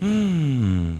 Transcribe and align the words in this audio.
Hum. 0.00 0.96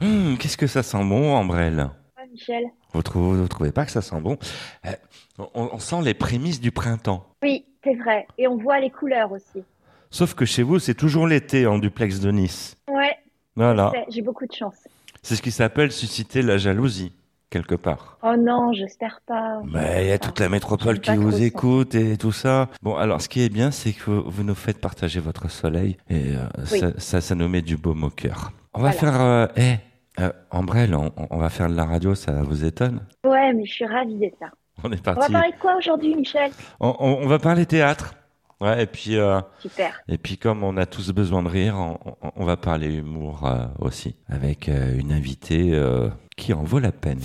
Hum, 0.00 0.36
Qu'est-ce 0.38 0.56
que 0.56 0.66
ça 0.66 0.82
sent 0.82 1.04
bon, 1.04 1.34
Ambrelle 1.34 1.90
Michel. 2.32 2.64
vous 2.92 3.02
trouvez, 3.02 3.38
vous 3.40 3.48
trouvez 3.48 3.72
pas 3.72 3.84
que 3.86 3.90
ça 3.92 4.02
sent 4.02 4.20
bon? 4.20 4.36
Euh, 4.84 4.90
on, 5.38 5.70
on 5.72 5.78
sent 5.78 6.02
les 6.02 6.12
prémices 6.14 6.60
du 6.60 6.70
printemps. 6.70 7.26
Oui, 7.42 7.64
c'est 7.84 7.94
vrai. 7.94 8.26
Et 8.38 8.46
on 8.48 8.56
voit 8.56 8.80
les 8.80 8.90
couleurs 8.90 9.32
aussi. 9.32 9.64
Sauf 10.10 10.34
que 10.34 10.44
chez 10.44 10.62
vous, 10.62 10.78
c'est 10.78 10.94
toujours 10.94 11.26
l'été 11.26 11.66
en 11.66 11.78
duplex 11.78 12.20
de 12.20 12.30
Nice. 12.30 12.76
Ouais, 12.88 13.16
Voilà. 13.54 13.92
j'ai 14.08 14.22
beaucoup 14.22 14.46
de 14.46 14.52
chance. 14.52 14.76
C'est 15.22 15.34
ce 15.36 15.42
qui 15.42 15.50
s'appelle 15.50 15.92
susciter 15.92 16.42
la 16.42 16.58
jalousie, 16.58 17.12
quelque 17.50 17.74
part. 17.74 18.18
Oh 18.22 18.34
non, 18.38 18.72
j'espère 18.72 19.20
pas. 19.26 19.60
Mais 19.72 20.04
il 20.04 20.08
y 20.08 20.12
a 20.12 20.18
toute 20.18 20.40
la 20.40 20.48
métropole 20.48 21.00
qui 21.00 21.14
vous 21.16 21.32
ça. 21.32 21.40
écoute 21.44 21.94
et 21.94 22.16
tout 22.16 22.32
ça. 22.32 22.68
Bon, 22.82 22.96
alors 22.96 23.20
ce 23.22 23.28
qui 23.28 23.42
est 23.42 23.48
bien, 23.48 23.70
c'est 23.70 23.92
que 23.92 24.10
vous 24.10 24.42
nous 24.42 24.54
faites 24.54 24.80
partager 24.80 25.20
votre 25.20 25.50
soleil 25.50 25.96
et 26.10 26.34
euh, 26.36 26.46
Oui. 26.72 26.78
ça, 26.80 26.88
ça, 26.98 27.20
ça 27.20 27.34
nous 27.34 27.48
met 27.48 27.62
du 27.62 27.76
baume 27.76 28.04
au 28.04 28.10
cœur. 28.10 28.52
On 28.74 28.80
va 28.82 28.90
Voilà. 28.90 28.92
faire... 29.12 29.20
Euh, 29.20 29.46
eh, 29.56 29.74
euh, 30.20 30.32
Ambrelle, 30.50 30.94
on, 30.94 31.12
on 31.30 31.36
va 31.38 31.50
faire 31.50 31.68
de 31.68 31.74
la 31.74 31.84
radio, 31.84 32.14
ça 32.14 32.42
vous 32.42 32.64
étonne? 32.64 33.00
Ouais, 33.24 33.52
mais 33.52 33.64
je 33.66 33.72
suis 33.72 33.86
ravie 33.86 34.16
d'être 34.16 34.40
là. 34.40 34.48
On 34.82 34.90
est 34.92 34.94
On 35.06 35.10
va 35.10 35.14
parti. 35.14 35.32
parler 35.32 35.52
de 35.52 35.58
quoi 35.58 35.76
aujourd'hui, 35.76 36.14
Michel? 36.14 36.50
On, 36.80 36.94
on- 36.98 37.18
on 37.22 37.26
va 37.26 37.38
parler 37.38 37.64
théâtre. 37.66 38.14
Ouais, 38.60 38.82
et 38.84 38.86
puis... 38.86 39.16
euh, 39.16 39.40
Super. 39.60 40.00
Et 40.08 40.16
puis 40.18 40.38
comme 40.38 40.62
on 40.64 40.76
a 40.78 40.86
tous 40.86 41.10
besoin 41.12 41.42
de 41.42 41.48
rire, 41.48 41.74
on, 41.76 41.98
on- 42.22 42.32
on 42.36 42.44
va 42.44 42.56
parler 42.56 42.86
humour 42.86 43.44
euh, 43.46 43.66
aussi, 43.78 44.14
avec 44.28 44.68
euh, 44.68 44.98
une 44.98 45.12
invitée 45.12 45.70
euh, 45.74 46.08
qui 46.36 46.52
en 46.54 46.62
vaut 46.62 46.78
la 46.78 46.92
peine. 46.92 47.20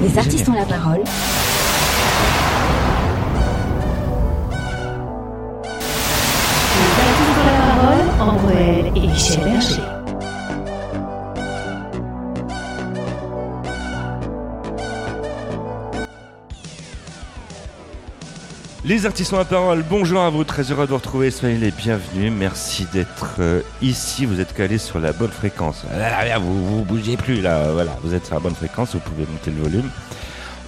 Les 0.00 0.16
artistes 0.18 0.48
ont 0.48 0.54
la 0.54 0.64
parole. 0.64 1.02
Les 6.76 6.94
artistes 7.02 7.38
ont 7.40 7.46
la 7.46 7.58
parole. 7.74 8.06
Ambrelle 8.20 8.86
et 8.96 9.06
Michel 9.06 9.44
Berger. 9.44 9.82
Les 18.84 19.04
artistes 19.04 19.32
ont 19.34 19.38
la 19.38 19.44
parole, 19.44 19.82
bonjour 19.88 20.20
à 20.22 20.30
vous, 20.30 20.42
très 20.44 20.62
heureux 20.72 20.84
de 20.86 20.90
vous 20.90 20.96
retrouver, 20.96 21.30
soyez 21.30 21.58
les 21.58 21.70
bienvenus, 21.70 22.32
merci 22.32 22.86
d'être 22.92 23.36
euh, 23.38 23.60
ici, 23.82 24.24
vous 24.24 24.40
êtes 24.40 24.54
calés 24.54 24.78
sur 24.78 24.98
la 24.98 25.12
bonne 25.12 25.30
fréquence. 25.30 25.84
Là, 25.90 25.98
là, 26.10 26.24
là, 26.26 26.38
vous, 26.38 26.64
vous 26.78 26.84
bougez 26.84 27.18
plus 27.18 27.42
là, 27.42 27.72
voilà, 27.72 27.92
vous 28.02 28.14
êtes 28.14 28.24
sur 28.24 28.34
la 28.36 28.40
bonne 28.40 28.54
fréquence, 28.54 28.94
vous 28.94 29.00
pouvez 29.00 29.26
monter 29.30 29.50
le 29.50 29.62
volume. 29.62 29.90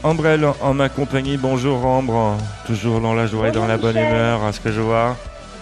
Ambrelle 0.02 0.44
en 0.60 0.74
ma 0.74 0.90
compagnie, 0.90 1.38
bonjour 1.38 1.86
Ambre, 1.86 2.36
toujours 2.66 3.00
dans 3.00 3.14
la 3.14 3.26
joie 3.26 3.48
et 3.48 3.52
dans 3.52 3.66
la 3.66 3.78
bonne 3.78 3.94
Michel. 3.94 4.10
humeur, 4.12 4.44
à 4.44 4.52
ce 4.52 4.60
que 4.60 4.72
je 4.72 4.80
vois? 4.82 5.16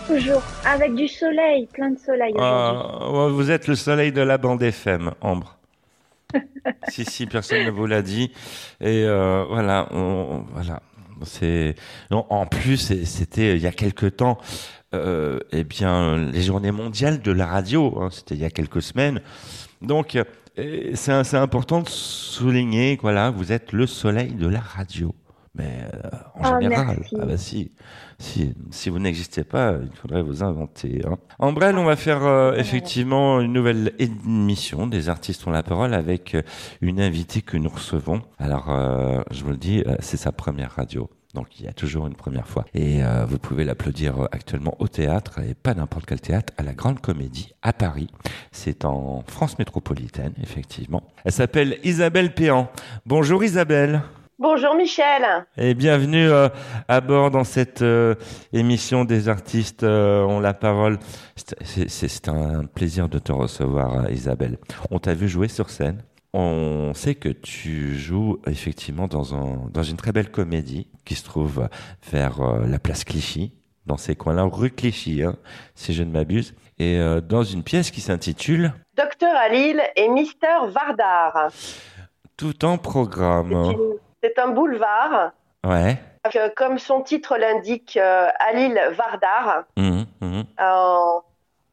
Toujours 0.08 0.42
avec 0.66 0.94
du 0.96 1.06
soleil, 1.06 1.68
plein 1.72 1.90
de 1.90 1.98
soleil 1.98 2.32
aujourd'hui. 2.34 2.42
Ah, 2.42 3.28
vous 3.30 3.50
êtes 3.52 3.68
le 3.68 3.76
soleil 3.76 4.10
de 4.10 4.22
la 4.22 4.38
bande 4.38 4.60
FM, 4.62 5.12
Ambre. 5.20 5.56
si, 6.88 7.04
si, 7.04 7.26
personne 7.26 7.64
ne 7.64 7.70
vous 7.70 7.86
l'a 7.86 8.02
dit. 8.02 8.32
Et 8.80 9.04
euh, 9.04 9.44
voilà, 9.48 9.86
on- 9.92 10.42
voilà. 10.52 10.80
C'est 11.24 11.74
en 12.10 12.46
plus, 12.46 13.04
c'était 13.04 13.56
il 13.56 13.62
y 13.62 13.66
a 13.66 13.72
quelque 13.72 14.06
temps. 14.06 14.38
Euh, 14.92 15.38
eh 15.52 15.62
bien, 15.62 16.16
les 16.16 16.42
journées 16.42 16.72
mondiales 16.72 17.22
de 17.22 17.30
la 17.30 17.46
radio. 17.46 17.96
hein, 18.00 18.08
c'était 18.10 18.34
il 18.34 18.40
y 18.40 18.44
a 18.44 18.50
quelques 18.50 18.82
semaines. 18.82 19.20
Donc, 19.82 20.16
euh, 20.58 20.90
c'est 20.94 21.36
important 21.36 21.82
de 21.82 21.88
souligner. 21.88 22.98
Voilà, 23.00 23.30
vous 23.30 23.52
êtes 23.52 23.72
le 23.72 23.86
soleil 23.86 24.32
de 24.32 24.48
la 24.48 24.60
radio. 24.60 25.14
Mais 25.54 25.84
euh, 25.94 26.08
en 26.36 26.54
Ah, 26.54 26.60
général, 26.60 26.96
merci. 27.00 27.16
ah 27.20 27.26
bah 27.26 27.36
si, 27.36 27.72
si, 28.18 28.54
si 28.70 28.88
vous 28.88 29.00
n'existez 29.00 29.42
pas, 29.42 29.74
il 29.82 29.96
faudrait 29.96 30.22
vous 30.22 30.44
inventer. 30.44 31.02
Hein. 31.04 31.16
Ambrelle, 31.40 31.76
on 31.76 31.84
va 31.84 31.96
faire 31.96 32.24
euh, 32.24 32.54
effectivement 32.54 33.40
une 33.40 33.52
nouvelle 33.52 33.92
émission 33.98 34.86
des 34.86 35.08
artistes 35.08 35.46
ont 35.48 35.50
la 35.50 35.64
parole 35.64 35.92
avec 35.92 36.36
euh, 36.36 36.42
une 36.80 37.00
invitée 37.00 37.42
que 37.42 37.56
nous 37.56 37.68
recevons. 37.68 38.22
Alors, 38.38 38.70
euh, 38.70 39.22
je 39.32 39.42
vous 39.42 39.50
le 39.50 39.56
dis, 39.56 39.82
c'est 39.98 40.16
sa 40.16 40.30
première 40.30 40.70
radio. 40.72 41.10
Donc 41.34 41.60
il 41.60 41.64
y 41.64 41.68
a 41.68 41.72
toujours 41.72 42.08
une 42.08 42.16
première 42.16 42.46
fois. 42.48 42.64
Et 42.74 43.04
euh, 43.04 43.24
vous 43.24 43.38
pouvez 43.38 43.64
l'applaudir 43.64 44.28
actuellement 44.32 44.74
au 44.80 44.88
théâtre, 44.88 45.38
et 45.40 45.54
pas 45.54 45.74
n'importe 45.74 46.06
quel 46.06 46.20
théâtre, 46.20 46.52
à 46.58 46.62
la 46.64 46.74
Grande 46.74 47.00
Comédie 47.00 47.52
à 47.62 47.72
Paris. 47.72 48.08
C'est 48.50 48.84
en 48.84 49.22
France 49.26 49.58
métropolitaine, 49.58 50.32
effectivement. 50.42 51.02
Elle 51.24 51.32
s'appelle 51.32 51.78
Isabelle 51.84 52.34
Péan. 52.34 52.68
Bonjour 53.06 53.44
Isabelle. 53.44 54.02
Bonjour 54.42 54.74
Michel. 54.74 55.22
Et 55.58 55.74
bienvenue 55.74 56.26
euh, 56.30 56.48
à 56.88 57.02
bord 57.02 57.30
dans 57.30 57.44
cette 57.44 57.82
euh, 57.82 58.14
émission 58.54 59.04
des 59.04 59.28
artistes 59.28 59.82
euh, 59.82 60.22
ont 60.22 60.40
la 60.40 60.54
parole. 60.54 60.98
C'est- 61.36 62.26
un 62.26 62.64
plaisir 62.64 63.10
de 63.10 63.18
te 63.18 63.32
recevoir, 63.32 64.06
euh, 64.06 64.10
Isabelle. 64.10 64.56
On 64.90 64.98
t'a 64.98 65.12
vu 65.12 65.28
jouer 65.28 65.48
sur 65.48 65.68
scène. 65.68 66.02
On 66.32 66.92
sait 66.94 67.16
que 67.16 67.28
tu 67.28 67.94
joues 67.98 68.40
effectivement 68.46 69.08
dans, 69.08 69.34
un, 69.34 69.68
dans 69.70 69.82
une 69.82 69.98
très 69.98 70.12
belle 70.12 70.30
comédie 70.30 70.88
qui 71.04 71.16
se 71.16 71.24
trouve 71.24 71.68
vers 72.10 72.40
la 72.66 72.78
place 72.78 73.04
Clichy, 73.04 73.52
dans 73.84 73.98
ces 73.98 74.16
coins-là, 74.16 74.44
rue 74.44 74.70
Clichy, 74.70 75.22
hein, 75.22 75.36
si 75.74 75.92
je 75.92 76.02
ne 76.02 76.10
m'abuse, 76.12 76.54
et 76.78 76.98
dans 77.28 77.42
une 77.42 77.62
pièce 77.64 77.90
qui 77.90 78.00
s'intitule 78.00 78.72
Docteur 78.96 79.34
Alil 79.34 79.82
et 79.96 80.08
Mister 80.08 80.46
Vardar. 80.72 81.48
Tout 82.36 82.64
en 82.64 82.78
programme. 82.78 83.74
C'est 84.22 84.38
un 84.38 84.48
boulevard. 84.48 85.32
Ouais. 85.64 85.98
que, 86.30 86.52
comme 86.54 86.78
son 86.78 87.02
titre 87.02 87.36
l'indique, 87.36 87.98
euh, 88.00 88.28
Alil 88.38 88.80
Vardar. 88.92 89.64
Mhm, 89.76 90.06
mhm. 90.20 90.44
Euh, 90.60 91.20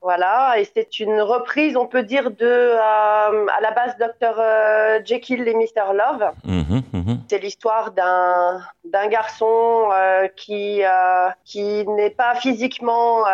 voilà, 0.02 0.59
et 0.59 0.68
c'est 0.75 1.00
une 1.00 1.22
reprise, 1.22 1.75
on 1.75 1.88
peut 1.88 2.03
dire, 2.03 2.30
de 2.30 2.46
euh, 2.46 2.78
à 2.78 3.62
la 3.62 3.72
base 3.72 3.96
Dr 3.97 4.35
euh, 4.40 5.00
Jekyll 5.03 5.47
et 5.47 5.53
Mr 5.53 5.94
Love. 5.94 6.31
Mhm, 6.44 6.84
mhm. 6.94 7.19
C'est 7.30 7.40
l'histoire 7.40 7.91
d'un 7.91 8.62
d'un 8.85 9.08
garçon 9.08 9.90
euh, 9.91 10.28
qui 10.35 10.84
euh, 10.84 11.30
qui 11.44 11.85
n'est 11.88 12.12
pas 12.12 12.35
physiquement 12.35 13.25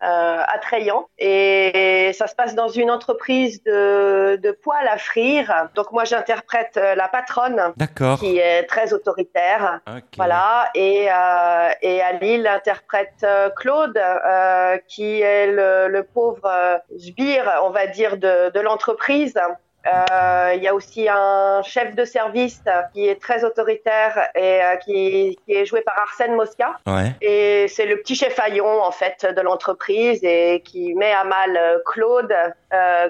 attrayant 0.00 1.08
et 1.18 2.10
ça 2.14 2.26
se 2.26 2.34
passe 2.34 2.54
dans 2.54 2.68
une 2.68 2.90
entreprise 2.90 3.62
de 3.62 4.38
de 4.42 4.50
poêle 4.52 4.88
à 4.88 4.98
frire. 4.98 5.68
Donc 5.74 5.92
moi 5.92 6.04
j'interprète 6.04 6.76
la 6.76 7.08
patronne 7.08 7.74
qui 8.18 8.38
est 8.38 8.64
très 8.64 8.92
autoritaire. 8.92 9.80
Voilà, 10.16 10.70
et, 10.74 11.04
et 11.82 12.02
à 12.02 12.12
Lille 12.20 12.46
interprète 12.46 13.26
Claude, 13.56 14.00
qui 14.88 15.20
est 15.20 15.46
le, 15.46 15.89
le 15.90 16.02
pauvre 16.02 16.46
euh, 16.46 16.78
sbire, 16.98 17.46
on 17.64 17.70
va 17.70 17.86
dire, 17.86 18.16
de, 18.16 18.50
de 18.50 18.60
l'entreprise. 18.60 19.38
Euh, 19.86 20.52
Il 20.56 20.62
y 20.62 20.68
a 20.68 20.74
aussi 20.74 21.08
un 21.08 21.62
chef 21.62 21.94
de 21.94 22.04
service 22.04 22.60
qui 22.92 23.08
est 23.08 23.20
très 23.20 23.44
autoritaire 23.44 24.28
et 24.34 24.62
euh, 24.62 24.76
qui, 24.76 25.38
qui 25.44 25.54
est 25.54 25.64
joué 25.64 25.80
par 25.80 25.98
Arsène 25.98 26.34
Mosca. 26.34 26.78
Ouais. 26.86 27.14
Et 27.22 27.66
c'est 27.68 27.86
le 27.86 27.96
petit 27.96 28.14
chef 28.14 28.38
haillon 28.38 28.82
en 28.82 28.90
fait 28.90 29.24
de 29.24 29.40
l'entreprise 29.40 30.20
et 30.22 30.62
qui 30.64 30.94
met 30.94 31.12
à 31.12 31.24
mal 31.24 31.58
Claude. 31.86 32.34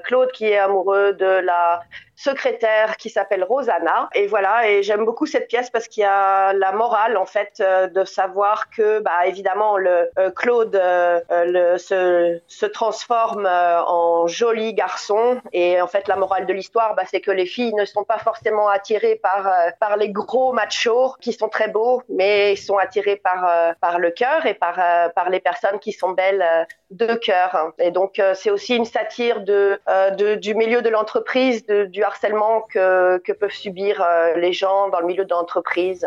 Claude 0.05 0.31
qui 0.33 0.47
est 0.47 0.59
amoureux 0.59 1.13
de 1.13 1.33
la 1.51 1.81
secrétaire 2.25 2.97
qui 2.97 3.11
s'appelle 3.11 3.45
Rosanna. 3.45 4.09
Et 4.15 4.27
voilà, 4.27 4.69
et 4.69 4.83
j'aime 4.83 5.05
beaucoup 5.05 5.27
cette 5.27 5.49
pièce 5.49 5.71
parce 5.71 5.89
qu'il 5.89 6.03
y 6.03 6.07
a 6.07 6.53
la 6.53 6.73
morale 6.73 7.17
en 7.17 7.27
fait 7.27 7.53
euh, 7.61 7.87
de 7.89 8.05
savoir 8.05 8.69
que, 8.71 9.01
bah 9.01 9.27
évidemment, 9.27 9.77
le 9.77 10.11
euh, 10.19 10.31
Claude 10.31 10.77
euh, 10.77 11.21
euh, 11.31 11.45
le, 11.47 11.79
se, 11.79 12.41
se 12.47 12.67
transforme 12.67 13.47
euh, 13.47 13.83
en 13.85 14.27
joli 14.27 14.75
garçon. 14.75 15.41
Et 15.53 15.81
en 15.81 15.87
fait, 15.87 16.09
la 16.09 16.17
morale 16.17 16.47
de 16.47 16.53
l'histoire, 16.53 16.95
bah, 16.95 17.05
c'est 17.11 17.21
que 17.21 17.31
les 17.31 17.47
filles 17.47 17.75
ne 17.75 17.85
sont 17.85 18.05
pas 18.05 18.19
forcément 18.19 18.69
attirées 18.69 19.17
par 19.17 19.43
par 19.79 19.97
les 19.97 20.11
gros 20.11 20.53
machos 20.53 21.15
qui 21.21 21.33
sont 21.33 21.49
très 21.49 21.69
beaux, 21.69 22.03
mais 22.09 22.57
sont 22.57 22.79
attirées 22.79 23.17
par 23.17 23.47
euh, 23.47 23.73
par 23.81 23.99
le 23.99 24.11
cœur 24.11 24.47
et 24.47 24.55
par 24.55 24.77
euh, 24.79 25.09
par 25.09 25.31
les 25.31 25.41
personnes 25.41 25.79
qui 25.79 25.93
sont 25.93 26.11
belles 26.11 26.43
euh, 26.43 26.65
de 26.91 27.15
cœur. 27.15 27.73
Et 27.79 27.91
donc 27.91 28.21
c'est 28.35 28.51
aussi 28.51 28.77
une 28.77 28.85
satire 28.85 29.43
de, 29.43 29.81
de 30.19 30.35
du 30.35 30.55
milieu 30.55 30.83
de 30.83 30.89
l'entreprise, 30.89 31.65
du 31.67 32.03
harcèlement 32.11 32.63
que 32.73 33.19
que 33.19 33.33
peuvent 33.33 33.51
subir 33.53 34.03
euh, 34.03 34.37
les 34.37 34.53
gens 34.53 34.89
dans 34.89 35.01
le 35.01 35.07
milieu 35.07 35.25
de 35.25 35.31
l'entreprise. 35.31 36.07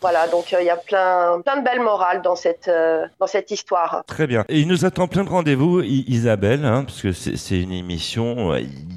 Voilà, 0.00 0.28
donc 0.28 0.52
euh, 0.52 0.60
il 0.60 0.66
y 0.66 0.70
a 0.70 0.76
plein 0.76 1.40
plein 1.44 1.58
de 1.58 1.64
belles 1.64 1.80
morales 1.80 2.22
dans 2.22 2.36
cette 2.36 2.68
euh, 2.68 3.06
dans 3.20 3.26
cette 3.26 3.50
histoire. 3.50 4.02
Très 4.06 4.26
bien. 4.26 4.44
Et 4.48 4.60
il 4.60 4.68
nous 4.68 4.84
attend 4.84 5.08
plein 5.08 5.24
de 5.24 5.28
rendez-vous, 5.28 5.80
Isabelle, 5.82 6.64
hein, 6.64 6.84
parce 6.84 7.02
que 7.02 7.12
c'est 7.12 7.60
une 7.60 7.72
émission, 7.72 8.52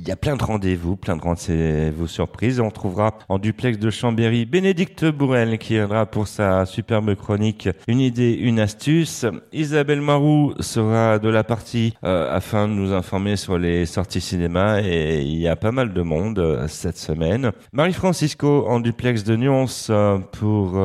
y 0.10 0.12
a 0.12 0.16
plein 0.16 0.36
de 0.36 0.44
rendez-vous, 0.44 0.96
plein 0.96 1.16
de 1.16 1.22
rendez-vous 1.22 2.08
surprises. 2.08 2.60
On 2.60 2.72
trouvera 2.72 3.20
en 3.30 3.38
duplex 3.38 3.78
de 3.78 3.92
Chambéry 3.92 4.48
Bénédicte 4.48 5.06
Bourrel 5.06 5.60
qui 5.60 5.74
viendra 5.74 6.08
pour 6.08 6.28
sa 6.28 6.66
superbe 6.66 7.14
chronique 7.14 7.70
Une 7.88 8.00
idée, 8.00 8.34
une 8.34 8.60
astuce. 8.60 9.28
Isabelle 9.54 10.02
Marou 10.02 10.56
sera 10.62 11.20
de 11.20 11.30
la 11.30 11.44
partie 11.44 11.94
euh, 12.04 12.36
afin 12.36 12.68
de 12.68 12.74
nous 12.74 12.92
informer 12.92 13.36
sur 13.36 13.60
les 13.60 13.86
sorties 13.86 14.20
cinéma 14.20 14.82
et 14.82 15.22
il 15.22 15.38
y 15.38 15.48
a 15.48 15.56
pas 15.56 15.72
mal 15.72 15.94
de 15.94 16.02
monde 16.02 16.40
euh, 16.40 16.68
cette 16.68 16.98
semaine. 16.98 17.52
Marie-Francisco 17.72 18.66
en 18.68 18.80
duplex 18.80 19.24
de 19.24 19.36
Nuance 19.36 19.90
euh, 19.92 20.18
pour 20.18 20.82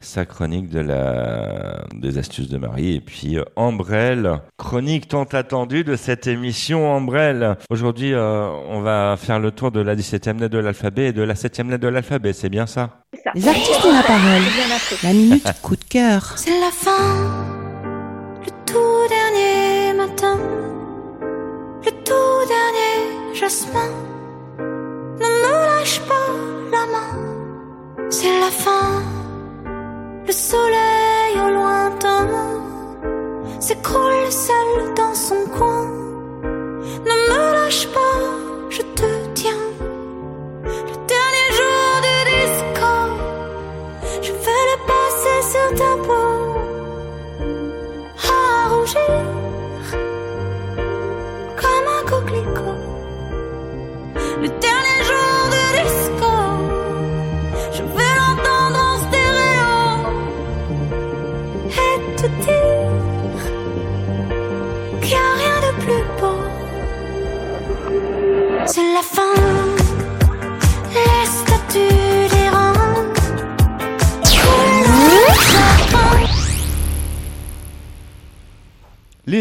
sa 0.00 0.26
chronique 0.26 0.68
de 0.68 0.80
la 0.80 1.86
des 1.94 2.18
astuces 2.18 2.50
de 2.50 2.58
Marie 2.58 2.96
et 2.96 3.00
puis 3.00 3.38
Ambrelle, 3.56 4.42
chronique 4.58 5.08
tant 5.08 5.24
attendue 5.24 5.82
de 5.82 5.96
cette 5.96 6.26
émission 6.26 6.92
Ambrelle. 6.92 7.56
Aujourd'hui, 7.70 8.12
on 8.68 8.80
va 8.80 9.16
faire 9.16 9.38
le 9.38 9.50
tour 9.50 9.70
de 9.70 9.80
la 9.80 9.94
17e 9.94 10.38
lettre 10.38 10.54
de 10.54 10.58
l'alphabet 10.58 11.06
et 11.06 11.12
de 11.12 11.22
la 11.22 11.34
7e 11.34 11.68
lettre 11.70 11.82
de 11.82 11.88
l'alphabet, 11.88 12.32
c'est 12.32 12.48
bien 12.48 12.66
ça? 12.66 13.04
Les 13.34 13.48
artistes 13.48 13.84
ont 13.84 13.92
la 13.92 14.02
parole. 14.02 14.42
La 15.02 15.12
minute 15.12 15.44
coup 15.62 15.76
de 15.76 15.84
cœur. 15.84 16.32
C'est 16.36 16.58
la 16.58 16.70
fin, 16.70 17.14
le 18.44 18.50
tout 18.66 19.08
dernier 19.08 19.92
matin, 19.96 20.38
le 21.84 21.90
tout 21.90 22.48
dernier 22.48 23.34
jasmin. 23.34 23.90
Ne 24.58 25.26
me 25.26 25.78
lâche 25.78 26.00
pas 26.00 26.30
la 26.72 26.86
main, 26.86 28.08
c'est 28.10 28.40
la 28.40 28.50
fin, 28.50 29.02
le 30.26 30.32
soleil 30.32 31.40
au 31.44 31.50
lointain 31.50 32.28
s'écroule 33.60 34.30
seul 34.30 34.94
dans 34.96 35.14
son 35.14 35.44
coin. 35.56 36.09
Ne 36.98 37.14
me 37.28 37.52
lâche 37.54 37.86
pas, 37.88 38.59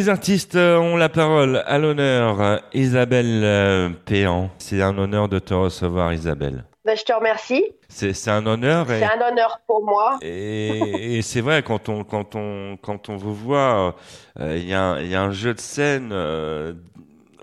Les 0.09 0.13
artistes 0.13 0.55
euh, 0.55 0.79
ont 0.79 0.97
la 0.97 1.07
parole 1.07 1.61
à 1.67 1.77
l'honneur. 1.77 2.41
euh, 2.41 2.57
Isabelle 2.73 3.43
euh, 3.43 3.89
Péan, 4.05 4.49
c'est 4.57 4.81
un 4.81 4.97
honneur 4.97 5.29
de 5.29 5.37
te 5.37 5.53
recevoir 5.53 6.11
Isabelle. 6.13 6.65
Ben, 6.83 6.97
je 6.97 7.03
te 7.03 7.13
remercie. 7.13 7.63
C'est 7.89 8.27
un 8.27 8.43
honneur 8.47 8.91
et, 8.91 9.01
C'est 9.01 9.05
un 9.05 9.29
honneur 9.29 9.61
pour 9.67 9.85
moi. 9.85 10.17
et, 10.23 11.17
et 11.17 11.21
c'est 11.21 11.41
vrai 11.41 11.61
quand 11.61 11.89
on 11.89 12.03
quand 12.03 12.33
on 12.33 12.75
quand 12.81 13.09
on 13.09 13.17
vous 13.17 13.35
voit, 13.35 13.95
euh, 14.39 14.57
il 14.57 14.65
y 14.67 14.73
a 14.73 14.99
y 14.99 15.13
a 15.13 15.21
un 15.21 15.29
jeu 15.31 15.53
de 15.53 15.59
scène 15.59 16.09
euh, 16.11 16.73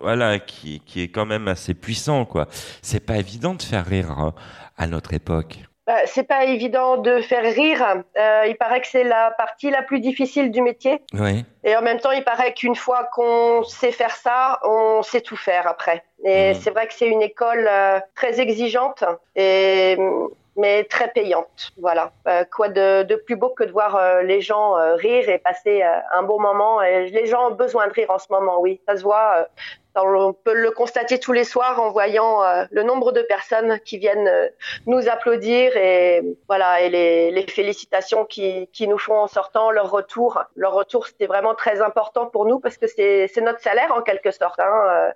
voilà 0.03 0.41
qui 0.41 0.81
qui 0.81 1.03
est 1.03 1.09
quand 1.09 1.25
même 1.25 1.47
assez 1.47 1.73
puissant 1.73 2.25
quoi. 2.25 2.49
C'est 2.83 2.99
pas 2.99 3.19
évident 3.19 3.55
de 3.55 3.63
faire 3.63 3.87
rire 3.87 4.11
hein, 4.11 4.35
à 4.77 4.89
notre 4.89 5.15
époque. 5.15 5.61
Bah, 5.87 5.99
c'est 6.07 6.25
pas 6.27 6.45
évident 6.47 6.97
de 6.97 7.21
faire 7.21 7.45
rire. 7.45 8.03
Euh, 8.19 8.45
il 8.49 8.57
paraît 8.57 8.81
que 8.81 8.89
c'est 8.89 9.05
la 9.05 9.31
partie 9.39 9.71
la 9.71 9.83
plus 9.83 10.01
difficile 10.01 10.51
du 10.51 10.61
métier. 10.61 11.01
Oui. 11.15 11.45
Et 11.63 11.77
en 11.77 11.83
même 11.83 12.01
temps, 12.01 12.11
il 12.11 12.25
paraît 12.25 12.55
qu'une 12.55 12.75
fois 12.75 13.05
qu'on 13.13 13.63
sait 13.63 13.93
faire 13.93 14.17
ça, 14.17 14.59
on 14.65 15.03
sait 15.03 15.21
tout 15.21 15.37
faire 15.37 15.69
après. 15.69 16.03
Et 16.25 16.49
Mhm. 16.49 16.55
c'est 16.55 16.71
vrai 16.71 16.89
que 16.89 16.95
c'est 16.95 17.07
une 17.07 17.23
école 17.23 17.69
euh, 17.71 18.01
très 18.17 18.41
exigeante 18.41 19.05
et 19.37 19.97
mais 20.59 20.85
très 20.85 21.09
payante. 21.09 21.71
Voilà. 21.79 22.13
Euh, 22.27 22.43
quoi 22.51 22.69
de, 22.69 23.03
de 23.03 23.15
plus 23.17 23.37
beau 23.37 23.51
que 23.51 23.63
de 23.63 23.71
voir 23.73 23.95
euh, 23.95 24.23
les 24.23 24.41
gens 24.41 24.75
euh, 24.79 24.95
rire 24.95 25.29
et 25.29 25.37
passer 25.39 25.83
un 26.15 26.23
bon 26.23 26.41
moment. 26.41 26.81
Et 26.83 27.11
les 27.11 27.27
gens 27.27 27.49
ont 27.51 27.55
besoin 27.55 27.87
de 27.89 27.93
rire 27.93 28.11
en 28.11 28.19
ce 28.19 28.27
moment, 28.31 28.59
oui. 28.61 28.81
Ça 28.89 28.97
se 28.97 29.03
voit. 29.03 29.47
On 30.05 30.33
peut 30.33 30.55
le 30.55 30.71
constater 30.71 31.19
tous 31.19 31.33
les 31.33 31.45
soirs 31.45 31.81
en 31.81 31.91
voyant 31.91 32.43
euh, 32.43 32.65
le 32.71 32.83
nombre 32.83 33.13
de 33.13 33.23
personnes 33.23 33.79
qui 33.81 33.99
viennent 33.99 34.29
euh, 34.29 34.49
nous 34.87 35.09
applaudir 35.09 35.77
et 35.77 36.23
voilà 36.49 36.83
et 36.83 36.91
les, 36.91 37.47
félicitations 37.49 38.25
qui, 38.25 38.69
nous 38.81 38.99
font 38.99 39.19
en 39.19 39.27
sortant 39.27 39.71
leur 39.71 39.91
retour. 39.91 40.43
Leur 40.55 40.73
retour, 40.75 41.07
c'était 41.07 41.27
vraiment 41.27 41.55
très 41.55 41.81
important 41.81 42.27
pour 42.27 42.45
nous 42.45 42.61
parce 42.61 42.77
que 42.77 42.87
c'est 42.87 43.41
notre 43.41 43.61
salaire 43.61 43.93
en 43.93 44.03
quelque 44.03 44.31
sorte. 44.31 44.61
Hein. 44.61 44.83
Euh, 44.89 45.11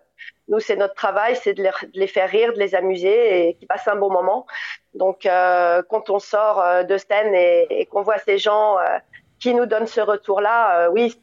Nous, 0.49 0.61
c'est 0.61 0.77
notre 0.77 0.95
travail, 0.95 1.37
c'est 1.37 1.55
de 1.55 1.69
les, 1.95 2.07
faire 2.07 2.29
rire, 2.29 2.53
de 2.53 2.59
les 2.59 2.75
amuser 2.75 3.49
et 3.49 3.55
qu'ils 3.55 3.69
passent 3.69 3.89
un 3.89 3.97
bon 3.97 4.11
moment. 4.11 4.47
Donc, 4.95 5.23
quand 5.23 6.11
on 6.11 6.19
sort 6.19 6.85
de 6.85 6.97
scène 6.97 7.35
et, 7.35 7.87
qu'on 7.91 8.03
voit 8.03 8.19
ces 8.19 8.39
gens 8.39 8.79
qui 9.41 9.55
nous 9.55 9.67
donnent 9.67 9.87
ce 9.87 10.03
retour-là, 10.03 10.83
euh, 10.83 10.91
oui, 10.91 11.19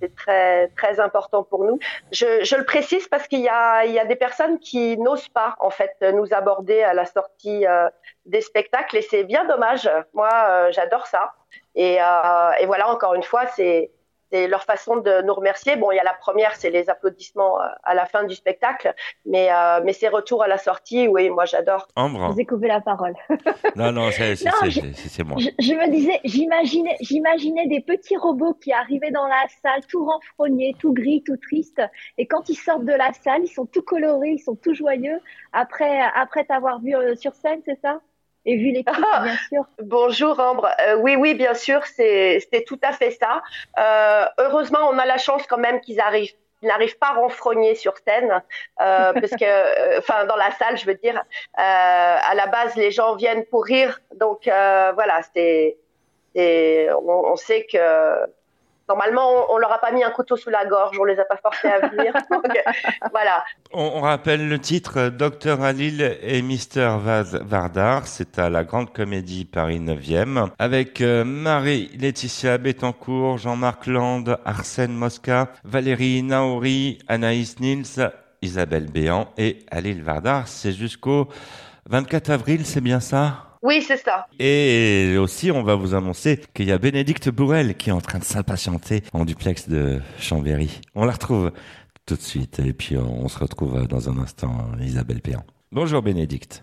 c'est 0.00 0.14
très 0.14 0.68
très 0.76 1.00
important 1.00 1.42
pour 1.42 1.64
nous. 1.64 1.78
Je, 2.12 2.44
je 2.44 2.56
le 2.56 2.64
précise 2.64 3.08
parce 3.08 3.26
qu'il 3.28 3.40
y 3.40 3.48
a 3.48 3.84
il 3.84 3.92
y 3.92 3.98
a 3.98 4.04
des 4.04 4.16
personnes 4.16 4.58
qui 4.58 4.96
n'osent 4.98 5.28
pas 5.28 5.56
en 5.60 5.70
fait 5.70 5.94
nous 6.12 6.32
aborder 6.32 6.82
à 6.82 6.94
la 6.94 7.06
sortie 7.06 7.66
euh, 7.66 7.88
des 8.26 8.40
spectacles 8.40 8.96
et 8.96 9.02
c'est 9.02 9.24
bien 9.24 9.44
dommage. 9.46 9.88
Moi, 10.12 10.30
euh, 10.32 10.72
j'adore 10.72 11.06
ça. 11.06 11.34
Et, 11.74 12.00
euh, 12.00 12.50
et 12.60 12.66
voilà, 12.66 12.88
encore 12.88 13.14
une 13.14 13.22
fois, 13.22 13.46
c'est 13.46 13.90
c'est 14.30 14.48
leur 14.48 14.64
façon 14.64 14.96
de 14.96 15.22
nous 15.22 15.34
remercier. 15.34 15.76
Bon, 15.76 15.90
il 15.92 15.96
y 15.96 16.00
a 16.00 16.04
la 16.04 16.14
première, 16.14 16.54
c'est 16.56 16.70
les 16.70 16.88
applaudissements 16.90 17.60
euh, 17.62 17.66
à 17.84 17.94
la 17.94 18.06
fin 18.06 18.24
du 18.24 18.34
spectacle, 18.34 18.94
mais 19.24 19.50
euh, 19.52 19.80
mais 19.84 19.92
ces 19.92 20.08
retours 20.08 20.42
à 20.42 20.48
la 20.48 20.58
sortie, 20.58 21.08
oui, 21.08 21.30
moi 21.30 21.44
j'adore. 21.44 21.86
Je 21.96 22.02
Ambre. 22.02 22.32
vous 22.32 22.40
ai 22.40 22.44
coupé 22.46 22.68
la 22.68 22.80
parole. 22.80 23.14
Non 23.74 23.92
non, 23.92 24.10
c'est 24.10 24.36
c'est 24.36 24.50
c'est- 24.52 24.70
c'est- 24.70 25.08
c'est 25.08 25.24
moi. 25.24 25.36
Je, 25.38 25.50
je 25.58 25.74
me 25.74 25.90
disais, 25.90 26.20
j'imaginais, 26.24 26.96
j'imaginais 27.00 27.66
des 27.66 27.80
petits 27.80 28.16
robots 28.16 28.54
qui 28.54 28.72
arrivaient 28.72 29.10
dans 29.10 29.26
la 29.26 29.44
salle, 29.62 29.84
tout 29.86 30.04
renfrognés, 30.04 30.74
tout 30.78 30.92
gris, 30.94 31.22
tout 31.24 31.36
tristes. 31.36 31.82
Et 32.18 32.26
quand 32.26 32.48
ils 32.48 32.54
sortent 32.56 32.84
de 32.84 32.92
la 32.92 33.12
salle, 33.12 33.42
ils 33.44 33.48
sont 33.48 33.66
tout 33.66 33.82
colorés, 33.82 34.30
ils 34.30 34.38
sont 34.42 34.56
tout 34.56 34.74
joyeux. 34.74 35.20
Après, 35.52 36.00
après 36.14 36.44
t'avoir 36.44 36.80
vu 36.80 36.94
euh, 36.96 37.14
sur 37.16 37.34
scène, 37.34 37.60
c'est 37.66 37.78
ça? 37.80 38.00
Et 38.48 38.56
vu 38.56 38.70
l'équipe, 38.70 38.88
Ah. 39.12 39.22
bien 39.24 39.36
sûr. 39.48 39.64
Bonjour 39.82 40.38
Ambre. 40.38 40.68
Euh, 40.80 40.96
oui, 40.96 41.16
oui, 41.16 41.34
bien 41.34 41.54
sûr, 41.54 41.84
c'est 41.86 42.40
tout 42.66 42.78
à 42.82 42.92
fait 42.92 43.10
ça. 43.10 43.42
Euh, 43.78 44.24
heureusement, 44.38 44.88
on 44.90 44.98
a 44.98 45.04
la 45.04 45.18
chance 45.18 45.46
quand 45.48 45.58
même 45.58 45.80
qu'ils 45.80 46.00
arrivent 46.00 46.32
ils 46.62 46.68
n'arrivent 46.68 46.96
pas 46.98 47.08
à 47.08 47.12
renfrogner 47.12 47.74
sur 47.74 47.92
scène, 47.98 48.30
euh, 48.80 49.12
parce 49.20 49.32
que, 49.32 49.98
enfin, 49.98 50.24
dans 50.24 50.36
la 50.36 50.50
salle, 50.52 50.78
je 50.78 50.86
veux 50.86 50.94
dire, 50.94 51.22
à 51.54 52.32
la 52.34 52.46
base, 52.46 52.74
les 52.76 52.90
gens 52.90 53.14
viennent 53.14 53.44
pour 53.44 53.64
rire, 53.64 54.00
donc 54.14 54.40
voilà, 54.44 55.20
c'est, 55.34 55.76
c'est- 56.34 56.88
on, 56.94 57.32
on 57.32 57.36
sait 57.36 57.66
que 57.70 57.78
normalement, 58.88 59.22
on, 59.50 59.54
on 59.54 59.58
leur 59.58 59.72
a 59.72 59.78
pas 59.78 59.92
mis 59.92 60.02
un 60.04 60.10
couteau 60.10 60.36
sous 60.36 60.50
la 60.50 60.64
gorge, 60.66 60.98
on 60.98 61.04
les 61.04 61.18
a 61.18 61.24
pas 61.24 61.36
forcés 61.36 61.68
à 61.68 61.86
venir, 61.88 62.12
donc 62.30 62.44
euh, 62.46 62.70
voilà. 63.12 63.44
On, 63.72 63.92
on 63.96 64.00
rappelle 64.00 64.48
le 64.48 64.58
titre 64.58 65.08
Docteur 65.08 65.62
Halil 65.62 66.18
et 66.22 66.42
Mister 66.42 66.96
Vaz- 67.00 67.40
Vardar. 67.44 68.06
C'est 68.06 68.38
à 68.38 68.48
la 68.50 68.64
Grande 68.64 68.92
Comédie 68.92 69.44
Paris 69.44 69.80
9e 69.80 70.48
avec 70.58 71.00
euh, 71.00 71.24
Marie-Laetitia 71.24 72.58
Bettencourt, 72.58 73.38
Jean-Marc 73.38 73.86
Land, 73.86 74.24
Arsène 74.44 74.92
Mosca, 74.94 75.48
Valérie 75.64 76.22
Naouri, 76.22 76.98
Anaïs 77.08 77.58
Nils, 77.60 78.10
Isabelle 78.42 78.86
Béant 78.90 79.28
et 79.38 79.64
Halil 79.70 80.02
Vardar. 80.02 80.46
C'est 80.48 80.72
jusqu'au 80.72 81.28
24 81.88 82.30
avril, 82.30 82.66
c'est 82.66 82.80
bien 82.80 83.00
ça? 83.00 83.45
Oui, 83.62 83.82
c'est 83.86 83.96
ça. 83.96 84.26
et 84.38 85.16
aussi, 85.18 85.50
on 85.50 85.62
va 85.62 85.74
vous 85.74 85.94
annoncer 85.94 86.40
qu'il 86.54 86.66
y 86.66 86.72
a 86.72 86.78
Bénédicte 86.78 87.28
Bourrel 87.30 87.74
qui 87.76 87.90
est 87.90 87.92
en 87.92 88.00
train 88.00 88.18
de 88.18 88.24
s'impatienter 88.24 89.02
en 89.12 89.24
duplex 89.24 89.68
de 89.68 90.00
Chambéry. 90.20 90.80
On 90.94 91.04
la 91.04 91.12
retrouve 91.12 91.52
tout 92.06 92.16
de 92.16 92.20
suite 92.22 92.60
et 92.60 92.72
puis 92.72 92.96
on 92.96 93.28
se 93.28 93.38
retrouve 93.38 93.86
dans 93.86 94.08
un 94.08 94.18
instant, 94.18 94.70
Isabelle 94.80 95.20
Péan. 95.20 95.42
Bonjour 95.72 96.02
Bénédicte. 96.02 96.62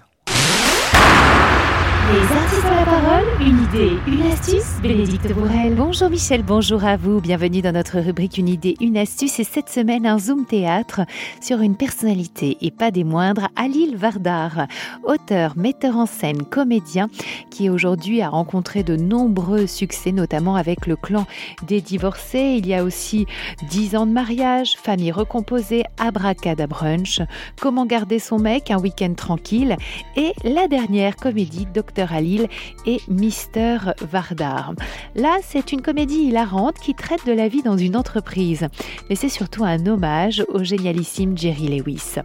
Les 2.11 2.35
artistes 2.35 2.65
ont 2.65 2.75
la 2.75 2.85
parole, 2.85 3.25
une 3.39 3.63
idée, 3.63 3.97
une 4.07 4.23
astuce, 4.23 4.81
Bénédicte 4.81 5.31
Bourrel. 5.31 5.73
Bonjour 5.75 6.09
Michel, 6.09 6.43
bonjour 6.43 6.83
à 6.83 6.97
vous. 6.97 7.21
Bienvenue 7.21 7.61
dans 7.61 7.71
notre 7.71 7.99
rubrique 7.99 8.37
Une 8.37 8.49
idée, 8.49 8.75
une 8.81 8.97
astuce. 8.97 9.39
Et 9.39 9.45
cette 9.45 9.69
semaine, 9.69 10.05
un 10.05 10.19
Zoom 10.19 10.45
théâtre 10.45 11.01
sur 11.39 11.61
une 11.61 11.77
personnalité 11.77 12.57
et 12.59 12.71
pas 12.71 12.91
des 12.91 13.05
moindres, 13.05 13.47
Alil 13.55 13.95
Vardar, 13.95 14.67
auteur, 15.05 15.53
metteur 15.55 15.95
en 15.95 16.05
scène, 16.05 16.43
comédien, 16.43 17.09
qui 17.49 17.69
aujourd'hui 17.69 18.21
a 18.21 18.27
rencontré 18.27 18.83
de 18.83 18.97
nombreux 18.97 19.65
succès, 19.65 20.11
notamment 20.11 20.57
avec 20.57 20.87
le 20.87 20.97
clan 20.97 21.25
des 21.65 21.79
divorcés. 21.79 22.55
Il 22.57 22.67
y 22.67 22.75
a 22.75 22.83
aussi 22.83 23.27
10 23.69 23.95
ans 23.95 24.05
de 24.05 24.11
mariage, 24.11 24.75
famille 24.75 25.13
recomposée, 25.13 25.83
abracadabrunch, 25.97 27.21
comment 27.61 27.85
garder 27.85 28.19
son 28.19 28.39
mec, 28.39 28.71
un 28.71 28.79
week-end 28.79 29.13
tranquille 29.15 29.77
et 30.17 30.33
la 30.43 30.67
dernière 30.67 31.15
comédie, 31.15 31.65
Docteur 31.73 31.92
Docteur 31.93 32.13
Halil 32.13 32.47
et 32.87 33.01
Mister 33.07 33.77
Vardar. 34.01 34.73
Là, 35.13 35.37
c'est 35.43 35.71
une 35.71 35.83
comédie 35.83 36.23
hilarante 36.23 36.79
qui 36.79 36.95
traite 36.95 37.23
de 37.27 37.31
la 37.31 37.47
vie 37.47 37.61
dans 37.61 37.77
une 37.77 37.95
entreprise, 37.95 38.67
mais 39.09 39.15
c'est 39.15 39.29
surtout 39.29 39.63
un 39.63 39.85
hommage 39.85 40.43
au 40.49 40.63
génialissime 40.63 41.37
Jerry 41.37 41.67
Lewis. 41.67 42.15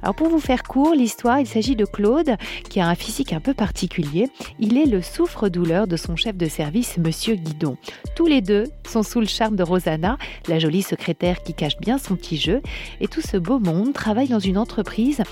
Alors 0.00 0.14
pour 0.14 0.30
vous 0.30 0.40
faire 0.40 0.62
court, 0.62 0.94
l'histoire, 0.94 1.38
il 1.38 1.46
s'agit 1.46 1.76
de 1.76 1.84
Claude 1.84 2.36
qui 2.70 2.80
a 2.80 2.88
un 2.88 2.94
physique 2.94 3.34
un 3.34 3.40
peu 3.40 3.52
particulier. 3.52 4.30
Il 4.58 4.78
est 4.78 4.86
le 4.86 5.02
souffre-douleur 5.02 5.86
de 5.86 5.98
son 5.98 6.16
chef 6.16 6.38
de 6.38 6.48
service, 6.48 6.96
Monsieur 6.96 7.34
Guidon. 7.34 7.76
Tous 8.16 8.26
les 8.26 8.40
deux 8.40 8.64
sont 8.88 9.02
sous 9.02 9.20
le 9.20 9.26
charme 9.26 9.54
de 9.54 9.62
Rosanna, 9.62 10.16
la 10.48 10.58
jolie 10.58 10.80
secrétaire 10.80 11.42
qui 11.42 11.52
cache 11.52 11.76
bien 11.76 11.98
son 11.98 12.16
petit 12.16 12.38
jeu, 12.38 12.62
et 13.02 13.06
tout 13.06 13.20
ce 13.20 13.36
beau 13.36 13.58
monde 13.58 13.92
travaille 13.92 14.28
dans 14.28 14.38
une 14.38 14.56
entreprise, 14.56 15.22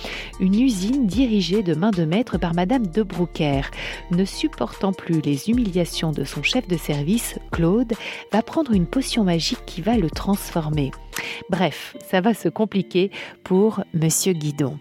une 0.40 0.60
usine 0.60 1.06
dirigée 1.06 1.62
de 1.62 1.74
main 1.74 1.90
de 1.90 2.04
maître 2.04 2.36
par 2.36 2.52
Madame 2.52 2.86
de 2.86 3.02
Broucker. 3.02 3.62
Ne 4.10 4.24
supportant 4.24 4.92
plus 4.92 5.20
les 5.20 5.50
humiliations 5.50 6.12
de 6.12 6.24
son 6.24 6.42
chef 6.42 6.66
de 6.68 6.76
service, 6.76 7.38
Claude 7.52 7.92
va 8.32 8.42
prendre 8.42 8.72
une 8.72 8.86
potion 8.86 9.24
magique 9.24 9.64
qui 9.66 9.80
va 9.80 9.96
le 9.96 10.10
transformer. 10.10 10.90
Bref, 11.50 11.96
ça 12.08 12.20
va 12.20 12.34
se 12.34 12.48
compliquer 12.48 13.10
pour 13.44 13.82
Monsieur 13.94 14.32
Guidon. 14.32 14.78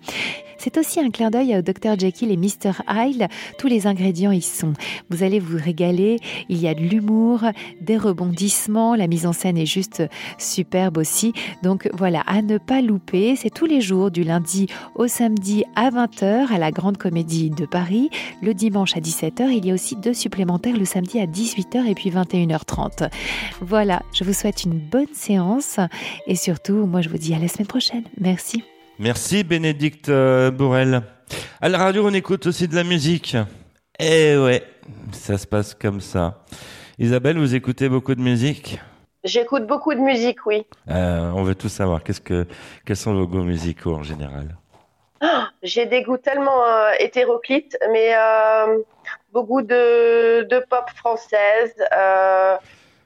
C'est 0.58 0.78
aussi 0.78 1.00
un 1.00 1.10
clin 1.10 1.30
d'œil 1.30 1.56
au 1.58 1.62
Dr 1.62 2.00
Jekyll 2.00 2.32
et 2.32 2.38
Mr 2.38 2.72
Hyde. 2.90 3.28
Tous 3.58 3.68
les 3.68 3.88
ingrédients 3.88 4.32
y 4.32 4.42
sont. 4.42 4.74
Vous 5.10 5.24
allez 5.24 5.40
vous 5.40 5.58
régaler. 5.58 6.18
Il 6.50 6.60
y 6.60 6.68
a 6.68 6.74
de 6.74 6.82
l'humour, 6.82 7.42
des 7.82 7.98
rebondissements. 7.98 8.96
La 8.96 9.08
mise 9.08 9.26
en 9.26 9.34
scène 9.34 9.58
est 9.58 9.66
juste 9.66 10.04
superbe 10.38 10.98
aussi. 10.98 11.34
Donc 11.64 11.90
voilà, 11.94 12.22
à 12.22 12.42
ne 12.42 12.58
pas 12.58 12.82
louper. 12.82 13.36
C'est 13.36 13.54
tous 13.54 13.66
les 13.66 13.82
jours 13.82 14.12
du 14.12 14.24
lundi 14.24 14.68
au 14.96 15.08
samedi 15.08 15.64
à 15.76 15.90
20h 15.90 16.52
à 16.52 16.58
la 16.58 16.72
Grande 16.72 16.98
Comédie 16.98 17.50
de 17.50 17.66
Paris. 17.66 18.10
Le 18.42 18.54
dimanche 18.54 18.96
à 18.96 19.00
17h, 19.00 19.50
il 19.50 19.66
y 19.66 19.72
a 19.72 19.74
aussi 19.74 19.96
deux 19.96 20.14
supplémentaires 20.14 20.78
le 20.78 20.86
samedi 20.86 21.20
à 21.20 21.26
18h 21.26 21.86
et 21.86 21.96
puis 21.96 22.10
21h30. 22.10 23.10
Voilà, 23.62 24.02
je 24.14 24.24
vous 24.24 24.34
souhaite 24.34 24.64
une 24.64 24.80
bonne 24.80 25.14
séance 25.14 25.80
et 26.28 26.36
surtout, 26.36 26.86
moi 26.86 27.02
je 27.02 27.10
vous 27.10 27.18
dis 27.18 27.34
à 27.34 27.40
la 27.40 27.48
semaine 27.48 27.68
prochaine. 27.68 28.04
Merci. 28.20 28.64
Merci 29.00 29.44
Bénédicte 29.44 30.10
euh, 30.10 30.52
Bourrel. 30.52 31.02
À 31.62 31.70
la 31.70 31.78
radio, 31.78 32.08
on 32.08 32.14
écoute 32.14 32.46
aussi 32.48 32.68
de 32.68 32.76
la 32.76 32.84
musique. 32.84 33.36
Eh 34.00 34.38
ouais, 34.38 34.64
ça 35.12 35.38
se 35.38 35.46
passe 35.46 35.74
comme 35.74 36.02
ça. 36.02 36.44
Isabelle, 37.00 37.38
vous 37.38 37.54
écoutez 37.56 37.90
beaucoup 37.90 38.16
de 38.16 38.22
musique? 38.22 38.80
J'écoute 39.24 39.68
beaucoup 39.68 39.94
de 39.94 40.00
musique, 40.00 40.46
oui. 40.46 40.66
Euh, 40.90 41.32
On 41.36 41.44
veut 41.44 41.56
tout 41.56 41.70
savoir. 41.70 42.04
Qu'est-ce 42.04 42.22
que, 42.22 42.48
quels 42.86 42.96
sont 42.96 43.14
vos 43.14 43.28
goûts 43.28 43.44
musicaux 43.44 43.96
en 43.96 44.04
général? 44.04 44.56
Ah, 45.22 45.50
J'ai 45.64 45.86
des 45.86 46.04
goûts 46.04 46.18
tellement 46.18 46.64
euh, 46.66 46.92
hétéroclites, 47.00 47.78
mais 47.92 48.16
euh, 48.16 48.78
beaucoup 49.34 49.62
de, 49.62 50.44
de 50.44 50.60
pop 50.70 50.90
française. 50.96 51.74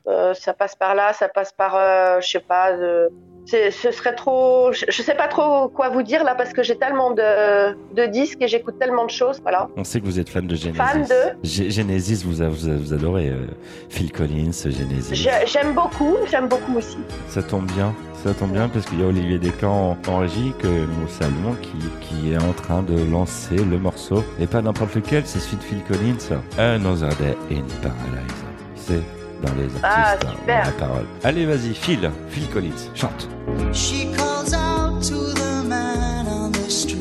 ça 0.05 0.53
passe 0.53 0.75
par 0.75 0.95
là, 0.95 1.13
ça 1.13 1.27
passe 1.29 1.51
par, 1.51 2.21
je 2.21 2.27
sais 2.27 2.39
pas, 2.39 2.73
de- 2.77 3.09
ce 3.45 3.91
serait 3.91 4.15
trop. 4.15 4.71
Je, 4.71 4.85
je 4.89 5.01
sais 5.01 5.15
pas 5.15 5.27
trop 5.27 5.67
quoi 5.67 5.89
vous 5.89 6.03
dire 6.03 6.23
là 6.23 6.35
parce 6.35 6.53
que 6.53 6.63
j'ai 6.63 6.75
tellement 6.77 7.11
de, 7.11 7.73
de 7.95 8.05
disques 8.05 8.37
et 8.41 8.47
j'écoute 8.47 8.75
tellement 8.79 9.05
de 9.05 9.09
choses. 9.11 9.39
Voilà. 9.41 9.67
On 9.77 9.83
sait 9.83 9.99
que 9.99 10.05
vous 10.05 10.19
êtes 10.19 10.29
fan 10.29 10.47
de 10.47 10.55
Genesis. 10.55 10.77
Fan 10.77 11.01
de 11.03 11.47
G- 11.47 11.69
Genesis, 11.71 12.23
vous, 12.25 12.41
a- 12.41 12.47
vous, 12.49 12.69
a- 12.69 12.75
vous 12.75 12.93
adorez 12.93 13.29
euh, 13.29 13.47
Phil 13.89 14.11
Collins, 14.11 14.51
Genesis. 14.65 15.15
Je- 15.15 15.29
J'aime 15.47 15.73
beaucoup, 15.73 16.15
j'aime 16.29 16.47
beaucoup 16.47 16.77
aussi. 16.77 16.97
Ça 17.27 17.41
tombe 17.43 17.65
bien, 17.73 17.93
ça 18.23 18.33
tombe 18.33 18.51
bien 18.51 18.69
parce 18.69 18.85
qu'il 18.85 18.99
y 18.99 19.03
a 19.03 19.07
Olivier 19.07 19.37
Descamps 19.39 19.97
en, 20.07 20.11
en 20.11 20.17
régie 20.19 20.53
que 20.59 20.67
nous 20.67 21.07
saluons 21.09 21.55
qui, 21.61 21.71
qui 22.01 22.31
est 22.33 22.37
en 22.37 22.53
train 22.53 22.83
de 22.83 22.95
lancer 23.11 23.55
le 23.55 23.77
morceau. 23.77 24.23
Et 24.39 24.47
pas 24.47 24.61
n'importe 24.61 24.95
lequel, 24.95 25.23
c'est 25.25 25.39
celui 25.39 25.57
de 25.57 25.63
Phil 25.63 25.83
Collins, 25.87 26.39
Another 26.57 27.09
Day 27.15 27.35
in 27.51 27.63
Paradise. 27.81 28.35
C'est 28.75 29.01
dans 29.41 29.53
les 29.55 29.63
artistes, 29.65 29.83
Ah, 29.83 30.17
dans 30.21 30.31
super. 30.31 30.65
la 30.65 30.71
parole. 30.71 31.05
Allez, 31.23 31.45
vas-y, 31.45 31.73
Phil, 31.73 32.09
Phil 32.29 32.47
Collins, 32.49 32.89
chante. 32.95 33.27
She 33.73 34.07
calls 34.15 34.53
out 34.53 35.01
to 35.03 35.33
the 35.33 35.63
man 35.67 36.27
on 36.27 36.51
the 36.51 36.69
street. 36.69 36.97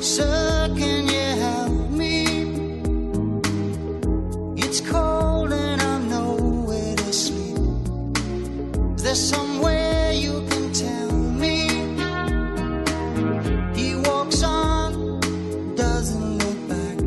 Sir, 0.00 0.68
can 0.76 1.06
you 1.06 1.40
help 1.40 1.90
me? 1.90 2.26
It's 4.56 4.80
cold 4.80 5.52
and 5.52 5.80
I'm 5.80 6.08
nowhere 6.08 6.94
to 6.96 7.12
sleep. 7.12 7.56
Is 8.96 9.02
there 9.02 9.14
somewhere 9.14 10.12
you 10.12 10.42
can 10.50 10.72
tell 10.72 11.12
me? 11.12 11.68
He 13.74 13.94
walks 13.96 14.42
on, 14.42 15.20
doesn't 15.76 16.38
look 16.38 16.68
back. 16.68 16.98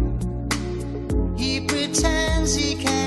He 1.38 1.60
pretends 1.62 2.56
he 2.56 2.75
can't 2.75 3.05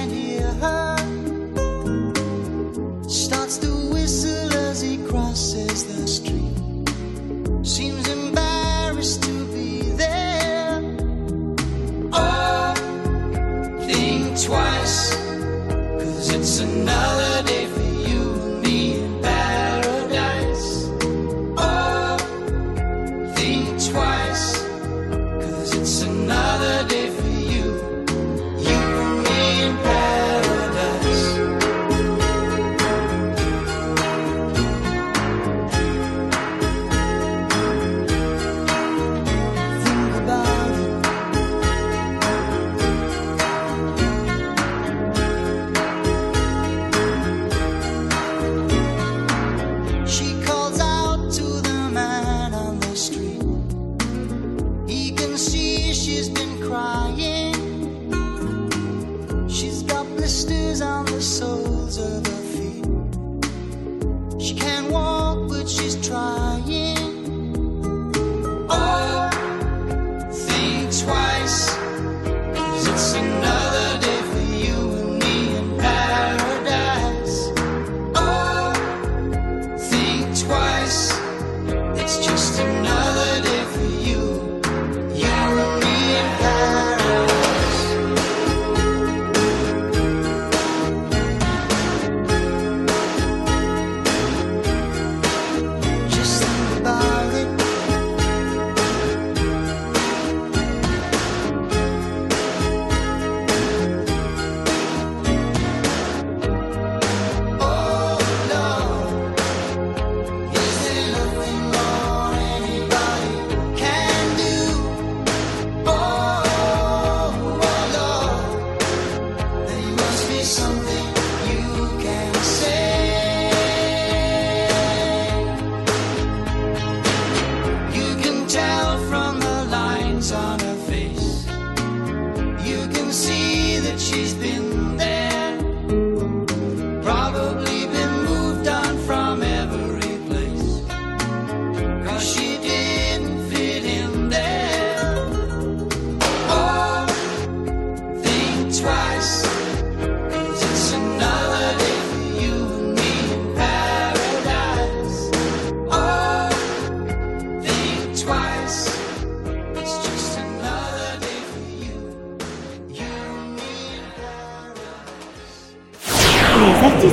twice, 14.39 14.78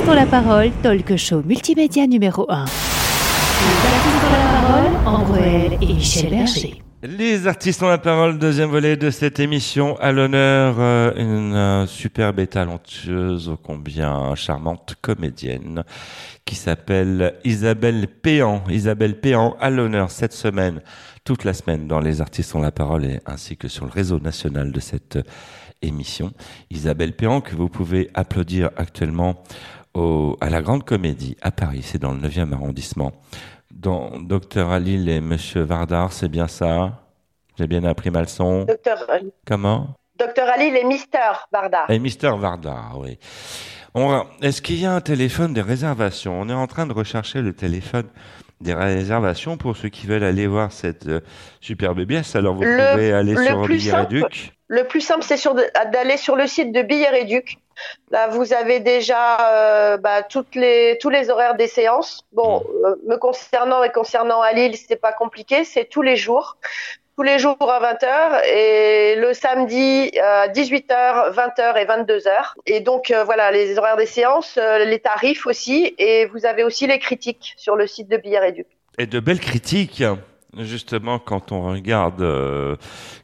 ont 0.08 0.14
la 0.14 0.26
parole, 0.26 0.70
talk 0.82 1.16
show 1.16 1.42
multimédia 1.42 2.06
numéro 2.06 2.46
1. 2.48 2.64
Les 2.64 3.86
artistes 3.88 4.24
ont 4.24 4.32
la 4.32 4.60
parole, 4.60 4.92
Ambroel 5.06 5.78
et 5.80 5.94
Michel 5.94 6.30
Berger. 6.30 6.82
Les 7.02 7.46
artistes 7.46 7.82
ont 7.82 7.88
la 7.88 7.98
parole, 7.98 8.38
deuxième 8.38 8.70
volet 8.70 8.96
de 8.96 9.10
cette 9.10 9.40
émission. 9.40 9.96
À 9.98 10.12
l'honneur, 10.12 10.76
euh, 10.78 11.12
une 11.16 11.54
euh, 11.54 11.86
superbe 11.86 12.40
et 12.40 12.46
talentueuse, 12.46 13.48
ô 13.48 13.56
combien 13.56 14.34
charmante 14.34 14.94
comédienne 15.00 15.84
qui 16.44 16.56
s'appelle 16.56 17.34
Isabelle 17.44 18.08
Péan. 18.08 18.64
Isabelle 18.68 19.20
Péan 19.20 19.56
à 19.60 19.70
l'honneur 19.70 20.10
cette 20.10 20.32
semaine, 20.32 20.80
toute 21.24 21.44
la 21.44 21.54
semaine 21.54 21.86
dans 21.86 22.00
Les 22.00 22.20
artistes 22.20 22.54
ont 22.54 22.60
la 22.60 22.72
parole 22.72 23.04
et 23.04 23.20
ainsi 23.26 23.56
que 23.56 23.68
sur 23.68 23.84
le 23.84 23.90
réseau 23.90 24.18
national 24.18 24.72
de 24.72 24.80
cette 24.80 25.18
émission. 25.82 26.32
Isabelle 26.70 27.14
Péan 27.14 27.40
que 27.40 27.54
vous 27.54 27.68
pouvez 27.68 28.10
applaudir 28.14 28.70
actuellement 28.76 29.42
au, 29.96 30.36
à 30.40 30.50
la 30.50 30.62
Grande 30.62 30.84
Comédie 30.84 31.36
à 31.40 31.50
Paris, 31.50 31.82
c'est 31.82 31.98
dans 31.98 32.12
le 32.12 32.20
9e 32.20 32.52
arrondissement. 32.52 33.12
Dans 33.72 34.18
Docteur 34.20 34.70
Alil 34.70 35.08
et 35.08 35.20
Monsieur 35.20 35.62
Vardar, 35.62 36.12
c'est 36.12 36.28
bien 36.28 36.48
ça? 36.48 37.02
J'ai 37.58 37.66
bien 37.66 37.84
appris 37.84 38.10
ma 38.10 38.20
leçon 38.20 38.64
Docteur, 38.64 38.98
Comment? 39.46 39.94
Docteur 40.18 40.48
Ali, 40.48 40.70
les 40.70 40.84
Mister 40.84 41.32
Barda. 41.52 41.84
Et 41.88 41.98
Mister 41.98 42.32
Vardar, 42.38 42.98
oui. 42.98 43.18
Est-ce 44.42 44.60
qu'il 44.60 44.78
y 44.78 44.86
a 44.86 44.94
un 44.94 45.00
téléphone 45.00 45.54
des 45.54 45.62
réservations? 45.62 46.38
On 46.38 46.48
est 46.48 46.54
en 46.54 46.66
train 46.66 46.86
de 46.86 46.92
rechercher 46.92 47.40
le 47.40 47.54
téléphone 47.54 48.06
des 48.60 48.74
réservations 48.74 49.56
pour 49.56 49.76
ceux 49.76 49.88
qui 49.88 50.06
veulent 50.06 50.24
aller 50.24 50.46
voir 50.46 50.72
cette 50.72 51.06
euh, 51.06 51.20
superbe 51.60 52.06
pièce. 52.06 52.34
Alors 52.36 52.54
vous 52.54 52.62
Le- 52.62 52.92
pouvez 52.92 53.12
aller 53.12 53.34
le 53.34 53.44
sur 53.44 53.66
Billet 53.66 53.90
simple, 53.90 54.14
Réduc? 54.14 54.52
Le 54.68 54.84
plus 54.84 55.00
simple, 55.00 55.22
c'est 55.22 55.38
d'aller 55.92 56.16
sur 56.16 56.34
le 56.36 56.46
site 56.46 56.72
de 56.72 56.82
Billets 56.82 57.08
Réduc. 57.08 57.58
Là, 58.10 58.28
vous 58.28 58.52
avez 58.52 58.80
déjà 58.80 59.50
euh, 59.52 59.96
bah, 59.98 60.22
toutes 60.22 60.54
les, 60.54 60.98
tous 61.00 61.10
les 61.10 61.28
horaires 61.30 61.56
des 61.56 61.68
séances. 61.68 62.24
Bon, 62.32 62.64
euh, 62.84 62.96
me 63.06 63.16
concernant 63.16 63.84
et 63.84 63.92
concernant 63.92 64.40
à 64.40 64.52
Lille, 64.52 64.74
c'est 64.76 64.96
pas 64.96 65.12
compliqué, 65.12 65.62
c'est 65.64 65.84
tous 65.84 66.02
les 66.02 66.16
jours. 66.16 66.56
Tous 67.16 67.22
les 67.22 67.38
jours 67.38 67.56
à 67.60 67.80
20h 67.94 68.44
et 68.54 69.16
le 69.16 69.32
samedi 69.32 70.10
à 70.18 70.48
18h, 70.48 71.32
20h 71.32 71.78
et 71.78 71.84
22h. 71.86 72.28
Et 72.66 72.80
donc 72.80 73.10
euh, 73.10 73.24
voilà, 73.24 73.50
les 73.50 73.78
horaires 73.78 73.96
des 73.96 74.04
séances, 74.04 74.58
euh, 74.60 74.84
les 74.84 74.98
tarifs 74.98 75.46
aussi. 75.46 75.94
Et 75.98 76.26
vous 76.26 76.44
avez 76.44 76.62
aussi 76.62 76.86
les 76.86 76.98
critiques 76.98 77.54
sur 77.56 77.74
le 77.74 77.86
site 77.86 78.08
de 78.08 78.18
Billets 78.18 78.38
Réduc. 78.38 78.66
Et 78.98 79.06
de 79.06 79.18
belles 79.18 79.40
critiques, 79.40 80.04
justement, 80.58 81.18
quand 81.18 81.52
on 81.52 81.62
regarde, 81.70 82.20
euh, 82.20 82.76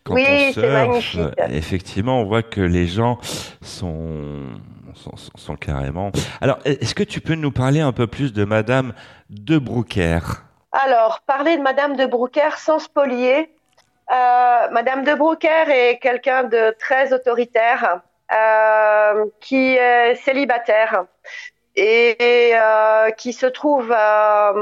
quand 0.05 0.15
Oui, 0.15 0.25
on 0.27 0.53
surfe, 1.01 1.17
effectivement, 1.51 2.21
on 2.21 2.25
voit 2.25 2.43
que 2.43 2.63
les 2.63 2.87
gens 2.87 3.19
sont, 3.61 4.47
sont, 4.95 5.17
sont- 5.17 5.37
sont 5.37 5.57
carrément... 5.57 6.13
Alors, 6.41 6.59
est-ce 6.65 6.95
que 6.95 7.03
tu 7.05 7.21
peux 7.21 7.35
nous 7.35 7.53
parler 7.53 7.81
un 7.81 7.93
peu 7.93 8.07
plus 8.07 8.33
de 8.33 8.45
Madame 8.47 8.95
de 9.29 9.59
Broucker 9.59 10.19
Alors, 10.73 11.21
parler 11.27 11.59
de 11.59 11.63
Madame 11.63 11.97
de 11.97 12.07
Broucker 12.07 12.57
sans 12.57 12.79
spolier. 12.79 13.51
Euh, 14.11 14.69
Madame 14.71 15.05
de 15.05 15.15
Broucker 15.15 15.65
est 15.69 15.99
quelqu'un 15.99 16.45
de 16.45 16.75
très 16.79 17.13
autoritaire, 17.13 18.01
euh, 18.33 19.27
qui 19.41 19.77
est 19.77 20.17
célibataire 20.17 21.05
et 21.77 22.53
euh, 22.55 23.11
qui 23.13 23.33
se 23.33 23.47
trouve 23.47 23.93
à, 23.93 24.53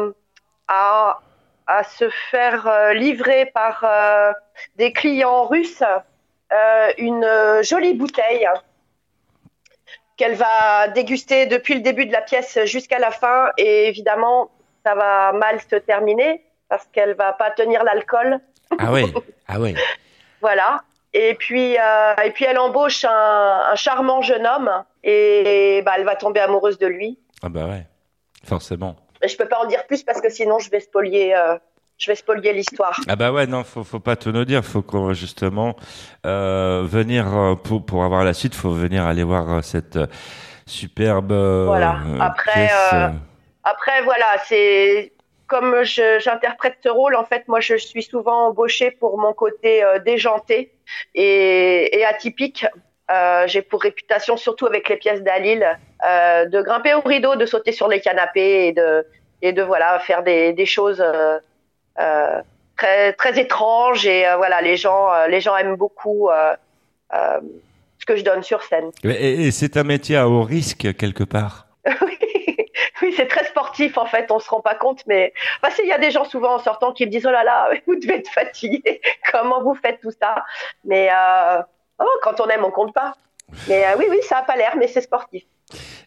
à 0.68 1.85
se 1.85 2.09
faire 2.30 2.92
livrer 2.94 3.47
par 3.47 3.85
des 4.76 4.92
clients 4.92 5.44
russes 5.44 5.82
une 6.99 7.26
jolie 7.62 7.94
bouteille 7.94 8.49
qu'elle 10.16 10.35
va 10.35 10.88
déguster 10.88 11.47
depuis 11.47 11.75
le 11.75 11.80
début 11.80 12.06
de 12.06 12.12
la 12.12 12.20
pièce 12.20 12.59
jusqu'à 12.64 12.99
la 12.99 13.11
fin 13.11 13.50
et 13.56 13.88
évidemment 13.88 14.50
ça 14.85 14.94
va 14.94 15.32
mal 15.32 15.61
se 15.61 15.76
terminer 15.76 16.44
parce 16.68 16.87
qu'elle 16.87 17.14
va 17.14 17.32
pas 17.32 17.50
tenir 17.50 17.85
l'alcool. 17.85 18.38
Ah 18.78 18.92
oui, 18.92 19.12
ah 19.48 19.60
oui. 19.60 19.74
Voilà. 20.40 20.83
Et 21.12 21.35
puis, 21.35 21.76
euh, 21.76 22.14
et 22.24 22.30
puis 22.30 22.44
elle 22.44 22.59
embauche 22.59 23.04
un, 23.04 23.62
un 23.72 23.74
charmant 23.74 24.22
jeune 24.22 24.46
homme 24.46 24.70
et, 25.02 25.83
bah, 25.85 25.92
elle 25.98 26.04
va 26.04 26.16
tomber 26.16 26.40
amoureuse 26.40 26.78
de 26.78 26.87
lui. 26.87 27.18
Ah 27.42 27.48
bah 27.48 27.66
ouais, 27.66 27.87
forcément. 28.44 28.96
Mais 29.20 29.28
je 29.28 29.37
peux 29.37 29.46
pas 29.46 29.59
en 29.59 29.66
dire 29.66 29.87
plus 29.87 30.02
parce 30.02 30.20
que 30.20 30.30
sinon 30.30 30.59
je 30.61 30.70
vais 30.70 30.80
spolier, 30.80 31.35
euh, 31.35 31.59
je 31.98 32.11
vais 32.11 32.14
spolier 32.14 32.52
l'histoire. 32.52 32.98
Ah 33.09 33.16
bah 33.16 33.33
ouais, 33.33 33.46
non, 33.46 33.64
faut, 33.64 33.85
faut 33.85 34.00
pas 34.00 34.16
tout 34.16 34.30
nous 34.33 34.44
dire. 34.46 34.64
Faut 34.64 34.83
qu'on 34.83 35.12
justement 35.12 35.74
euh, 36.24 36.85
venir 36.87 37.56
pour 37.64 37.85
pour 37.85 38.04
avoir 38.04 38.24
la 38.24 38.33
suite, 38.33 38.54
faut 38.54 38.70
venir 38.72 39.04
aller 39.04 39.24
voir 39.24 39.62
cette 39.64 39.98
superbe 40.64 41.33
Voilà. 41.33 41.98
Après, 42.20 42.52
pièce. 42.68 42.94
Après, 43.64 44.02
voilà, 44.04 44.26
c'est 44.46 45.12
comme 45.50 45.82
j'interprète 45.82 46.76
ce 46.80 46.88
rôle, 46.88 47.16
en 47.16 47.24
fait, 47.24 47.48
moi, 47.48 47.58
je 47.58 47.74
suis 47.74 48.04
souvent 48.04 48.46
embauchée 48.46 48.92
pour 48.92 49.18
mon 49.18 49.32
côté 49.32 49.82
euh, 49.82 49.98
déjanté 49.98 50.72
et, 51.16 51.98
et 51.98 52.04
atypique. 52.04 52.64
Euh, 53.10 53.48
J'ai 53.48 53.60
pour 53.60 53.82
réputation, 53.82 54.36
surtout 54.36 54.66
avec 54.66 54.88
les 54.88 54.96
pièces 54.96 55.22
d'Alil, 55.22 55.66
euh, 56.08 56.44
de 56.46 56.62
grimper 56.62 56.94
au 56.94 57.00
rideau, 57.00 57.34
de 57.34 57.46
sauter 57.46 57.72
sur 57.72 57.88
les 57.88 58.00
canapés 58.00 58.68
et 58.68 58.72
de 58.72 59.04
et 59.42 59.52
de 59.52 59.62
voilà 59.62 59.98
faire 60.00 60.22
des, 60.22 60.52
des 60.52 60.66
choses 60.66 61.02
très 62.76 63.12
très 63.14 63.40
étranges 63.40 64.06
et 64.06 64.26
voilà 64.36 64.60
les 64.60 64.76
gens 64.76 65.08
les 65.26 65.40
gens 65.40 65.56
aiment 65.56 65.76
beaucoup 65.76 66.28
ce 67.10 68.06
que 68.06 68.16
je 68.16 68.22
donne 68.22 68.42
sur 68.42 68.62
scène. 68.62 68.90
Et, 69.02 69.46
et 69.46 69.50
c'est 69.50 69.78
un 69.78 69.82
métier 69.82 70.16
à 70.18 70.28
haut 70.28 70.42
risque 70.42 70.94
quelque 70.96 71.24
part? 71.24 71.68
Oui, 71.86 72.18
oui, 73.02 73.12
c'est 73.16 73.26
très 73.26 73.44
sportif 73.44 73.96
en 73.98 74.06
fait, 74.06 74.30
on 74.30 74.38
se 74.38 74.48
rend 74.50 74.60
pas 74.60 74.74
compte, 74.74 75.02
mais 75.06 75.32
parce 75.62 75.74
qu'il 75.74 75.86
y 75.86 75.92
a 75.92 75.98
des 75.98 76.10
gens 76.10 76.24
souvent 76.24 76.54
en 76.54 76.58
sortant 76.58 76.92
qui 76.92 77.06
me 77.06 77.10
disent 77.10 77.26
oh 77.26 77.30
là 77.32 77.44
là, 77.44 77.70
vous 77.86 77.96
devez 77.96 78.16
être 78.16 78.30
fatigué, 78.30 79.00
comment 79.32 79.62
vous 79.62 79.74
faites 79.74 80.00
tout 80.00 80.12
ça? 80.20 80.44
Mais 80.84 81.08
euh, 81.10 81.62
oh, 82.00 82.04
quand 82.22 82.40
on 82.40 82.48
aime, 82.48 82.64
on 82.64 82.70
compte 82.70 82.94
pas. 82.94 83.14
Mais 83.68 83.84
euh, 83.84 83.96
oui, 83.98 84.04
oui, 84.10 84.18
ça 84.22 84.38
a 84.38 84.42
pas 84.42 84.56
l'air, 84.56 84.74
mais 84.78 84.86
c'est 84.86 85.00
sportif. 85.00 85.42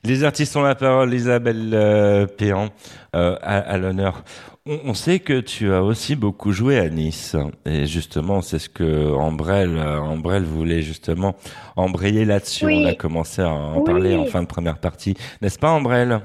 Les 0.06 0.24
artistes 0.24 0.56
ont 0.58 0.62
la 0.64 0.76
parole, 0.76 1.14
Isabelle 1.14 1.72
euh, 1.74 2.26
Péan, 2.26 2.70
euh, 3.16 3.38
à, 3.42 3.58
à 3.60 3.78
l'honneur. 3.78 4.24
On, 4.66 4.80
on 4.86 4.94
sait 4.94 5.20
que 5.20 5.40
tu 5.42 5.74
as 5.74 5.82
aussi 5.84 6.16
beaucoup 6.16 6.52
joué 6.54 6.78
à 6.80 6.88
Nice, 6.90 7.36
et 7.66 7.86
justement, 7.86 8.42
c'est 8.42 8.60
ce 8.60 8.70
que 8.70 9.14
Ambrelle, 9.14 9.78
Ambrelle 9.80 10.44
voulait 10.44 10.82
justement 10.82 11.36
embrayer 11.76 12.24
là-dessus. 12.26 12.66
Oui. 12.66 12.84
On 12.86 12.90
a 12.90 12.94
commencé 12.96 13.42
à 13.42 13.50
en 13.50 13.78
Oui. 13.78 13.84
parler 13.86 14.16
en 14.16 14.26
fin 14.26 14.42
de 14.42 14.48
première 14.48 14.78
partie, 14.80 15.16
n'est-ce 15.42 15.60
pas, 15.60 15.70
Ambrelle? 15.70 16.22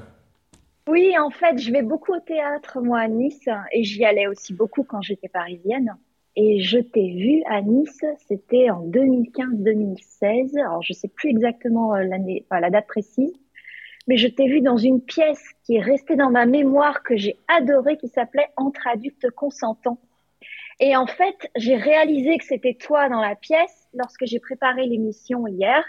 Oui, 0.89 1.15
en 1.19 1.29
fait, 1.29 1.59
je 1.59 1.71
vais 1.71 1.83
beaucoup 1.83 2.13
au 2.13 2.19
théâtre, 2.19 2.81
moi, 2.81 3.01
à 3.01 3.07
Nice, 3.07 3.47
et 3.71 3.83
j'y 3.83 4.03
allais 4.05 4.25
aussi 4.25 4.55
beaucoup 4.55 4.83
quand 4.83 5.03
j'étais 5.03 5.27
parisienne. 5.27 5.95
Et 6.35 6.61
je 6.61 6.79
t'ai 6.79 7.13
vu 7.13 7.43
à 7.45 7.61
Nice, 7.61 8.03
c'était 8.27 8.71
en 8.71 8.87
2015-2016. 8.87 10.59
Alors, 10.59 10.81
je 10.81 10.93
sais 10.93 11.07
plus 11.07 11.29
exactement 11.29 11.93
euh, 11.93 12.03
la 12.49 12.69
date 12.71 12.87
précise, 12.87 13.31
mais 14.07 14.17
je 14.17 14.27
t'ai 14.27 14.47
vu 14.47 14.61
dans 14.61 14.77
une 14.77 14.99
pièce 14.99 15.43
qui 15.63 15.75
est 15.75 15.81
restée 15.81 16.15
dans 16.15 16.31
ma 16.31 16.47
mémoire 16.47 17.03
que 17.03 17.15
j'ai 17.15 17.37
adorée, 17.47 17.97
qui 17.97 18.07
s'appelait 18.07 18.49
Entre 18.57 18.87
adultes 18.87 19.29
consentants. 19.29 19.99
Et 20.79 20.95
en 20.95 21.05
fait, 21.05 21.51
j'ai 21.55 21.75
réalisé 21.75 22.39
que 22.39 22.45
c'était 22.45 22.73
toi 22.73 23.09
dans 23.09 23.21
la 23.21 23.35
pièce 23.35 23.78
lorsque 23.93 24.25
j'ai 24.25 24.39
préparé 24.39 24.85
l'émission 24.85 25.47
hier 25.47 25.83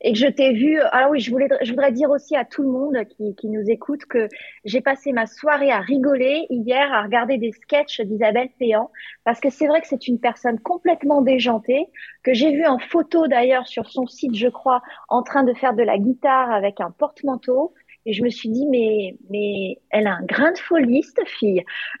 et 0.00 0.12
que 0.12 0.18
je 0.18 0.26
t'ai 0.26 0.52
vu. 0.52 0.80
Alors 0.80 1.10
oui, 1.10 1.20
je 1.20 1.30
voulais, 1.30 1.48
je 1.62 1.70
voudrais 1.70 1.92
dire 1.92 2.10
aussi 2.10 2.36
à 2.36 2.44
tout 2.44 2.62
le 2.62 2.68
monde 2.68 2.96
qui, 3.08 3.34
qui 3.36 3.48
nous 3.48 3.68
écoute 3.68 4.04
que 4.06 4.28
j'ai 4.64 4.80
passé 4.80 5.12
ma 5.12 5.26
soirée 5.26 5.70
à 5.70 5.80
rigoler 5.80 6.46
hier, 6.50 6.92
à 6.92 7.02
regarder 7.02 7.38
des 7.38 7.52
sketchs 7.52 8.00
d'Isabelle 8.00 8.50
Péan, 8.58 8.90
parce 9.24 9.40
que 9.40 9.50
c'est 9.50 9.66
vrai 9.66 9.80
que 9.80 9.86
c'est 9.86 10.08
une 10.08 10.18
personne 10.18 10.58
complètement 10.60 11.22
déjantée, 11.22 11.86
que 12.22 12.34
j'ai 12.34 12.52
vu 12.52 12.66
en 12.66 12.78
photo 12.78 13.26
d'ailleurs 13.26 13.66
sur 13.66 13.88
son 13.88 14.06
site, 14.06 14.34
je 14.34 14.48
crois, 14.48 14.82
en 15.08 15.22
train 15.22 15.44
de 15.44 15.54
faire 15.54 15.74
de 15.74 15.82
la 15.82 15.98
guitare 15.98 16.50
avec 16.50 16.80
un 16.80 16.90
porte-manteau. 16.90 17.74
Et 18.04 18.12
je 18.12 18.22
me 18.22 18.30
suis 18.30 18.48
dit, 18.48 18.66
mais, 18.66 19.16
mais 19.30 19.78
elle 19.90 20.06
a 20.06 20.14
un 20.14 20.24
grain 20.24 20.52
de 20.52 20.58
folie, 20.58 21.04
cette 21.04 21.28
fille. 21.28 21.64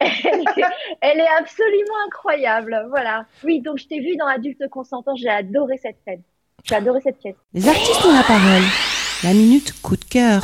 elle, 0.00 0.40
est, 0.40 0.64
elle 1.02 1.20
est 1.20 1.28
absolument 1.38 1.94
incroyable. 2.06 2.86
Voilà. 2.88 3.26
Oui, 3.44 3.60
donc 3.60 3.78
je 3.78 3.86
t'ai 3.86 4.00
vu 4.00 4.16
dans 4.16 4.26
Adulte 4.26 4.68
Consentant, 4.70 5.14
j'ai 5.14 5.28
adoré 5.28 5.76
cette 5.76 5.98
scène. 6.06 6.22
J'ai 6.64 6.76
adoré 6.76 7.00
cette 7.00 7.18
pièce. 7.18 7.36
Les 7.52 7.68
artistes 7.68 8.04
ont 8.04 8.14
la 8.14 8.22
parole. 8.22 8.62
La 9.24 9.34
minute 9.34 9.72
coup 9.82 9.96
de 9.96 10.04
cœur. 10.04 10.42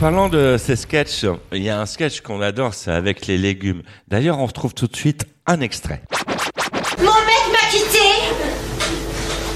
Parlant 0.00 0.28
de 0.28 0.56
ces 0.58 0.76
sketchs, 0.76 1.24
il 1.52 1.62
y 1.62 1.70
a 1.70 1.80
un 1.80 1.86
sketch 1.86 2.20
qu'on 2.20 2.40
adore, 2.40 2.74
c'est 2.74 2.90
avec 2.90 3.26
les 3.26 3.38
légumes. 3.38 3.82
D'ailleurs, 4.08 4.38
on 4.38 4.46
retrouve 4.46 4.74
tout 4.74 4.86
de 4.86 4.96
suite 4.96 5.24
un 5.46 5.60
extrait. 5.60 6.02
Mon 6.98 7.04
mec 7.04 7.44
m'a 7.52 7.68
quitté. 7.70 7.98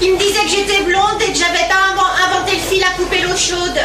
Il 0.01 0.13
me 0.13 0.17
disait 0.17 0.41
que 0.43 0.49
j'étais 0.49 0.83
blonde 0.83 1.21
et 1.21 1.31
que 1.31 1.37
j'avais 1.37 1.67
pas 1.69 1.93
inven- 1.93 2.37
inventé 2.37 2.53
le 2.53 2.59
fil 2.61 2.83
à 2.83 2.97
couper 2.97 3.21
l'eau 3.21 3.35
chaude. 3.37 3.79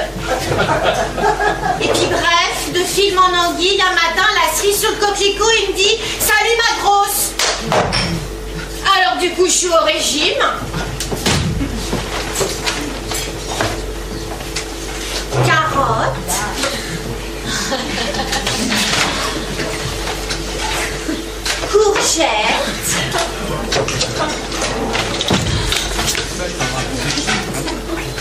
Et 1.83 1.89
puis 1.89 2.07
bref, 2.11 2.73
de 2.73 2.79
film 2.79 3.19
en 3.19 3.51
anguille, 3.51 3.81
un 3.83 3.93
matin, 3.95 4.27
la 4.35 4.57
cerise 4.57 4.81
sur 4.81 4.91
le 4.91 4.97
coquelicot, 4.97 5.45
il 5.63 5.73
me 5.73 5.77
dit 5.77 5.99
Salut 6.19 6.57
ma 6.57 6.83
grosse 6.83 7.33
Alors 8.97 9.19
du 9.21 9.31
coup, 9.31 9.45
je 9.47 9.51
suis 9.53 9.69
au 9.69 9.85
régime. 9.85 10.43
Carotte. 15.45 16.33
Courgette. 21.71 22.97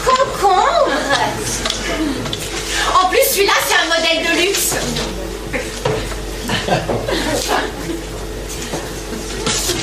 Concombre 0.04 0.92
En 3.04 3.10
plus, 3.10 3.20
celui-là, 3.32 3.54
c'est 3.68 3.76
un 3.76 3.88
modèle 3.88 4.34
de 4.34 4.42
luxe. 4.48 4.76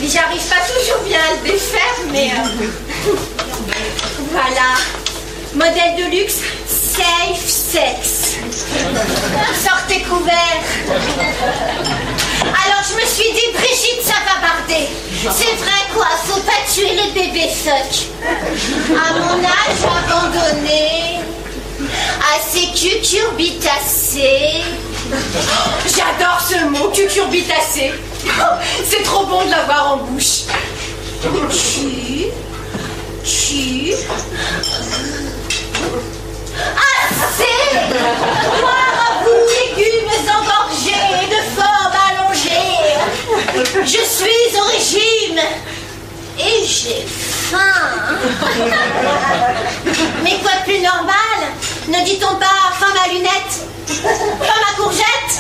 Mais 0.01 0.09
J'arrive 0.09 0.43
pas 0.49 0.57
toujours 0.67 1.03
bien 1.07 1.19
à 1.19 1.35
le 1.45 1.51
défaire, 1.53 1.97
mais... 2.11 2.31
euh, 2.31 3.15
Voilà. 4.33 4.77
Modèle 5.55 5.97
de 5.99 6.17
luxe, 6.17 6.39
safe 6.67 7.47
sex. 7.47 8.39
Sortez 9.63 10.01
couverts. 10.01 10.63
Alors 12.43 12.83
je 12.89 12.95
me 12.95 13.07
suis 13.07 13.31
dit, 13.33 13.53
Brigitte, 13.53 14.03
ça 14.03 14.15
va 14.27 14.41
barder. 14.41 14.89
C'est 15.23 15.55
vrai 15.57 15.83
quoi, 15.95 16.07
faut 16.25 16.41
pas 16.41 16.63
tuer 16.73 16.95
les 16.95 17.11
bébés 17.13 17.51
fuck. 17.51 18.09
À 18.97 19.13
mon 19.13 19.45
âge 19.45 19.85
abandonné, 20.09 21.21
assez 22.35 22.67
cucurbitacé. 22.69 24.63
J'adore 25.85 26.41
ce 26.49 26.65
mot, 26.65 26.89
cucurbitacé. 26.89 27.93
C'est 28.89 29.03
trop 29.03 29.27
bon 29.27 29.45
de 29.45 29.51
l'avoir 29.51 29.93
en 29.93 29.97
bouche. 29.99 30.45
Tu, 31.23 32.27
tu. 33.23 33.93
Assez 36.77 37.59
Poire 38.61 38.97
à 39.09 39.25
vous, 39.25 39.43
légumes 39.49 40.15
engorgés 40.29 41.27
de 41.29 41.41
forme 41.57 41.97
allongée. 42.09 42.79
Je 43.85 44.03
suis 44.05 44.51
au 44.59 44.65
régime 44.65 45.41
et 46.39 46.65
j'ai 46.65 47.05
faim. 47.07 47.59
Mais 50.23 50.39
quoi 50.43 50.53
de 50.61 50.65
plus 50.65 50.81
normal 50.81 51.39
Ne 51.89 52.05
dit-on 52.05 52.35
pas 52.37 52.73
faim 52.79 52.93
ma 52.95 53.13
lunette 53.13 53.55
Faim 53.87 54.61
ma 54.67 54.73
courgette 54.83 55.35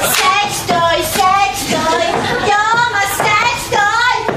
Sextoy, 0.00 0.98
sextoy, 1.02 2.06
yo 2.46 2.62
ma 2.92 3.04
sextoy 3.16 4.34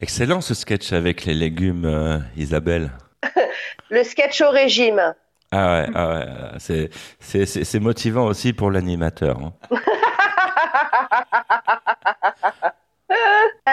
Excellent 0.00 0.40
ce 0.40 0.54
sketch 0.54 0.92
avec 0.92 1.24
les 1.24 1.34
légumes, 1.34 1.84
euh, 1.84 2.18
Isabelle. 2.36 2.90
Le 3.90 4.04
sketch 4.04 4.40
au 4.42 4.50
régime. 4.50 5.14
Ah 5.50 5.80
ouais, 5.80 5.86
ah 5.94 6.08
ouais, 6.08 6.24
euh, 6.26 6.50
c'est, 6.58 6.90
c'est, 7.20 7.46
c'est, 7.46 7.64
c'est 7.64 7.80
motivant 7.80 8.26
aussi 8.26 8.52
pour 8.52 8.70
l'animateur. 8.70 9.38
hein. 9.40 9.52
Euh, 13.10 13.14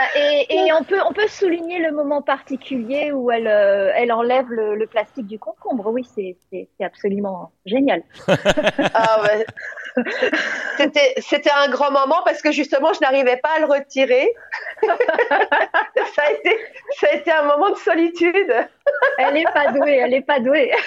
et 0.16 0.46
et 0.50 0.74
on, 0.74 0.84
peut, 0.84 1.00
on 1.06 1.12
peut 1.12 1.28
souligner 1.28 1.80
le 1.80 1.92
moment 1.92 2.22
particulier 2.22 3.12
où 3.12 3.30
elle, 3.32 3.48
euh, 3.48 3.92
elle 3.96 4.14
enlève 4.14 4.50
le, 4.50 4.76
le 4.76 4.88
plastique 4.88 5.28
du 5.28 5.38
concombre. 5.40 5.88
Oui, 5.92 6.08
c'est 6.16 6.38
c'est- 6.50 6.70
c'est 6.78 6.86
absolument 6.86 7.52
génial. 7.66 8.02
Ah 8.94 9.22
ouais. 9.24 9.46
C'était, 10.78 11.14
c'était 11.18 11.52
un 11.52 11.70
grand 11.70 11.92
moment 11.92 12.22
parce 12.26 12.42
que 12.42 12.52
justement, 12.52 12.92
je 12.94 13.00
n'arrivais 13.02 13.38
pas 13.38 13.50
à 13.56 13.60
le 13.60 13.66
retirer. 13.66 14.30
ça, 14.84 16.22
a 16.24 16.32
été, 16.32 16.60
ça 17.00 17.08
a 17.12 17.16
été 17.16 17.32
un 17.32 17.44
moment 17.44 17.70
de 17.70 17.78
solitude. 17.78 18.54
Elle 19.18 19.38
est 19.38 19.54
pas 19.54 19.72
douée, 19.72 19.96
elle 19.96 20.14
est 20.14 20.22
pas 20.26 20.40
douée. 20.40 20.72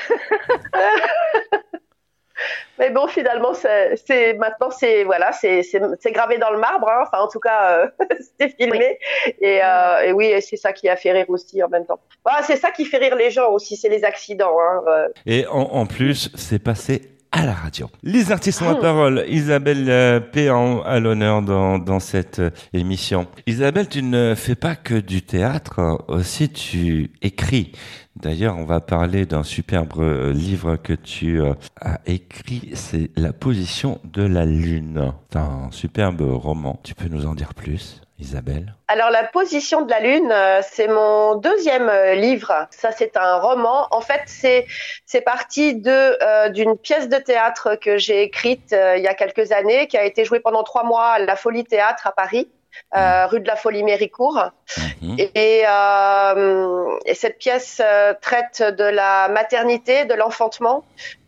Mais 2.78 2.90
bon, 2.90 3.08
finalement, 3.08 3.52
c'est, 3.52 3.96
c'est 4.06 4.34
maintenant, 4.34 4.70
c'est 4.70 5.02
voilà, 5.02 5.32
c'est, 5.32 5.64
c'est, 5.64 5.80
c'est 5.98 6.12
gravé 6.12 6.38
dans 6.38 6.50
le 6.50 6.58
marbre. 6.58 6.88
hein. 6.88 7.02
Enfin, 7.04 7.24
en 7.24 7.28
tout 7.28 7.40
cas, 7.40 7.72
euh, 7.72 7.88
c'était 8.20 8.54
filmé. 8.54 8.96
Et, 9.40 9.60
euh, 9.64 10.00
et 10.04 10.12
oui, 10.12 10.26
et 10.26 10.40
c'est 10.40 10.56
ça 10.56 10.72
qui 10.72 10.88
a 10.88 10.94
fait 10.94 11.10
rire 11.10 11.28
aussi 11.28 11.60
en 11.64 11.68
même 11.68 11.84
temps. 11.84 11.98
Voilà, 12.24 12.42
c'est 12.42 12.54
ça 12.56 12.70
qui 12.70 12.84
fait 12.84 12.98
rire 12.98 13.16
les 13.16 13.32
gens 13.32 13.50
aussi, 13.50 13.76
c'est 13.76 13.88
les 13.88 14.04
accidents. 14.04 14.56
Hein. 14.60 14.82
euh. 14.86 15.08
Et 15.26 15.46
en, 15.48 15.58
en 15.62 15.86
plus, 15.86 16.30
c'est 16.36 16.62
passé 16.62 17.17
à 17.32 17.44
la 17.44 17.52
radio. 17.52 17.90
Les 18.02 18.32
artistes 18.32 18.62
ont 18.62 18.68
la 18.68 18.74
parole. 18.76 19.24
Isabelle 19.28 19.88
euh, 19.88 20.20
Péan 20.20 20.82
à 20.82 20.98
l'honneur 20.98 21.42
dans, 21.42 21.78
dans 21.78 22.00
cette 22.00 22.38
euh, 22.38 22.50
émission. 22.72 23.26
Isabelle, 23.46 23.88
tu 23.88 24.02
ne 24.02 24.34
fais 24.34 24.54
pas 24.54 24.76
que 24.76 24.94
du 24.94 25.22
théâtre, 25.22 26.04
aussi 26.08 26.48
tu 26.48 27.10
écris. 27.22 27.72
D'ailleurs, 28.16 28.56
on 28.56 28.64
va 28.64 28.80
parler 28.80 29.26
d'un 29.26 29.42
superbe 29.42 29.92
euh, 29.98 30.32
livre 30.32 30.76
que 30.76 30.92
tu 30.92 31.40
as 31.80 32.00
écrit, 32.06 32.70
c'est 32.74 33.10
La 33.16 33.32
position 33.32 34.00
de 34.04 34.22
la 34.22 34.44
lune. 34.44 35.12
C'est 35.30 35.38
un 35.38 35.68
superbe 35.70 36.22
roman. 36.22 36.80
Tu 36.82 36.94
peux 36.94 37.08
nous 37.08 37.26
en 37.26 37.34
dire 37.34 37.54
plus, 37.54 38.00
Isabelle 38.18 38.74
Alors, 38.88 39.10
La 39.10 39.24
position 39.24 39.82
de 39.82 39.90
la 39.90 40.00
Lune, 40.00 40.30
euh, 40.32 40.60
c'est 40.68 40.88
mon 40.88 41.36
deuxième 41.36 41.88
euh, 41.88 42.14
livre. 42.14 42.66
Ça, 42.70 42.90
c'est 42.90 43.16
un 43.16 43.36
roman. 43.38 43.86
En 43.92 44.00
fait, 44.00 44.22
c'est 44.26 44.66
c'est 45.06 45.20
parti 45.20 45.76
de 45.76 45.90
euh, 46.22 46.48
d'une 46.48 46.76
pièce 46.76 47.08
de 47.08 47.16
théâtre 47.16 47.76
que 47.76 47.96
j'ai 47.96 48.22
écrite 48.22 48.72
euh, 48.72 48.96
il 48.96 49.04
y 49.04 49.08
a 49.08 49.14
quelques 49.14 49.52
années, 49.52 49.86
qui 49.86 49.96
a 49.96 50.04
été 50.04 50.24
jouée 50.24 50.40
pendant 50.40 50.64
trois 50.64 50.84
mois 50.84 51.10
à 51.10 51.18
la 51.20 51.36
Folie 51.36 51.64
Théâtre 51.64 52.06
à 52.08 52.12
Paris, 52.12 52.48
euh, 52.96 53.26
rue 53.26 53.40
de 53.40 53.46
la 53.46 53.56
Folie 53.56 53.82
Méricourt. 53.82 54.50
Mhm. 55.02 55.16
Et, 55.34 55.62
euh, 55.68 56.98
et 57.04 57.14
cette 57.14 57.38
pièce 57.38 57.82
euh, 57.84 58.14
traite 58.20 58.62
de 58.62 58.84
la 58.84 59.28
maternité, 59.28 60.06
de 60.06 60.14
l'enfantement, 60.14 60.84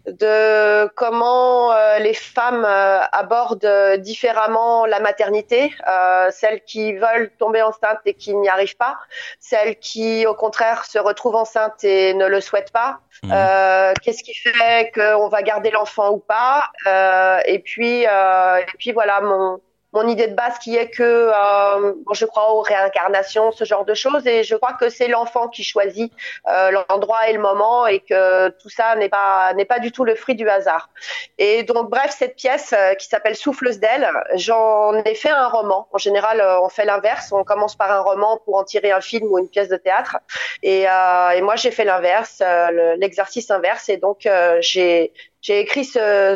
de 0.07 0.89
comment 0.95 1.73
euh, 1.73 1.99
les 1.99 2.15
femmes 2.15 2.65
euh, 2.65 3.01
abordent 3.13 3.65
euh, 3.65 3.97
différemment 3.97 4.87
la 4.87 5.01
maternité, 5.01 5.73
euh, 5.89 6.31
celles 6.31 6.63
qui 6.63 6.95
veulent 6.95 7.31
tomber 7.39 7.63
enceinte 7.63 7.99
et 8.07 8.15
qui 8.15 8.35
n'y 8.35 8.49
arrivent 8.49 8.77
pas, 8.77 8.97
celles 9.39 9.77
qui 9.79 10.27
au 10.27 10.35
contraire 10.35 10.85
se 10.85 10.99
retrouvent 10.99 11.37
enceintes 11.37 11.85
et 11.85 12.15
ne 12.15 12.27
le 12.27 12.41
souhaitent 12.41 12.73
pas. 12.73 13.01
Mhm. 13.23 13.33
Euh, 13.35 13.93
Qu'est-ce 14.03 14.23
qui 14.23 14.35
fait 14.35 14.91
qu'on 14.95 15.29
va 15.29 15.43
garder 15.43 15.71
l'enfant 15.71 16.11
ou 16.11 16.19
pas? 16.19 16.71
Euh, 16.87 17.39
Et 17.45 17.59
puis, 17.59 18.07
euh, 18.07 18.57
et 18.59 18.77
puis 18.79 18.93
voilà 18.93 19.21
mon 19.21 19.61
mon 19.93 20.07
idée 20.07 20.29
de 20.29 20.35
base 20.35 20.59
qui 20.59 20.77
est 20.77 20.89
que 20.91 21.03
euh, 21.03 21.93
je 22.13 22.25
crois 22.25 22.53
aux 22.53 22.61
réincarnations, 22.61 23.51
ce 23.53 23.65
genre 23.65 23.85
de 23.85 23.95
choses, 23.95 24.27
et 24.27 24.45
je 24.45 24.55
crois 24.55 24.75
que 24.75 24.89
c'est 24.89 25.09
l'enfant 25.09 25.49
qui 25.49 25.65
choisit 25.65 26.13
euh, 26.49 26.71
l'endroit 26.71 27.29
et 27.29 27.33
le 27.33 27.41
moment, 27.41 27.87
et 27.87 28.01
que 28.01 28.49
tout 28.61 28.69
ça 28.69 28.95
n'est 28.97 29.09
pas 29.09 29.53
n'est 29.55 29.65
pas 29.65 29.81
du 29.81 29.91
tout 29.91 30.05
le 30.05 30.15
fruit 30.15 30.37
du 30.37 30.49
hasard. 30.49 30.91
Et 31.39 31.65
donc 31.65 31.91
bref, 31.91 32.15
cette 32.17 32.37
pièce 32.37 32.73
euh, 32.73 32.95
qui 32.95 33.07
s'appelle 33.09 33.35
Souffleuse 33.37 33.81
d'elle, 33.81 34.09
j'en 34.35 34.95
ai 35.05 35.15
fait 35.15 35.31
un 35.31 35.49
roman. 35.49 35.89
En 35.93 35.99
général, 35.99 36.41
euh, 36.41 36.61
on 36.61 36.69
fait 36.69 36.85
l'inverse, 36.85 37.33
on 37.33 37.43
commence 37.45 37.75
par 37.77 37.91
un 37.91 38.01
roman 38.01 38.39
pour 38.45 38.57
en 38.57 38.65
tirer 38.65 38.93
un 38.93 39.01
film 39.01 39.27
ou 39.33 39.39
une 39.39 39.49
pièce 39.49 39.69
de 39.69 39.77
théâtre, 39.77 40.19
et, 40.63 40.89
euh, 40.89 41.31
et 41.31 41.41
moi 41.43 41.57
j'ai 41.57 41.71
fait 41.73 41.85
l'inverse, 41.85 42.41
euh, 42.43 42.71
le- 42.71 42.95
l'exercice 42.95 43.51
inverse, 43.51 43.89
et 43.89 43.97
donc 43.97 44.29
j'ai 44.61 45.13
j'ai 45.43 45.59
écrit 45.61 45.85
ce, 45.87 46.35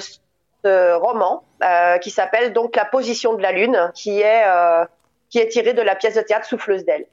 ce 0.64 0.94
roman 0.94 1.44
euh, 1.64 1.98
qui 1.98 2.10
s'appelle 2.10 2.52
donc 2.52 2.76
La 2.76 2.84
position 2.84 3.34
de 3.34 3.42
la 3.42 3.52
lune, 3.52 3.90
qui 3.94 4.20
est 4.20 4.44
euh, 4.46 4.84
est 5.34 5.48
tiré 5.48 5.72
de 5.72 5.82
la 5.82 5.96
pièce 5.96 6.14
de 6.14 6.20
théâtre 6.20 6.46
Souffleuse 6.46 6.84
d'elle. 6.84 7.06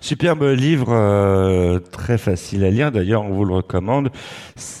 Superbe 0.00 0.44
livre, 0.44 0.92
euh, 0.92 1.78
très 1.78 2.16
facile 2.16 2.64
à 2.64 2.70
lire. 2.70 2.92
D'ailleurs, 2.92 3.22
on 3.22 3.30
vous 3.30 3.44
le 3.44 3.54
recommande. 3.54 4.10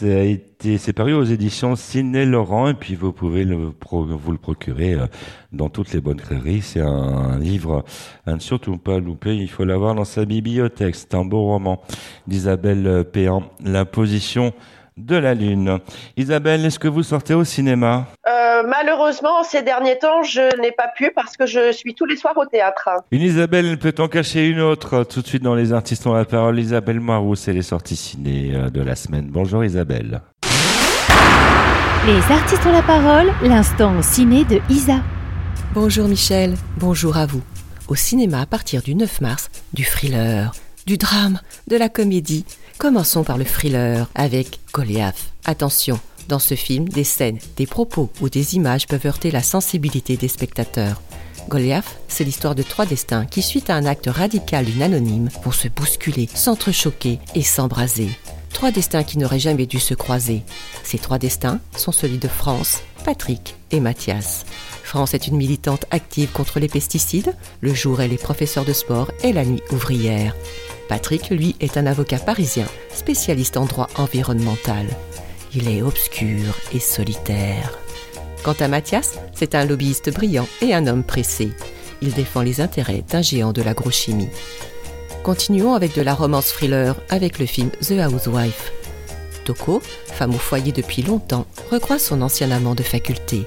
Été, 0.02 0.78
c'est 0.78 0.92
paru 0.92 1.12
aux 1.14 1.24
éditions 1.24 1.74
Ciné 1.74 2.24
Laurent, 2.24 2.68
et 2.68 2.74
puis 2.74 2.94
vous 2.94 3.12
pouvez 3.12 3.44
vous 3.44 4.32
le 4.32 4.38
procurer 4.38 4.96
dans 5.52 5.70
toutes 5.70 5.92
les 5.92 6.00
bonnes 6.00 6.18
librairies. 6.18 6.62
C'est 6.62 6.80
un, 6.80 7.38
livre 7.38 7.84
à 8.26 8.34
ne 8.34 8.40
surtout 8.40 8.78
pas 8.78 8.98
louper. 8.98 9.34
Il 9.34 9.50
faut 9.50 9.64
l'avoir 9.64 9.94
dans 9.94 10.04
sa 10.04 10.24
bibliothèque. 10.24 10.94
C'est 10.94 11.14
un 11.14 11.24
beau 11.24 11.44
roman 11.44 11.82
d'Isabelle 12.26 13.04
Péan. 13.10 13.42
La 13.64 13.84
position 13.84 14.52
de 14.96 15.16
la 15.16 15.34
lune. 15.34 15.78
Isabelle, 16.16 16.64
est-ce 16.64 16.78
que 16.78 16.88
vous 16.88 17.02
sortez 17.02 17.34
au 17.34 17.44
cinéma? 17.44 18.06
Euh, 18.28 18.62
malheureusement, 18.66 19.42
ces 19.42 19.62
derniers 19.62 19.98
temps, 19.98 20.22
je 20.22 20.60
n'ai 20.60 20.72
pas 20.72 20.88
pu 20.96 21.10
parce 21.14 21.36
que 21.36 21.46
je 21.46 21.72
suis 21.72 21.94
tous 21.94 22.04
les 22.04 22.16
soirs 22.16 22.36
au 22.36 22.46
théâtre. 22.46 22.88
Une 23.10 23.22
Isabelle 23.22 23.78
peut 23.78 23.94
en 23.98 24.08
cacher 24.08 24.46
une 24.46 24.60
autre? 24.60 25.04
Tout 25.04 25.22
de 25.22 25.26
suite 25.26 25.42
dans 25.42 25.54
les 25.54 25.72
artistes 25.72 26.06
ont 26.06 26.14
la 26.14 26.24
parole. 26.24 26.58
Isabelle 26.58 27.00
Moirou, 27.00 27.34
c'est 27.34 27.52
les 27.52 27.62
sorties 27.62 27.96
ciné 27.96 28.52
euh, 28.54 28.70
de 28.70 28.82
la 28.82 28.96
semaine. 28.96 29.28
Bonjour 29.30 29.64
Isabelle. 29.64 30.20
Les 32.06 32.34
artistes 32.34 32.64
ont 32.66 32.72
la 32.72 32.82
parole, 32.82 33.30
l'instant 33.42 34.00
ciné 34.00 34.44
de 34.44 34.60
Isa. 34.70 35.00
Bonjour 35.74 36.08
Michel, 36.08 36.54
bonjour 36.78 37.16
à 37.16 37.26
vous. 37.26 37.42
Au 37.88 37.94
cinéma 37.94 38.40
à 38.40 38.46
partir 38.46 38.82
du 38.82 38.94
9 38.94 39.20
mars, 39.20 39.50
du 39.74 39.84
thriller, 39.84 40.52
du 40.86 40.96
drame, 40.96 41.40
de 41.68 41.76
la 41.76 41.88
comédie. 41.88 42.44
Commençons 42.80 43.24
par 43.24 43.36
le 43.36 43.44
thriller 43.44 44.08
avec 44.14 44.58
Goliath. 44.72 45.34
Attention, 45.44 46.00
dans 46.28 46.38
ce 46.38 46.54
film, 46.54 46.88
des 46.88 47.04
scènes, 47.04 47.38
des 47.58 47.66
propos 47.66 48.08
ou 48.22 48.30
des 48.30 48.54
images 48.54 48.86
peuvent 48.86 49.04
heurter 49.04 49.30
la 49.30 49.42
sensibilité 49.42 50.16
des 50.16 50.28
spectateurs. 50.28 51.02
Goliath, 51.50 52.00
c'est 52.08 52.24
l'histoire 52.24 52.54
de 52.54 52.62
trois 52.62 52.86
destins 52.86 53.26
qui, 53.26 53.42
suite 53.42 53.68
à 53.68 53.74
un 53.74 53.84
acte 53.84 54.08
radical 54.08 54.64
d'une 54.64 54.80
anonyme, 54.80 55.28
vont 55.44 55.52
se 55.52 55.68
bousculer, 55.68 56.26
s'entrechoquer 56.32 57.18
et 57.34 57.42
s'embraser. 57.42 58.08
Trois 58.50 58.70
destins 58.70 59.04
qui 59.04 59.18
n'auraient 59.18 59.38
jamais 59.38 59.66
dû 59.66 59.78
se 59.78 59.92
croiser. 59.92 60.42
Ces 60.82 60.98
trois 60.98 61.18
destins 61.18 61.60
sont 61.76 61.92
celui 61.92 62.16
de 62.16 62.28
France, 62.28 62.80
Patrick 63.04 63.56
et 63.72 63.80
Mathias. 63.80 64.46
France 64.84 65.12
est 65.12 65.26
une 65.26 65.36
militante 65.36 65.84
active 65.90 66.32
contre 66.32 66.58
les 66.58 66.68
pesticides. 66.68 67.36
Le 67.60 67.74
jour, 67.74 68.00
elle 68.00 68.14
est 68.14 68.22
professeure 68.22 68.64
de 68.64 68.72
sport 68.72 69.12
et 69.22 69.34
la 69.34 69.44
nuit 69.44 69.62
ouvrière. 69.70 70.34
Patrick, 70.90 71.30
lui, 71.30 71.54
est 71.60 71.76
un 71.76 71.86
avocat 71.86 72.18
parisien, 72.18 72.66
spécialiste 72.92 73.56
en 73.56 73.64
droit 73.64 73.86
environnemental. 73.96 74.88
Il 75.54 75.68
est 75.68 75.82
obscur 75.82 76.58
et 76.74 76.80
solitaire. 76.80 77.78
Quant 78.42 78.56
à 78.58 78.66
Mathias, 78.66 79.14
c'est 79.32 79.54
un 79.54 79.64
lobbyiste 79.64 80.12
brillant 80.12 80.48
et 80.60 80.74
un 80.74 80.88
homme 80.88 81.04
pressé. 81.04 81.52
Il 82.02 82.12
défend 82.12 82.42
les 82.42 82.60
intérêts 82.60 83.04
d'un 83.08 83.22
géant 83.22 83.52
de 83.52 83.62
l'agrochimie. 83.62 84.30
Continuons 85.22 85.74
avec 85.74 85.94
de 85.94 86.02
la 86.02 86.12
romance 86.12 86.48
thriller 86.48 86.96
avec 87.08 87.38
le 87.38 87.46
film 87.46 87.70
The 87.82 88.12
Housewife. 88.12 88.72
Toko, 89.44 89.80
femme 90.06 90.34
au 90.34 90.38
foyer 90.38 90.72
depuis 90.72 91.02
longtemps, 91.02 91.46
recroise 91.70 92.02
son 92.02 92.20
ancien 92.20 92.50
amant 92.50 92.74
de 92.74 92.82
faculté. 92.82 93.46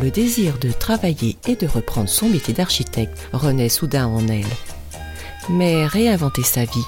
Le 0.00 0.12
désir 0.12 0.58
de 0.58 0.70
travailler 0.70 1.38
et 1.48 1.56
de 1.56 1.66
reprendre 1.66 2.08
son 2.08 2.28
métier 2.28 2.54
d'architecte 2.54 3.18
renaît 3.32 3.68
soudain 3.68 4.06
en 4.06 4.28
elle. 4.28 4.46
Mais 5.50 5.86
réinventer 5.86 6.42
sa 6.42 6.66
vie, 6.66 6.84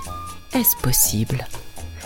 est-ce 0.53 0.77
possible? 0.77 1.47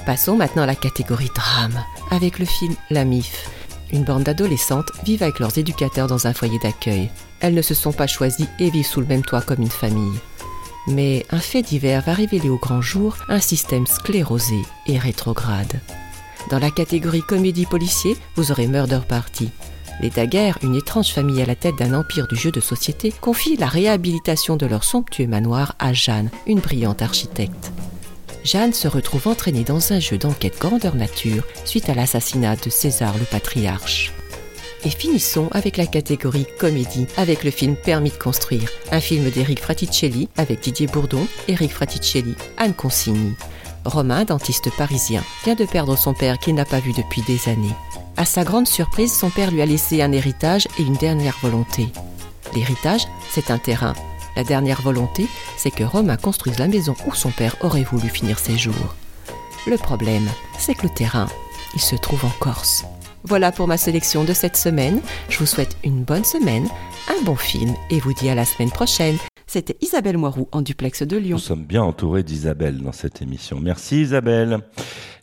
Passons 0.06 0.36
maintenant 0.36 0.62
à 0.62 0.66
la 0.66 0.76
catégorie 0.76 1.30
drame, 1.34 1.82
avec 2.12 2.38
le 2.38 2.44
film 2.44 2.76
La 2.90 3.04
MIF. 3.04 3.50
Une 3.92 4.04
bande 4.04 4.22
d'adolescentes 4.22 4.92
vivent 5.04 5.24
avec 5.24 5.40
leurs 5.40 5.58
éducateurs 5.58 6.06
dans 6.06 6.28
un 6.28 6.32
foyer 6.32 6.60
d'accueil. 6.60 7.10
Elles 7.40 7.54
ne 7.54 7.62
se 7.62 7.74
sont 7.74 7.92
pas 7.92 8.06
choisies 8.06 8.48
et 8.60 8.70
vivent 8.70 8.86
sous 8.86 9.00
le 9.00 9.06
même 9.06 9.24
toit 9.24 9.40
comme 9.40 9.62
une 9.62 9.68
famille. 9.68 10.18
Mais 10.86 11.26
un 11.30 11.40
fait 11.40 11.62
divers 11.62 12.02
va 12.02 12.14
révéler 12.14 12.48
au 12.48 12.58
grand 12.58 12.82
jour 12.82 13.16
un 13.28 13.40
système 13.40 13.86
sclérosé 13.86 14.62
et 14.86 14.98
rétrograde. 14.98 15.80
Dans 16.50 16.60
la 16.60 16.70
catégorie 16.70 17.22
comédie 17.22 17.66
policier, 17.66 18.16
vous 18.36 18.52
aurez 18.52 18.68
Murder 18.68 19.00
Party. 19.08 19.50
Les 20.00 20.10
Daguerre, 20.10 20.58
une 20.62 20.74
étrange 20.74 21.12
famille 21.12 21.40
à 21.40 21.46
la 21.46 21.54
tête 21.54 21.76
d'un 21.76 21.94
empire 21.94 22.26
du 22.26 22.36
jeu 22.36 22.50
de 22.50 22.60
société, 22.60 23.12
confie 23.20 23.56
la 23.56 23.66
réhabilitation 23.66 24.56
de 24.56 24.66
leur 24.66 24.84
somptueux 24.84 25.26
manoir 25.26 25.76
à 25.78 25.92
Jeanne, 25.92 26.30
une 26.46 26.60
brillante 26.60 27.02
architecte. 27.02 27.72
Jeanne 28.44 28.74
se 28.74 28.88
retrouve 28.88 29.28
entraînée 29.28 29.64
dans 29.64 29.92
un 29.92 30.00
jeu 30.00 30.18
d'enquête 30.18 30.58
grandeur 30.60 30.96
nature 30.96 31.44
suite 31.64 31.88
à 31.88 31.94
l'assassinat 31.94 32.56
de 32.56 32.68
César 32.68 33.14
le 33.18 33.24
patriarche. 33.24 34.12
Et 34.84 34.90
finissons 34.90 35.48
avec 35.52 35.78
la 35.78 35.86
catégorie 35.86 36.46
comédie, 36.58 37.06
avec 37.16 37.42
le 37.42 37.50
film 37.50 37.74
Permis 37.74 38.10
de 38.10 38.16
construire, 38.16 38.68
un 38.92 39.00
film 39.00 39.30
d'Éric 39.30 39.60
Fraticelli 39.60 40.28
avec 40.36 40.60
Didier 40.60 40.88
Bourdon, 40.88 41.26
Éric 41.48 41.72
Fraticelli, 41.72 42.34
Anne 42.58 42.74
Consigny. 42.74 43.34
Romain, 43.84 44.24
dentiste 44.24 44.70
parisien, 44.70 45.22
vient 45.44 45.54
de 45.54 45.64
perdre 45.64 45.96
son 45.96 46.14
père 46.14 46.38
qu'il 46.38 46.54
n'a 46.54 46.64
pas 46.64 46.80
vu 46.80 46.92
depuis 46.92 47.22
des 47.22 47.48
années. 47.48 47.74
À 48.16 48.24
sa 48.24 48.44
grande 48.44 48.68
surprise, 48.68 49.12
son 49.12 49.30
père 49.30 49.50
lui 49.50 49.60
a 49.60 49.66
laissé 49.66 50.00
un 50.02 50.12
héritage 50.12 50.68
et 50.78 50.82
une 50.82 50.96
dernière 50.96 51.36
volonté. 51.42 51.88
L'héritage, 52.54 53.06
c'est 53.30 53.50
un 53.50 53.58
terrain. 53.58 53.94
La 54.36 54.44
dernière 54.44 54.82
volonté, 54.82 55.26
c'est 55.56 55.70
que 55.70 55.84
Romain 55.84 56.16
construise 56.16 56.58
la 56.58 56.68
maison 56.68 56.94
où 57.06 57.14
son 57.14 57.30
père 57.30 57.56
aurait 57.60 57.84
voulu 57.84 58.08
finir 58.08 58.38
ses 58.38 58.56
jours. 58.56 58.94
Le 59.66 59.76
problème, 59.76 60.28
c'est 60.58 60.74
que 60.74 60.84
le 60.84 60.94
terrain, 60.94 61.28
il 61.74 61.80
se 61.80 61.96
trouve 61.96 62.24
en 62.24 62.32
Corse. 62.40 62.84
Voilà 63.24 63.52
pour 63.52 63.66
ma 63.66 63.78
sélection 63.78 64.24
de 64.24 64.32
cette 64.32 64.56
semaine. 64.56 65.00
Je 65.28 65.38
vous 65.38 65.46
souhaite 65.46 65.76
une 65.82 66.04
bonne 66.04 66.24
semaine, 66.24 66.68
un 67.08 67.22
bon 67.22 67.36
film 67.36 67.74
et 67.90 67.98
vous 67.98 68.12
dis 68.12 68.28
à 68.28 68.34
la 68.34 68.44
semaine 68.44 68.70
prochaine. 68.70 69.16
C'était 69.46 69.76
Isabelle 69.80 70.16
Moiroux 70.18 70.48
en 70.52 70.62
duplex 70.62 71.02
de 71.02 71.16
Lyon. 71.16 71.36
Nous 71.36 71.42
sommes 71.42 71.64
bien 71.64 71.82
entourés 71.82 72.22
d'Isabelle 72.22 72.78
dans 72.82 72.92
cette 72.92 73.22
émission. 73.22 73.58
Merci 73.60 74.02
Isabelle. 74.02 74.58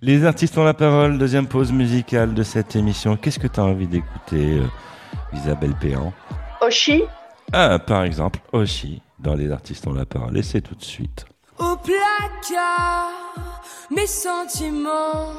Les 0.02 0.26
artistes 0.26 0.58
ont 0.58 0.64
la 0.64 0.74
parole, 0.74 1.18
deuxième 1.18 1.48
pause 1.48 1.72
musicale 1.72 2.34
de 2.34 2.44
cette 2.44 2.76
émission. 2.76 3.18
Qu'est-ce 3.18 3.40
que 3.40 3.48
tu 3.48 3.60
as 3.60 3.64
envie 3.66 3.88
d'écouter, 3.88 4.60
euh, 4.60 4.68
Isabelle 5.34 5.76
Péan? 5.80 6.14
Oshi, 6.62 7.04
Ah, 7.54 7.80
par 7.80 8.04
exemple, 8.04 8.40
Oshi, 8.54 9.02
dans 9.20 9.34
Les 9.36 9.52
artistes 9.52 9.86
ont 9.88 9.94
la 9.94 10.06
parole. 10.06 10.38
Et 10.38 10.44
c'est 10.44 10.62
tout 10.62 10.76
de 10.76 10.84
suite. 10.84 11.26
Au 11.60 11.76
placard, 11.78 13.10
mes 13.96 14.08
sentiments, 14.08 15.34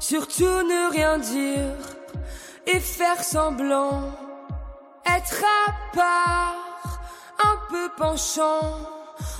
surtout 0.00 0.44
ne 0.44 0.92
rien 0.92 1.18
dire 1.18 1.74
et 2.66 2.78
faire 2.80 3.22
semblant, 3.22 4.02
être 5.06 5.42
à 5.66 5.96
part, 5.96 6.54
un 7.42 7.56
peu 7.70 7.88
penchant, 7.96 8.78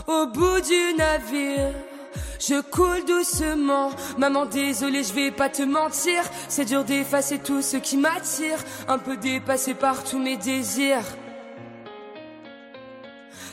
au 0.07 0.27
bout 0.27 0.61
du 0.61 0.95
navire. 0.97 1.75
Je 2.41 2.61
coule 2.61 3.05
doucement, 3.05 3.91
maman 4.17 4.47
désolé 4.47 5.03
je 5.03 5.13
vais 5.13 5.31
pas 5.31 5.49
te 5.49 5.63
mentir, 5.63 6.23
c'est 6.49 6.65
dur 6.65 6.85
d'effacer 6.85 7.39
tout 7.39 7.63
ce 7.63 7.77
qui 7.77 7.97
m'attire, 7.97 8.59
un 8.87 8.99
peu 8.99 9.17
dépassé 9.17 9.75
par 9.75 10.05
tous 10.05 10.19
mes 10.19 10.37
désirs. 10.37 11.05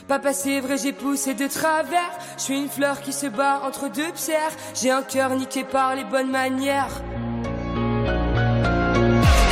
Papa, 0.08 0.32
c'est 0.32 0.60
vrai, 0.60 0.76
j'ai 0.78 0.92
poussé 0.92 1.34
de 1.34 1.48
travers. 1.48 2.12
Je 2.38 2.42
suis 2.42 2.56
une 2.56 2.68
fleur 2.68 3.00
qui 3.00 3.12
se 3.12 3.26
bat 3.26 3.62
entre 3.64 3.88
deux 3.88 4.12
pierres. 4.12 4.52
J'ai 4.72 4.92
un 4.92 5.02
cœur 5.02 5.30
niqué 5.30 5.64
par 5.64 5.96
les 5.96 6.04
bonnes 6.04 6.30
manières. 6.30 7.02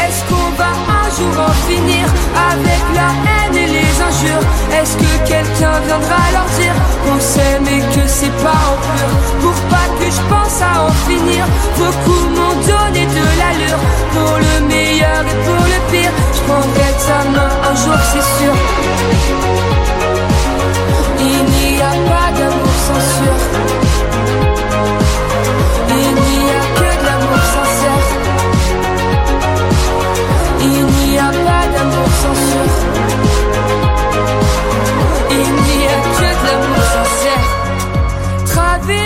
Est-ce 0.01 0.29
qu'on 0.29 0.51
va 0.51 0.84
jour 1.17 1.35
en 1.39 1.53
finir 1.69 2.07
avec 2.51 2.83
la 2.95 3.11
haine 3.27 3.57
et 3.57 3.67
les 3.67 3.95
injures 4.09 4.45
Est-ce 4.79 4.97
que 4.97 5.29
quelqu'un 5.29 5.79
viendra 5.87 6.21
leur 6.33 6.49
dire 6.59 6.75
qu'on 7.05 7.21
s'aime 7.21 7.67
et 7.69 7.83
que 7.95 8.07
c'est 8.07 8.37
pas 8.43 8.63
en 8.71 8.77
pur? 8.87 9.11
Pour 9.43 9.59
pas 9.73 9.89
que 9.99 10.07
je 10.11 10.23
pense 10.33 10.63
à 10.63 10.85
en 10.87 10.93
finir, 11.09 11.45
beaucoup 11.79 12.23
m'ont 12.37 12.59
donné 12.73 13.07
de 13.07 13.25
l'allure. 13.39 13.83
Pour 14.15 14.39
le 14.39 14.67
meilleur 14.67 15.21
et 15.33 15.39
pour 15.47 15.65
le 15.73 15.79
pire, 15.93 16.15
je 16.35 16.41
prendrai 16.49 16.91
ta 17.07 17.21
main 17.31 17.51
un 17.71 17.75
jour, 17.83 17.99
c'est 18.11 18.27
sûr. 18.39 18.55
Il 21.21 21.45
n'y 21.55 21.81
a 21.81 21.95
pas 22.11 22.29
d'amour 22.37 22.77
sans 22.87 23.03
sûr. 23.17 23.74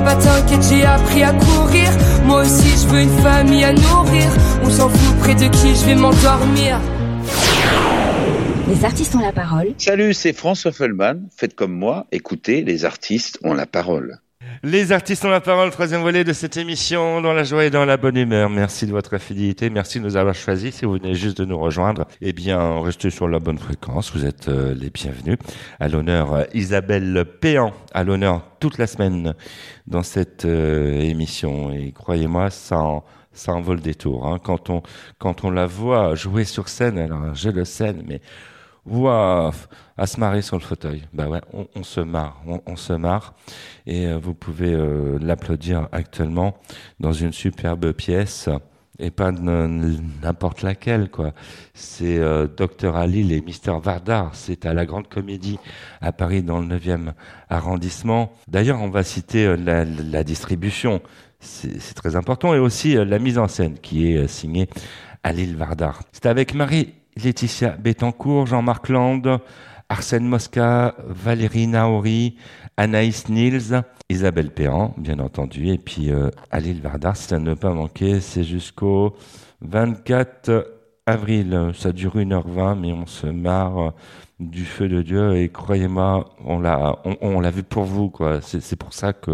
Papa, 0.00 0.16
t'inquiète, 0.16 0.62
j'ai 0.62 0.84
appris 0.84 1.22
à 1.22 1.32
courir. 1.34 1.90
Moi 2.24 2.40
aussi, 2.42 2.70
je 2.70 2.88
veux 2.88 3.02
une 3.02 3.18
famille 3.18 3.64
à 3.64 3.72
nourrir. 3.74 4.30
On 4.62 4.70
s'en 4.70 4.88
fout 4.88 5.18
près 5.18 5.34
de 5.34 5.46
qui 5.48 5.74
je 5.74 5.84
vais 5.84 5.94
m'endormir. 5.94 6.80
Les 8.66 8.84
artistes 8.84 9.14
ont 9.14 9.20
la 9.20 9.32
parole. 9.32 9.74
Salut, 9.76 10.14
c'est 10.14 10.32
François 10.32 10.72
Feldman. 10.72 11.28
Faites 11.36 11.54
comme 11.54 11.72
moi, 11.72 12.06
écoutez, 12.12 12.62
les 12.62 12.86
artistes 12.86 13.38
ont 13.44 13.52
la 13.52 13.66
parole. 13.66 14.20
Les 14.62 14.92
artistes 14.92 15.24
ont 15.24 15.30
la 15.30 15.40
parole, 15.40 15.70
troisième 15.70 16.02
volet 16.02 16.22
de 16.22 16.34
cette 16.34 16.58
émission, 16.58 17.22
dans 17.22 17.32
la 17.32 17.44
joie 17.44 17.64
et 17.64 17.70
dans 17.70 17.86
la 17.86 17.96
bonne 17.96 18.18
humeur. 18.18 18.50
Merci 18.50 18.86
de 18.86 18.90
votre 18.90 19.16
fidélité, 19.16 19.70
merci 19.70 20.00
de 20.00 20.04
nous 20.04 20.18
avoir 20.18 20.34
choisis. 20.34 20.74
Si 20.74 20.84
vous 20.84 20.92
venez 20.92 21.14
juste 21.14 21.38
de 21.38 21.46
nous 21.46 21.58
rejoindre, 21.58 22.06
eh 22.20 22.34
bien, 22.34 22.78
restez 22.82 23.08
sur 23.08 23.26
la 23.26 23.38
bonne 23.38 23.56
fréquence, 23.56 24.12
vous 24.14 24.26
êtes 24.26 24.48
euh, 24.48 24.74
les 24.74 24.90
bienvenus. 24.90 25.38
À 25.78 25.88
l'honneur 25.88 26.34
euh, 26.34 26.44
Isabelle 26.52 27.24
Péan, 27.40 27.72
à 27.94 28.04
l'honneur 28.04 28.42
toute 28.60 28.76
la 28.76 28.86
semaine 28.86 29.32
dans 29.86 30.02
cette 30.02 30.44
euh, 30.44 31.00
émission. 31.00 31.72
Et 31.72 31.92
croyez-moi, 31.92 32.50
ça 32.50 32.80
en, 32.80 33.04
ça 33.32 33.54
en 33.54 33.62
le 33.62 33.80
détour. 33.80 34.26
Hein. 34.26 34.38
Quand, 34.44 34.68
on, 34.68 34.82
quand 35.18 35.42
on 35.42 35.50
la 35.50 35.64
voit 35.64 36.14
jouer 36.16 36.44
sur 36.44 36.68
scène, 36.68 36.98
alors 36.98 37.34
je 37.34 37.48
le 37.48 37.64
sais, 37.64 37.94
mais 38.06 38.20
ou 38.90 39.08
à, 39.08 39.52
se 40.04 40.20
marrer 40.20 40.42
sur 40.42 40.56
le 40.56 40.62
fauteuil. 40.62 41.04
Bah 41.12 41.28
ouais, 41.28 41.40
on, 41.52 41.82
se 41.82 42.00
marre, 42.00 42.42
on, 42.66 42.76
se 42.76 42.92
marre. 42.92 43.34
Et 43.86 44.06
euh, 44.06 44.18
vous 44.18 44.34
pouvez 44.34 44.72
euh, 44.72 45.18
l'applaudir 45.20 45.88
actuellement 45.92 46.56
dans 46.98 47.12
une 47.12 47.32
superbe 47.32 47.92
pièce 47.92 48.48
et 49.00 49.10
pas 49.10 49.32
n'importe 49.32 50.62
laquelle 50.62 51.10
quoi. 51.10 51.32
C'est 51.74 52.18
euh, 52.18 52.46
Dr 52.46 52.94
Halil 52.96 53.32
et 53.32 53.40
Mister 53.40 53.72
Vardar, 53.82 54.34
c'est 54.34 54.66
à 54.66 54.74
la 54.74 54.86
Grande 54.86 55.08
Comédie 55.08 55.58
à 56.00 56.12
Paris 56.12 56.42
dans 56.42 56.60
le 56.60 56.66
9e 56.66 57.12
arrondissement. 57.48 58.32
D'ailleurs, 58.46 58.80
on 58.80 58.90
va 58.90 59.02
citer 59.02 59.46
euh, 59.46 59.56
la, 59.56 60.24
distribution, 60.24 61.00
c'est 61.40 61.94
très 61.94 62.16
important 62.16 62.54
et 62.54 62.58
aussi 62.58 62.94
la 62.94 63.18
mise 63.18 63.38
en 63.38 63.48
scène 63.48 63.78
qui 63.78 64.12
est 64.12 64.28
signée 64.28 64.68
Halil 65.22 65.56
Vardar. 65.56 66.02
C'est 66.12 66.26
avec 66.26 66.54
Marie 66.54 66.92
Laetitia 67.16 67.70
Bettencourt, 67.70 68.46
Jean-Marc 68.46 68.88
Land, 68.88 69.40
Arsène 69.88 70.26
Mosca, 70.26 70.94
Valérie 71.06 71.66
Naori, 71.66 72.36
Anaïs 72.76 73.28
Nils, 73.28 73.82
Isabelle 74.08 74.50
Péan, 74.50 74.94
bien 74.96 75.18
entendu, 75.18 75.68
et 75.68 75.78
puis 75.78 76.10
euh, 76.10 76.30
Halil 76.50 76.80
Vardar, 76.80 77.16
c'est 77.16 77.34
à 77.34 77.38
ne 77.38 77.54
pas 77.54 77.72
manquer, 77.72 78.20
c'est 78.20 78.44
jusqu'au 78.44 79.16
24 79.62 80.74
avril. 81.06 81.72
Ça 81.74 81.92
dure 81.92 82.16
1h20, 82.16 82.78
mais 82.78 82.92
on 82.92 83.06
se 83.06 83.26
marre 83.26 83.92
du 84.38 84.64
feu 84.64 84.88
de 84.88 85.02
Dieu, 85.02 85.36
et 85.36 85.48
croyez-moi, 85.48 86.30
on 86.44 86.60
l'a 86.60 86.96
on, 87.04 87.40
vu 87.50 87.62
pour 87.62 87.84
vous. 87.84 88.12
C'est 88.40 88.76
pour 88.76 88.94
ça 88.94 89.12
que 89.12 89.32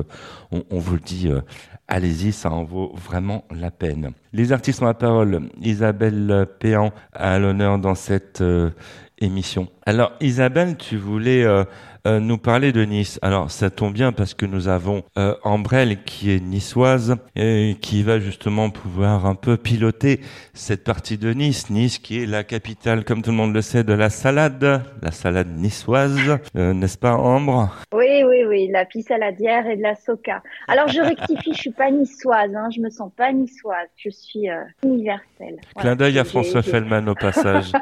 on, 0.50 0.64
on 0.70 0.78
vous 0.78 0.94
le 0.94 1.00
dit, 1.00 1.28
euh, 1.28 1.40
allez-y, 1.88 2.32
ça 2.32 2.50
en 2.50 2.64
vaut 2.64 2.92
vraiment 2.94 3.44
la 3.50 3.70
peine. 3.70 4.12
Les 4.32 4.52
artistes 4.52 4.82
ont 4.82 4.86
la 4.86 4.94
parole. 4.94 5.48
Isabelle 5.60 6.46
Péan 6.58 6.92
a 7.12 7.38
l'honneur 7.38 7.78
dans 7.78 7.94
cette 7.94 8.40
euh, 8.40 8.70
émission. 9.18 9.68
Alors 9.84 10.12
Isabelle, 10.20 10.76
tu 10.76 10.96
voulais 10.96 11.44
euh, 11.44 11.64
euh, 12.06 12.20
nous 12.20 12.38
parler 12.38 12.72
de 12.72 12.84
Nice. 12.84 13.18
Alors 13.20 13.50
ça 13.50 13.68
tombe 13.68 13.92
bien 13.92 14.12
parce 14.12 14.32
que 14.34 14.46
nous 14.46 14.68
avons 14.68 15.02
euh, 15.18 15.34
Ambrelle 15.42 16.02
qui 16.04 16.30
est 16.30 16.40
niçoise 16.40 17.16
et 17.34 17.76
qui 17.80 18.02
va 18.02 18.20
justement 18.20 18.70
pouvoir 18.70 19.26
un 19.26 19.34
peu 19.34 19.56
piloter 19.56 20.20
cette 20.54 20.84
partie 20.84 21.18
de 21.18 21.32
Nice. 21.32 21.68
Nice 21.68 21.98
qui 21.98 22.22
est 22.22 22.26
la 22.26 22.44
capitale, 22.44 23.04
comme 23.04 23.22
tout 23.22 23.30
le 23.30 23.36
monde 23.36 23.52
le 23.52 23.60
sait, 23.62 23.82
de 23.84 23.92
la 23.92 24.08
salade, 24.08 24.82
la 25.02 25.10
salade 25.10 25.48
niçoise, 25.48 26.38
Euh, 26.56 26.72
n'est-ce 26.72 26.96
pas 26.98 27.14
Ambre? 27.16 27.74
Oui, 27.92 28.22
oui, 28.24 28.44
oui, 28.46 28.68
la 28.70 28.84
pisse 28.84 29.06
saladière 29.06 29.66
et 29.66 29.76
de 29.76 29.82
la 29.82 29.94
soca. 29.96 30.42
Alors 30.68 30.88
je 30.88 31.00
rectifie, 31.00 31.52
je 31.52 31.58
suis 31.58 31.70
pas 31.70 31.90
niçoise, 31.90 32.54
hein, 32.54 32.68
je 32.74 32.80
me 32.80 32.90
sens 32.90 33.10
pas 33.16 33.32
niçoise, 33.32 33.88
je 33.96 34.10
suis 34.10 34.48
euh, 34.48 34.62
universelle. 34.84 35.56
Voilà. 35.74 35.80
Clin 35.80 35.96
d'œil 35.96 36.18
à 36.18 36.24
François 36.24 36.62
Fellman 36.62 37.06
au 37.08 37.14
passage. 37.14 37.72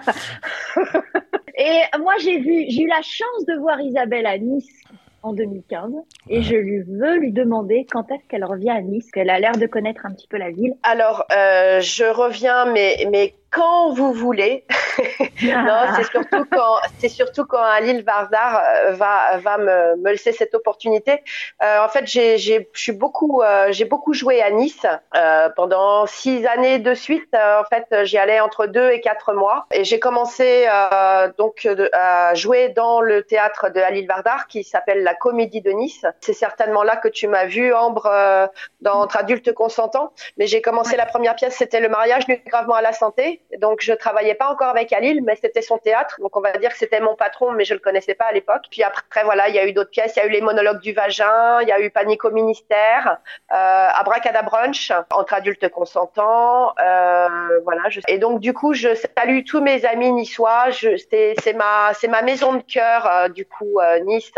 Et 1.56 1.80
moi, 1.98 2.14
j'ai 2.22 2.38
vu, 2.38 2.66
j'ai 2.68 2.82
eu 2.82 2.88
la 2.88 3.02
chance 3.02 3.46
de 3.46 3.54
voir 3.60 3.80
Isabelle 3.80 4.26
à 4.26 4.38
Nice 4.38 4.82
en 5.22 5.32
2015 5.32 5.92
et 6.28 6.42
je 6.42 6.54
lui 6.54 6.82
veux 6.82 7.16
lui 7.16 7.32
demander 7.32 7.86
quand 7.90 8.10
est-ce 8.10 8.26
qu'elle 8.28 8.44
revient 8.44 8.70
à 8.70 8.82
Nice, 8.82 9.10
qu'elle 9.10 9.30
a 9.30 9.38
l'air 9.38 9.52
de 9.52 9.66
connaître 9.66 10.04
un 10.04 10.12
petit 10.12 10.28
peu 10.28 10.36
la 10.36 10.50
ville. 10.50 10.74
Alors, 10.82 11.24
euh, 11.32 11.80
je 11.80 12.04
reviens, 12.04 12.66
mais, 12.72 13.08
mais 13.10 13.34
quand 13.54 13.92
vous 13.92 14.12
voulez. 14.12 14.64
non, 15.42 15.80
c'est 15.96 16.10
surtout 16.10 16.44
quand, 16.50 16.76
c'est 16.98 17.08
surtout 17.08 17.44
quand 17.44 17.62
Alil 17.62 18.02
Vardar 18.04 18.60
euh, 18.60 18.92
va, 18.92 19.38
va 19.38 19.58
me, 19.58 19.96
me 19.96 20.10
laisser 20.10 20.32
cette 20.32 20.54
opportunité. 20.54 21.22
Euh, 21.62 21.84
en 21.84 21.88
fait, 21.88 22.06
j'ai, 22.06 22.36
j'ai, 22.38 22.68
je 22.72 22.80
suis 22.80 22.92
beaucoup, 22.92 23.42
euh, 23.42 23.68
j'ai 23.70 23.84
beaucoup 23.84 24.12
joué 24.12 24.42
à 24.42 24.50
Nice 24.50 24.86
euh, 25.16 25.48
pendant 25.56 26.06
six 26.06 26.44
années 26.46 26.78
de 26.78 26.94
suite. 26.94 27.28
Euh, 27.34 27.60
en 27.60 27.64
fait, 27.64 28.04
j'y 28.04 28.18
allais 28.18 28.40
entre 28.40 28.66
deux 28.66 28.90
et 28.90 29.00
quatre 29.00 29.32
mois, 29.32 29.66
et 29.72 29.84
j'ai 29.84 30.00
commencé 30.00 30.66
euh, 30.68 31.30
donc 31.38 31.66
à 31.92 32.34
jouer 32.34 32.70
dans 32.70 33.00
le 33.00 33.22
théâtre 33.22 33.70
de 33.70 33.80
Alil 33.80 34.06
Vardar 34.06 34.48
qui 34.48 34.64
s'appelle 34.64 35.02
la 35.04 35.14
Comédie 35.14 35.60
de 35.60 35.70
Nice. 35.70 36.04
C'est 36.20 36.32
certainement 36.32 36.82
là 36.82 36.96
que 36.96 37.08
tu 37.08 37.28
m'as 37.28 37.46
vu, 37.46 37.72
Ambre, 37.72 38.06
euh, 38.06 38.46
dans 38.80 38.94
Entre 39.04 39.16
adultes 39.16 39.52
consentants. 39.52 40.12
Mais 40.38 40.46
j'ai 40.46 40.60
commencé 40.60 40.96
la 40.96 41.06
première 41.06 41.36
pièce, 41.36 41.54
c'était 41.56 41.80
le 41.80 41.88
mariage 41.88 42.26
nu 42.28 42.42
gravement 42.46 42.74
à 42.74 42.82
la 42.82 42.92
santé. 42.92 43.42
Donc 43.60 43.80
je 43.80 43.92
travaillais 43.92 44.34
pas 44.34 44.48
encore 44.48 44.68
avec 44.68 44.92
Alil, 44.92 45.22
mais 45.24 45.36
c'était 45.36 45.62
son 45.62 45.78
théâtre. 45.78 46.16
Donc 46.20 46.36
on 46.36 46.40
va 46.40 46.52
dire 46.52 46.70
que 46.70 46.78
c'était 46.78 47.00
mon 47.00 47.14
patron, 47.14 47.52
mais 47.52 47.64
je 47.64 47.74
le 47.74 47.80
connaissais 47.80 48.14
pas 48.14 48.26
à 48.26 48.32
l'époque. 48.32 48.64
Puis 48.70 48.82
après 48.82 49.24
voilà, 49.24 49.48
il 49.48 49.54
y 49.54 49.58
a 49.58 49.66
eu 49.66 49.72
d'autres 49.72 49.90
pièces. 49.90 50.14
Il 50.16 50.20
y 50.20 50.22
a 50.22 50.26
eu 50.26 50.30
les 50.30 50.40
monologues 50.40 50.80
du 50.80 50.92
vagin, 50.92 51.60
il 51.62 51.68
y 51.68 51.72
a 51.72 51.80
eu 51.80 51.90
Panique 51.90 52.24
au 52.24 52.30
ministère, 52.30 53.18
euh, 53.52 53.88
Abracadabrunch, 53.94 54.92
Entre 55.10 55.34
adultes 55.34 55.68
consentants. 55.68 56.74
Euh, 56.80 57.28
voilà. 57.64 57.82
Et 58.08 58.18
donc 58.18 58.40
du 58.40 58.52
coup, 58.52 58.74
je 58.74 58.94
salue 58.94 59.40
tous 59.46 59.60
mes 59.60 59.84
amis 59.84 60.12
niçois. 60.12 60.66
C'est 61.10 61.54
ma 61.54 61.92
c'est 61.94 62.08
ma 62.08 62.22
maison 62.22 62.54
de 62.54 62.62
cœur 62.62 63.06
euh, 63.06 63.28
du 63.28 63.46
coup 63.46 63.80
euh, 63.80 64.00
Nice. 64.00 64.32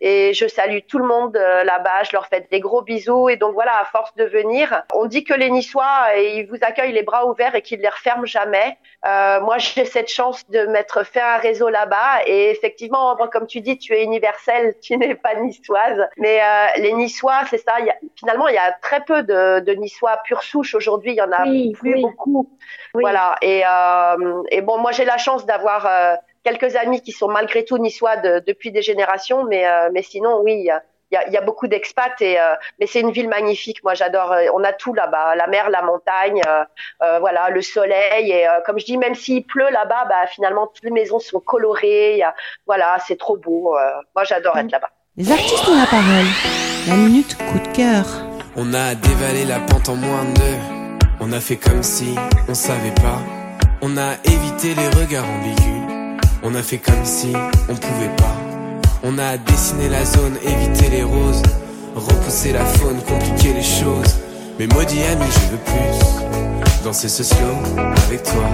Et 0.00 0.32
je 0.34 0.46
salue 0.46 0.78
tout 0.88 0.98
le 0.98 1.06
monde 1.06 1.36
euh, 1.36 1.64
là-bas. 1.64 2.04
Je 2.04 2.12
leur 2.12 2.26
fais 2.26 2.46
des 2.50 2.60
gros 2.60 2.82
bisous. 2.82 3.28
Et 3.28 3.36
donc 3.36 3.54
voilà, 3.54 3.78
à 3.80 3.84
force 3.84 4.14
de 4.16 4.24
venir, 4.24 4.82
on 4.94 5.06
dit 5.06 5.24
que 5.24 5.34
les 5.34 5.50
Niçois, 5.50 6.08
euh, 6.14 6.20
ils 6.20 6.46
vous 6.46 6.58
accueillent 6.62 6.92
les 6.92 7.02
bras 7.02 7.26
ouverts 7.26 7.54
et 7.54 7.62
qu'ils 7.62 7.80
les 7.80 7.88
referment 7.88 8.26
jamais. 8.26 8.45
Euh, 9.06 9.40
moi, 9.40 9.58
j'ai 9.58 9.84
cette 9.84 10.08
chance 10.08 10.48
de 10.48 10.66
m'être 10.66 11.04
fait 11.04 11.20
un 11.20 11.36
réseau 11.36 11.68
là-bas. 11.68 12.24
Et 12.26 12.50
effectivement, 12.50 13.16
comme 13.32 13.46
tu 13.46 13.60
dis, 13.60 13.78
tu 13.78 13.94
es 13.94 14.02
universelle, 14.04 14.74
tu 14.82 14.96
n'es 14.96 15.14
pas 15.14 15.34
niçoise. 15.36 16.08
Mais 16.16 16.40
euh, 16.42 16.66
les 16.82 16.92
Niçois, 16.92 17.40
c'est 17.50 17.58
ça. 17.58 17.74
Il 17.80 17.86
y 17.86 17.90
a- 17.90 17.96
finalement, 18.16 18.48
il 18.48 18.54
y 18.54 18.58
a 18.58 18.72
très 18.82 19.00
peu 19.04 19.22
de, 19.22 19.60
de 19.60 19.72
Niçois 19.74 20.18
pure 20.24 20.42
souche 20.42 20.74
aujourd'hui. 20.74 21.12
Il 21.12 21.16
y 21.16 21.22
en 21.22 21.32
a 21.32 21.44
Oui, 21.46 21.72
plus 21.72 21.94
oui. 21.94 22.02
beaucoup. 22.02 22.50
Oui. 22.94 23.02
Voilà. 23.02 23.36
Et, 23.42 23.62
euh, 23.66 24.42
et 24.50 24.60
bon, 24.62 24.78
moi, 24.78 24.92
j'ai 24.92 25.04
la 25.04 25.18
chance 25.18 25.44
d'avoir 25.46 25.88
quelques 26.44 26.76
amis 26.76 27.00
qui 27.02 27.12
sont 27.12 27.28
malgré 27.28 27.64
tout 27.64 27.78
niçois 27.78 28.16
de- 28.16 28.42
depuis 28.46 28.70
des 28.72 28.82
générations. 28.82 29.44
Mais, 29.44 29.64
mais 29.92 30.02
sinon, 30.02 30.40
oui. 30.42 30.68
Il 31.10 31.14
y 31.14 31.18
a- 31.18 31.26
il 31.28 31.32
y 31.32 31.36
a, 31.36 31.40
beaucoup 31.40 31.66
d'expats 31.68 32.20
et 32.20 32.38
euh, 32.40 32.54
mais 32.78 32.86
c'est 32.86 33.00
une 33.00 33.10
ville 33.12 33.28
magnifique. 33.28 33.82
Moi, 33.84 33.94
j'adore. 33.94 34.32
euh, 34.32 34.46
On 34.54 34.64
a 34.64 34.72
tout 34.72 34.92
là-bas, 34.94 35.36
la 35.36 35.46
mer, 35.46 35.70
la 35.70 35.82
montagne, 35.82 36.40
euh, 36.48 36.64
euh, 37.02 37.18
voilà, 37.20 37.48
le 37.50 37.62
soleil 37.62 38.30
et 38.32 38.48
euh, 38.48 38.60
comme 38.64 38.78
je 38.78 38.84
dis, 38.84 38.98
même 38.98 39.14
s'il 39.14 39.44
pleut 39.44 39.70
là-bas, 39.70 40.04
bah 40.08 40.26
finalement 40.28 40.66
toutes 40.66 40.84
les 40.84 40.90
maisons 40.90 41.18
sont 41.20 41.40
colorées. 41.40 42.12
il 42.12 42.18
y 42.18 42.22
a- 42.22 42.34
voilà, 42.66 42.96
c'est 43.06 43.18
trop 43.18 43.36
beau. 43.36 43.76
euh, 43.76 43.80
moi, 44.14 44.24
j'adore 44.24 44.56
être 44.58 44.70
là-bas. 44.72 44.90
Les 45.16 45.30
artistes 45.32 45.66
ont 45.68 45.78
la 45.78 45.86
parole. 45.86 46.26
La 46.88 46.94
minute 46.96 47.36
coup 47.38 47.58
de 47.58 47.68
cœur. 47.76 48.04
On 48.56 48.72
a 48.74 48.94
dévalé 48.94 49.44
la 49.44 49.60
pente 49.60 49.88
en 49.88 49.94
moins 49.96 50.24
de 50.24 50.34
deux. 50.34 50.58
On 51.20 51.32
a 51.32 51.40
fait 51.40 51.56
comme 51.56 51.82
si 51.82 52.14
on 52.48 52.54
savait 52.54 52.94
pas. 52.96 53.18
On 53.82 53.96
a 53.96 54.12
évité 54.24 54.74
les 54.74 54.88
regards 54.88 55.24
ambigus. 55.28 55.82
On 56.42 56.54
a 56.54 56.62
fait 56.62 56.78
comme 56.78 57.04
si 57.04 57.32
on 57.68 57.74
pouvait 57.74 58.14
pas. 58.16 58.35
On 59.08 59.18
a 59.18 59.36
dessiné 59.36 59.88
la 59.88 60.04
zone, 60.04 60.36
évité 60.42 60.88
les 60.90 61.04
roses. 61.04 61.40
Repousser 61.94 62.52
la 62.52 62.64
faune, 62.64 63.00
compliquer 63.02 63.52
les 63.52 63.62
choses. 63.62 64.16
Mais 64.58 64.66
maudit 64.66 65.00
ami, 65.04 65.24
je 65.30 65.52
veux 65.52 65.58
plus. 65.58 66.82
Danser 66.82 67.08
ce 67.08 67.22
slow 67.22 67.54
avec 68.08 68.24
toi. 68.24 68.48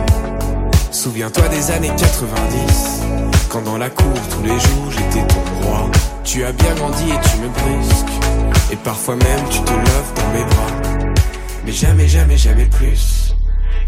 Souviens-toi 0.91 1.49
des 1.49 1.71
années 1.71 1.91
90. 1.97 3.03
Quand 3.49 3.63
dans 3.63 3.79
la 3.79 3.89
cour, 3.89 4.13
tous 4.31 4.43
les 4.43 4.61
jours, 4.61 4.91
j'étais 4.91 5.27
ton 5.27 5.67
roi. 5.67 5.91
Tu 6.23 6.45
as 6.45 6.53
bien 6.53 6.75
grandi 6.75 7.05
et 7.05 7.31
tu 7.31 7.39
me 7.39 7.49
brusques. 7.49 8.13
Et 8.71 8.77
parfois 8.77 9.17
même, 9.17 9.49
tu 9.49 9.59
te 9.61 9.73
lèves 9.73 10.13
dans 10.17 10.33
mes 10.35 10.45
bras. 10.45 11.15
Mais 11.65 11.73
jamais, 11.73 12.09
jamais, 12.09 12.37
jamais 12.37 12.67
plus. 12.67 13.32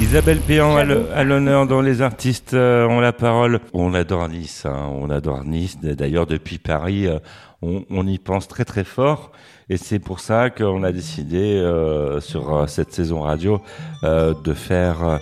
Isabelle 0.00 0.40
Péan 0.40 0.76
à 0.76 1.24
l'honneur 1.24 1.66
dans 1.66 1.82
Les 1.82 2.00
artistes 2.00 2.54
euh, 2.54 2.88
ont 2.88 3.00
la 3.00 3.12
parole. 3.12 3.60
On 3.74 3.92
adore 3.92 4.30
Nice, 4.30 4.64
hein, 4.64 4.88
on 4.94 5.10
adore 5.10 5.44
Nice. 5.44 5.78
D'ailleurs, 5.78 6.26
depuis 6.26 6.58
Paris, 6.58 7.06
euh, 7.06 7.18
on, 7.60 7.84
on 7.90 8.06
y 8.06 8.18
pense 8.18 8.48
très 8.48 8.64
très 8.64 8.82
fort. 8.82 9.30
Et 9.72 9.76
c'est 9.76 10.00
pour 10.00 10.18
ça 10.18 10.50
qu'on 10.50 10.82
a 10.82 10.90
décidé 10.90 11.54
euh, 11.56 12.20
sur 12.20 12.52
euh, 12.52 12.66
cette 12.66 12.92
saison 12.92 13.20
radio 13.20 13.62
euh, 14.02 14.34
de 14.42 14.52
faire, 14.52 15.20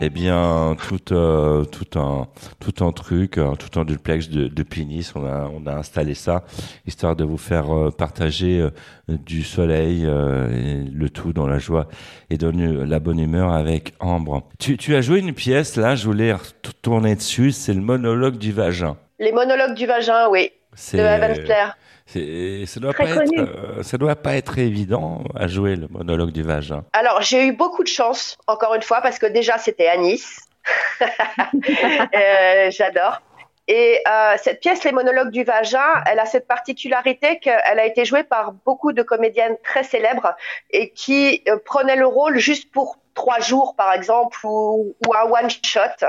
eh 0.00 0.08
bien, 0.08 0.74
tout, 0.88 1.12
euh, 1.12 1.64
tout 1.66 1.98
un 1.98 2.26
tout 2.60 2.82
un 2.82 2.92
truc, 2.92 3.32
tout 3.32 3.78
un 3.78 3.84
duplex 3.84 4.30
de, 4.30 4.48
depuis 4.48 4.86
Nice. 4.86 5.12
On 5.14 5.26
a 5.26 5.50
on 5.54 5.66
a 5.66 5.74
installé 5.74 6.14
ça 6.14 6.44
histoire 6.86 7.14
de 7.14 7.24
vous 7.24 7.36
faire 7.36 7.66
partager 7.98 8.66
du 9.08 9.42
soleil 9.42 10.04
et 10.04 10.84
le 10.90 11.10
tout 11.10 11.34
dans 11.34 11.46
la 11.46 11.58
joie 11.58 11.86
et 12.30 12.38
dans 12.38 12.52
la 12.56 13.00
bonne 13.00 13.18
humeur 13.18 13.52
avec 13.52 13.92
Ambre. 14.00 14.48
Tu, 14.58 14.78
tu 14.78 14.96
as 14.96 15.02
joué 15.02 15.18
une 15.18 15.34
pièce 15.34 15.76
là, 15.76 15.94
je 15.94 16.06
voulais 16.06 16.32
retourner 16.32 17.16
dessus, 17.16 17.52
c'est 17.52 17.74
le 17.74 17.82
monologue 17.82 18.38
du 18.38 18.52
vagin. 18.52 18.96
Les 19.18 19.32
monologues 19.32 19.74
du 19.74 19.84
vagin, 19.84 20.28
oui, 20.30 20.52
de 20.94 20.98
Evan 21.00 21.34
Blair. 21.34 21.76
Ça 22.12 22.80
doit 22.80 22.92
Très 22.92 23.04
pas 23.04 23.14
connu. 23.24 23.40
être, 23.40 23.48
euh, 23.78 23.82
ça 23.82 23.96
doit 23.98 24.16
pas 24.16 24.34
être 24.36 24.58
évident 24.58 25.22
à 25.34 25.46
jouer 25.46 25.76
le 25.76 25.86
monologue 25.88 26.32
du 26.32 26.42
vagin. 26.42 26.84
Alors, 26.92 27.22
j'ai 27.22 27.46
eu 27.46 27.52
beaucoup 27.52 27.82
de 27.82 27.88
chance, 27.88 28.36
encore 28.46 28.74
une 28.74 28.82
fois, 28.82 29.00
parce 29.00 29.18
que 29.18 29.26
déjà, 29.26 29.58
c'était 29.58 29.88
à 29.88 29.96
Nice. 29.96 30.40
Euh, 32.14 32.70
J'adore. 32.70 33.22
Et 33.68 34.00
euh, 34.08 34.34
cette 34.42 34.60
pièce, 34.60 34.82
Les 34.84 34.92
monologues 34.92 35.30
du 35.30 35.44
vagin, 35.44 36.02
elle 36.10 36.18
a 36.18 36.26
cette 36.26 36.48
particularité 36.48 37.38
qu'elle 37.38 37.78
a 37.78 37.86
été 37.86 38.04
jouée 38.04 38.24
par 38.24 38.52
beaucoup 38.66 38.92
de 38.92 39.02
comédiennes 39.02 39.56
très 39.62 39.84
célèbres 39.84 40.34
et 40.70 40.90
qui 40.90 41.42
euh, 41.48 41.56
prenaient 41.64 41.96
le 41.96 42.06
rôle 42.06 42.38
juste 42.38 42.70
pour 42.72 42.98
trois 43.14 43.38
jours, 43.38 43.76
par 43.76 43.92
exemple, 43.92 44.38
ou, 44.44 44.94
ou 45.06 45.14
un 45.14 45.30
one-shot. 45.30 46.06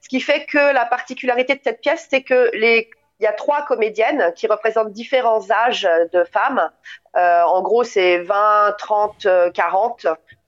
Ce 0.00 0.08
qui 0.08 0.20
fait 0.20 0.44
que 0.44 0.72
la 0.72 0.84
particularité 0.84 1.54
de 1.54 1.60
cette 1.64 1.80
pièce, 1.80 2.06
c'est 2.10 2.22
que 2.22 2.50
les 2.54 2.88
il 3.20 3.24
y 3.24 3.26
a 3.26 3.32
trois 3.32 3.62
comédiennes 3.62 4.32
qui 4.34 4.46
représentent 4.46 4.92
différents 4.92 5.50
âges 5.50 5.88
de 6.12 6.24
femmes. 6.24 6.70
Euh, 7.16 7.42
en 7.42 7.62
gros, 7.62 7.84
c'est 7.84 8.18
20, 8.18 8.76
30, 8.78 9.26
euh, 9.26 9.50
40. 9.50 10.06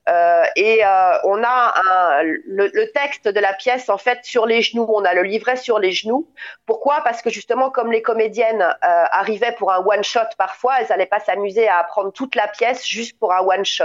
Euh, 0.08 0.42
et 0.56 0.84
euh, 0.84 1.18
on 1.24 1.44
a 1.44 2.22
le 2.24 2.84
texte 2.92 3.28
de 3.28 3.38
la 3.38 3.52
pièce 3.52 3.88
en 3.88 3.98
fait 3.98 4.18
sur 4.24 4.46
les 4.46 4.62
genoux. 4.62 4.86
On 4.88 5.04
a 5.04 5.14
le 5.14 5.22
livret 5.22 5.56
sur 5.56 5.78
les 5.78 5.92
genoux. 5.92 6.28
Pourquoi? 6.66 7.02
Parce 7.04 7.22
que 7.22 7.30
justement, 7.30 7.70
comme 7.70 7.92
les 7.92 8.02
comédiennes 8.02 8.62
euh, 8.62 9.04
arrivaient 9.12 9.52
pour 9.52 9.72
un 9.72 9.84
one 9.84 10.02
shot 10.02 10.20
parfois, 10.38 10.80
elles 10.80 10.88
n'allaient 10.90 11.06
pas 11.06 11.20
s'amuser 11.20 11.68
à 11.68 11.78
apprendre 11.78 12.12
toute 12.12 12.34
la 12.34 12.48
pièce 12.48 12.86
juste 12.86 13.18
pour 13.18 13.32
un 13.32 13.40
one 13.40 13.64
shot. 13.64 13.84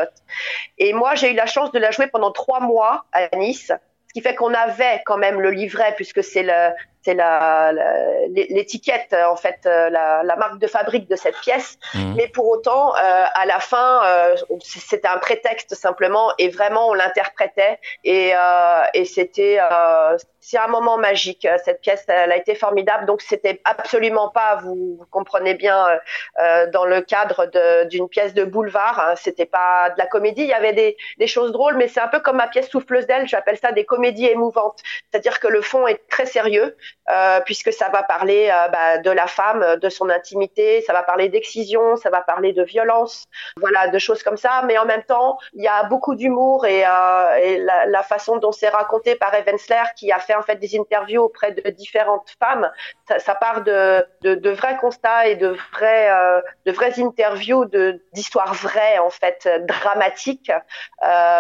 Et 0.78 0.94
moi, 0.94 1.16
j'ai 1.16 1.32
eu 1.32 1.36
la 1.36 1.46
chance 1.46 1.72
de 1.72 1.80
la 1.80 1.92
jouer 1.92 2.08
pendant 2.08 2.32
trois 2.32 2.62
mois 2.62 3.06
à 3.12 3.36
Nice, 3.36 3.72
ce 4.08 4.14
qui 4.14 4.22
fait 4.22 4.36
qu'on 4.36 4.54
avait 4.54 5.04
quand 5.06 5.18
même 5.18 5.40
le 5.40 5.52
livret 5.52 5.94
puisque 5.96 6.24
c'est 6.24 6.44
le 6.44 6.72
c'est 7.04 7.14
la- 7.14 7.72
la- 7.72 8.28
l'étiquette 8.28 9.14
en 9.14 9.36
fait 9.36 9.60
euh, 9.66 9.90
la, 9.90 10.24
la 10.24 10.36
marque 10.36 10.60
de 10.60 10.68
fabrique 10.68 11.10
de 11.10 11.16
cette 11.16 11.38
pièce. 11.40 11.78
Mhm. 11.94 12.16
mais 12.18 12.28
pour 12.28 12.48
autant 12.50 12.96
euh, 12.96 13.24
à 13.34 13.46
la 13.46 13.60
fin 13.60 14.02
euh, 14.06 14.36
c'était 14.62 15.08
un 15.08 15.18
prétexte 15.18 15.76
simplement 15.76 16.32
et 16.38 16.50
vraiment 16.50 16.90
on 16.90 16.94
l'interprétait. 16.94 17.80
Et, 18.04 18.32
euh, 18.36 18.84
et 18.94 19.06
c'était 19.06 19.60
euh, 19.62 20.18
c'est 20.40 20.58
un 20.58 20.68
moment 20.68 20.98
magique 20.98 21.46
Euh, 21.46 21.58
cette 21.64 21.82
pièce. 21.82 22.04
Elle 22.08 22.32
a 22.32 22.38
été 22.38 22.56
formidable. 22.56 23.06
Donc 23.06 23.22
c'était 23.22 23.62
absolument 23.66 24.30
pas 24.30 24.56
vous, 24.64 24.96
vous 25.00 25.06
comprenez 25.12 25.54
bien 25.54 25.78
euh, 25.88 25.98
euh, 26.40 26.68
dans 26.72 26.86
le 26.86 27.02
cadre 27.02 27.46
de- 27.48 27.86
d'une 27.90 28.08
pièce 28.10 28.34
de 28.34 28.44
boulevard 28.44 28.98
hein, 29.00 29.14
c'était 29.16 29.46
pas 29.46 29.90
de 29.92 29.96
la 29.98 30.08
comédie. 30.08 30.42
Il 30.44 30.48
y 30.50 30.54
avait 30.54 30.74
des, 30.74 30.98
des 31.18 31.28
choses 31.28 31.52
drôles 31.52 31.76
mais 31.78 31.88
c'est 31.88 32.00
un 32.02 32.08
peu 32.08 32.20
comme 32.20 32.38
ma 32.38 32.48
pièce 32.48 32.70
souffleuse 32.70 33.06
d'aile. 33.08 33.28
J'appelle 33.28 33.58
ça 33.58 33.72
des 33.72 33.86
comédies 33.86 34.28
émouvantes. 34.28 34.80
C'est-à-dire 35.12 35.40
que 35.40 35.48
le 35.48 35.62
fond 35.62 35.86
est 35.88 36.02
très 36.10 36.26
sérieux 36.26 36.76
euh, 37.10 37.40
puisque 37.46 37.72
ça 37.72 37.88
va 37.90 38.04
parler 38.04 38.50
euh, 38.52 38.68
bah, 38.68 38.98
de 38.98 39.10
la 39.12 39.28
femme, 39.28 39.64
euh, 39.64 39.78
de 39.78 39.88
son 39.88 40.10
intimité, 40.10 40.82
ça 40.82 40.92
va 40.92 41.04
parler 41.04 41.30
d'excision, 41.30 41.96
ça 41.96 42.10
va 42.10 42.20
parler 42.22 42.52
de 42.52 42.64
violence, 42.64 43.24
voilà, 43.56 43.88
de 43.88 43.98
choses 43.98 44.24
comme 44.24 44.36
ça. 44.36 44.62
Mais 44.66 44.78
en 44.78 44.86
même 44.86 45.04
temps, 45.04 45.38
il 45.54 45.64
y 45.64 45.70
a 45.70 45.84
beaucoup 45.84 46.16
d'humour 46.16 46.66
et, 46.66 46.84
euh, 46.86 47.36
et 47.42 47.60
la, 47.60 48.04
façon 48.04 48.38
dont 48.38 48.52
c'est 48.52 48.70
raconté 48.70 49.16
par 49.16 49.34
Evensler, 49.34 49.84
qui 49.96 50.12
a 50.12 50.20
fait 50.20 50.36
en 50.36 50.42
fait 50.42 50.58
des 50.58 50.78
interviews 50.78 51.24
auprès 51.24 51.52
de 51.52 51.70
différentes 51.70 52.30
femmes, 52.40 52.70
ça, 53.08 53.20
ça 53.20 53.36
part 53.36 53.64
de, 53.64 54.06
de, 54.22 54.36
de 54.36 54.50
vrais 54.50 54.78
constats 54.78 55.28
et 55.28 55.36
de 55.36 55.58
vrais, 55.72 56.12
euh, 56.12 56.42
de 56.66 56.72
vraies 56.72 57.00
interviews 57.00 57.66
d'histoires 58.14 58.54
vraies 58.54 59.00
en 59.00 59.10
fait, 59.10 59.48
dramatiques. 59.62 60.52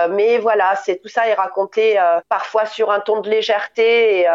Mais 0.09 0.37
voilà, 0.37 0.75
c'est 0.77 0.97
tout 1.01 1.09
ça 1.09 1.27
est 1.27 1.33
raconté 1.33 1.99
parfois 2.29 2.65
sur 2.65 2.91
un 2.91 2.99
ton 2.99 3.21
de 3.21 3.29
légèreté. 3.29 4.21
Et, 4.21 4.27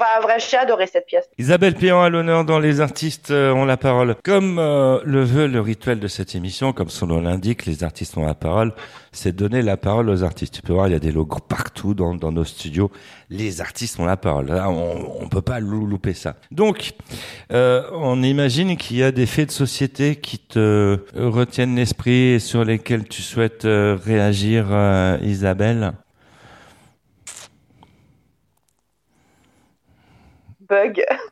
Enfin, 0.00 0.20
vrai, 0.22 0.38
j'ai 0.38 0.86
cette 0.86 1.04
pièce. 1.04 1.28
Isabelle 1.38 1.74
Péan 1.74 2.00
à 2.00 2.08
l'honneur 2.08 2.46
dans 2.46 2.58
Les 2.58 2.80
artistes 2.80 3.30
euh, 3.30 3.52
ont 3.52 3.66
la 3.66 3.76
parole. 3.76 4.16
Comme 4.24 4.58
euh, 4.58 4.98
le 5.04 5.22
veut 5.22 5.46
le 5.46 5.60
rituel 5.60 6.00
de 6.00 6.08
cette 6.08 6.34
émission, 6.34 6.72
comme 6.72 6.88
son 6.88 7.08
nom 7.08 7.20
l'indique, 7.20 7.66
les 7.66 7.84
artistes 7.84 8.16
ont 8.16 8.24
la 8.24 8.32
parole, 8.34 8.72
c'est 9.12 9.36
donner 9.36 9.60
la 9.60 9.76
parole 9.76 10.08
aux 10.08 10.24
artistes. 10.24 10.54
Tu 10.54 10.62
peux 10.62 10.72
voir, 10.72 10.88
il 10.88 10.92
y 10.92 10.96
a 10.96 11.00
des 11.00 11.12
logos 11.12 11.40
partout 11.46 11.92
dans, 11.92 12.14
nos 12.14 12.44
studios. 12.44 12.90
Les 13.28 13.60
artistes 13.60 14.00
ont 14.00 14.06
la 14.06 14.16
parole. 14.16 14.50
On, 14.50 15.18
on 15.20 15.28
peut 15.28 15.42
pas 15.42 15.60
lou- 15.60 15.84
louper 15.86 16.14
ça. 16.14 16.36
Donc, 16.50 16.92
euh, 17.52 17.82
on 17.92 18.22
imagine 18.22 18.78
qu'il 18.78 18.96
y 18.96 19.02
a 19.02 19.12
des 19.12 19.26
faits 19.26 19.48
de 19.48 19.52
société 19.52 20.16
qui 20.16 20.38
te 20.38 20.98
retiennent 21.14 21.76
l'esprit 21.76 22.32
et 22.34 22.38
sur 22.38 22.64
lesquels 22.64 23.06
tu 23.06 23.20
souhaites 23.20 23.64
réagir, 23.66 24.66
Isabelle. 25.22 25.92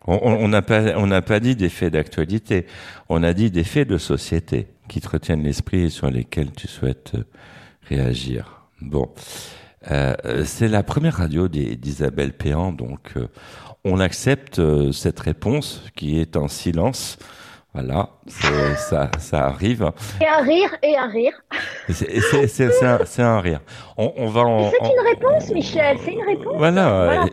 On- 0.06 0.48
n'a 0.48 0.62
pas, 0.62 0.96
on 0.96 1.08
pas 1.22 1.40
dit 1.40 1.56
des 1.56 1.68
faits 1.68 1.92
d'actualité. 1.92 2.66
On 3.08 3.22
a 3.22 3.32
dit 3.32 3.50
des 3.50 3.64
faits 3.64 3.88
de 3.88 3.98
société 3.98 4.68
qui 4.88 5.00
te 5.00 5.08
retiennent 5.08 5.42
l'esprit 5.42 5.84
et 5.84 5.90
sur 5.90 6.10
lesquels 6.10 6.50
tu 6.52 6.66
souhaites 6.66 7.12
euh, 7.14 7.24
réagir. 7.88 8.62
Bon, 8.80 9.08
Euh, 9.90 10.14
euh, 10.24 10.44
c'est 10.44 10.66
la 10.68 10.82
première 10.82 11.14
radio 11.18 11.46
d'Isabelle 11.48 12.32
Péan, 12.32 12.72
donc 12.72 13.14
on 13.84 14.00
accepte 14.00 14.60
cette 14.92 15.20
réponse 15.20 15.84
qui 15.94 16.18
est 16.20 16.36
en 16.36 16.48
silence. 16.48 17.16
Voilà, 17.74 18.08
ça, 18.26 19.10
ça 19.18 19.44
arrive. 19.44 19.92
Et 20.22 20.26
un 20.26 20.42
rire, 20.42 20.74
et 20.82 20.96
un 20.96 21.06
rire. 21.06 21.32
C'est 21.90 22.82
un, 22.82 22.98
un 23.26 23.40
rire. 23.40 23.60
On, 23.98 24.12
on 24.16 24.28
va 24.28 24.40
en. 24.40 24.70
C'est 24.70 24.78
une 24.90 25.06
réponse, 25.06 25.50
Michel, 25.50 25.98
c'est 26.02 26.12
une 26.12 26.24
réponse. 26.24 26.54
Voilà, 26.56 27.26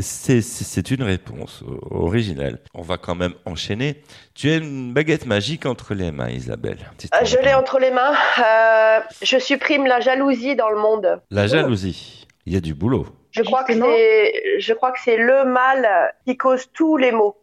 c'est 0.00 0.90
une 0.92 1.02
réponse 1.02 1.64
originale. 1.90 2.60
On 2.72 2.82
va 2.82 2.98
quand 2.98 3.16
même 3.16 3.34
enchaîner. 3.44 4.02
Tu 4.34 4.50
as 4.50 4.56
une 4.56 4.94
baguette 4.94 5.26
magique 5.26 5.66
entre 5.66 5.92
les 5.94 6.12
mains, 6.12 6.30
Isabelle. 6.30 6.78
Euh, 7.12 7.24
je 7.24 7.36
l'ai 7.38 7.52
entre 7.52 7.80
les 7.80 7.90
mains. 7.90 8.14
Euh, 8.38 9.00
je 9.22 9.38
supprime 9.38 9.86
la 9.86 9.98
jalousie 10.00 10.54
dans 10.54 10.70
le 10.70 10.78
monde. 10.78 11.20
La 11.30 11.48
jalousie. 11.48 12.26
Il 12.46 12.54
y 12.54 12.56
a 12.56 12.60
du 12.60 12.74
boulot. 12.74 13.06
Je 13.32 13.42
crois 13.42 13.64
que 13.64 13.74
c'est, 13.74 14.60
je 14.60 14.72
crois 14.72 14.92
que 14.92 14.98
c'est 15.04 15.16
le 15.16 15.44
mal 15.44 16.14
qui 16.24 16.36
cause 16.36 16.70
tous 16.72 16.96
les 16.96 17.12
maux. 17.12 17.36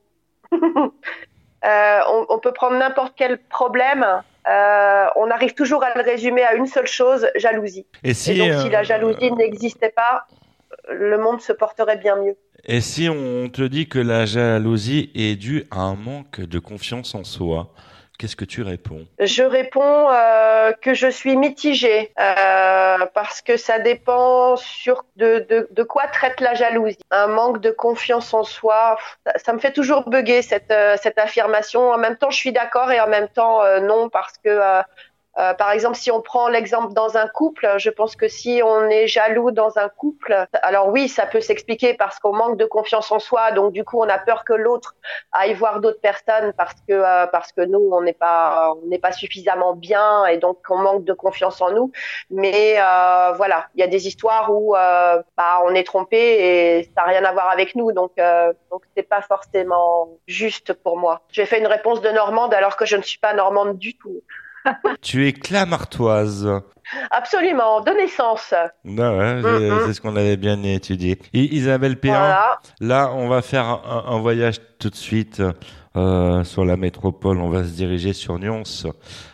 Euh, 1.65 1.99
on, 2.09 2.25
on 2.29 2.39
peut 2.39 2.51
prendre 2.51 2.77
n'importe 2.77 3.13
quel 3.17 3.39
problème. 3.39 4.05
euh, 4.47 5.05
on 5.15 5.29
arrive 5.31 5.53
toujours 5.53 5.83
à 5.83 5.93
le 5.95 6.01
résumer 6.03 6.43
à 6.43 6.53
une 6.53 6.67
seule 6.67 6.87
chose 6.87 7.27
jalousie. 7.35 7.85
Et 8.03 8.13
si, 8.13 8.37
donc, 8.37 8.53
si 8.53 8.67
euh, 8.67 8.69
la 8.69 8.83
jalousie 8.83 9.31
n'existait 9.31 9.89
pas, 9.89 10.27
le 10.89 11.17
monde 11.17 11.41
se 11.41 11.51
porterait 11.53 11.97
bien 11.97 12.15
mieux. 12.15 12.37
Et 12.65 12.81
si 12.81 13.09
on 13.09 13.49
te 13.49 13.61
dit 13.61 13.87
que 13.87 13.99
la 13.99 14.25
jalousie 14.25 15.11
est 15.15 15.35
due 15.35 15.65
à 15.71 15.81
un 15.81 15.95
manque 15.95 16.41
de 16.41 16.59
confiance 16.59 17.15
en 17.15 17.23
soi, 17.23 17.73
qu'est-ce 18.17 18.35
que 18.35 18.45
tu 18.45 18.61
réponds 18.61 19.05
Je 19.19 19.43
réponds 19.43 20.09
euh, 20.09 20.71
que 20.73 20.93
je 20.93 21.07
suis 21.07 21.35
mitigée 21.35 22.11
euh, 22.19 23.05
parce 23.13 23.41
que 23.41 23.57
ça 23.57 23.79
dépend 23.79 24.55
de, 25.15 25.45
de, 25.71 25.83
quoi 25.83 26.07
traite 26.07 26.39
la 26.41 26.53
jalousie. 26.53 26.97
Un 27.11 27.27
manque 27.27 27.61
de 27.61 27.71
confiance 27.71 28.33
en 28.33 28.43
soi, 28.43 28.97
ça, 29.35 29.53
me 29.53 29.59
fait 29.59 29.71
toujours 29.71 30.09
bugger 30.09 30.41
cette, 30.41 30.71
euh, 30.71 30.95
cette 31.01 31.19
affirmation. 31.19 31.91
En 31.91 31.97
même 31.97 32.17
temps, 32.17 32.31
je 32.31 32.37
suis 32.37 32.51
d'accord 32.51 32.91
et 32.91 32.99
en 32.99 33.07
même 33.07 33.27
temps 33.29 33.61
non 33.81 34.09
parce 34.09 34.33
que 34.43 34.81
euh, 35.37 35.53
par 35.53 35.71
exemple, 35.71 35.95
si 35.97 36.11
on 36.11 36.21
prend 36.21 36.47
l'exemple 36.47 36.93
dans 36.93 37.17
un 37.17 37.27
couple, 37.27 37.67
je 37.77 37.89
pense 37.89 38.15
que 38.15 38.27
si 38.27 38.61
on 38.63 38.85
est 38.89 39.07
jaloux 39.07 39.51
dans 39.51 39.77
un 39.77 39.89
couple, 39.89 40.47
alors 40.61 40.89
oui, 40.89 41.07
ça 41.07 41.25
peut 41.25 41.41
s'expliquer 41.41 41.93
parce 41.93 42.19
qu'on 42.19 42.33
manque 42.33 42.57
de 42.57 42.65
confiance 42.65 43.11
en 43.11 43.19
soi, 43.19 43.51
donc 43.51 43.73
du 43.73 43.83
coup, 43.83 43.99
on 43.99 44.09
a 44.09 44.17
peur 44.17 44.43
que 44.45 44.53
l'autre 44.53 44.95
aille 45.31 45.53
voir 45.53 45.79
d'autres 45.79 46.01
personnes 46.01 46.53
parce 46.57 46.75
que 46.87 46.93
euh, 46.93 47.27
parce 47.27 47.51
que 47.51 47.61
nous, 47.61 47.89
on 47.91 48.01
n'est 48.01 48.13
pas 48.13 48.73
on 48.83 48.87
n'est 48.87 48.99
pas 48.99 49.11
suffisamment 49.11 49.73
bien 49.73 50.25
et 50.25 50.37
donc 50.37 50.57
on 50.69 50.77
manque 50.77 51.03
de 51.03 51.13
confiance 51.13 51.61
en 51.61 51.71
nous. 51.71 51.91
Mais 52.29 52.75
euh, 52.79 53.31
voilà, 53.33 53.67
il 53.75 53.79
y 53.79 53.83
a 53.83 53.87
des 53.87 54.07
histoires 54.07 54.51
où 54.51 54.75
euh, 54.75 55.21
bah, 55.37 55.61
on 55.65 55.73
est 55.73 55.83
trompé 55.83 56.17
et 56.17 56.83
ça 56.83 57.01
n'a 57.01 57.03
rien 57.03 57.25
à 57.25 57.31
voir 57.31 57.49
avec 57.49 57.75
nous, 57.75 57.91
donc 57.91 58.11
euh, 58.19 58.53
donc 58.71 58.83
c'est 58.95 59.07
pas 59.07 59.21
forcément 59.21 60.09
juste 60.27 60.73
pour 60.73 60.97
moi. 60.97 61.21
J'ai 61.31 61.45
fait 61.45 61.59
une 61.59 61.67
réponse 61.67 62.01
de 62.01 62.09
normande 62.09 62.53
alors 62.53 62.75
que 62.75 62.85
je 62.85 62.95
ne 62.95 63.01
suis 63.01 63.19
pas 63.19 63.33
normande 63.33 63.77
du 63.77 63.95
tout. 63.95 64.21
Tu 65.01 65.27
es 65.27 65.33
clamartoise. 65.33 66.47
Absolument, 67.11 67.81
de 67.81 67.91
naissance. 67.91 68.53
Ouais, 68.85 69.41
j'ai- 69.43 69.69
Mhm. 69.69 69.79
c'est 69.85 69.93
ce 69.93 70.01
qu'on 70.01 70.15
avait 70.15 70.37
bien 70.37 70.61
étudié. 70.63 71.19
Isabelle 71.33 71.99
Péan, 71.99 72.13
Voilà. 72.17 72.59
là, 72.79 73.11
on 73.13 73.27
va 73.27 73.41
faire 73.41 73.65
un, 73.65 74.05
un 74.07 74.19
voyage 74.19 74.55
tout 74.79 74.89
de 74.89 74.95
suite 74.95 75.41
euh, 75.97 76.43
sur 76.45 76.63
la 76.63 76.77
métropole. 76.77 77.39
On 77.39 77.49
va 77.49 77.63
se 77.63 77.69
diriger 77.71 78.13
sur 78.13 78.39
Nyons 78.39 78.63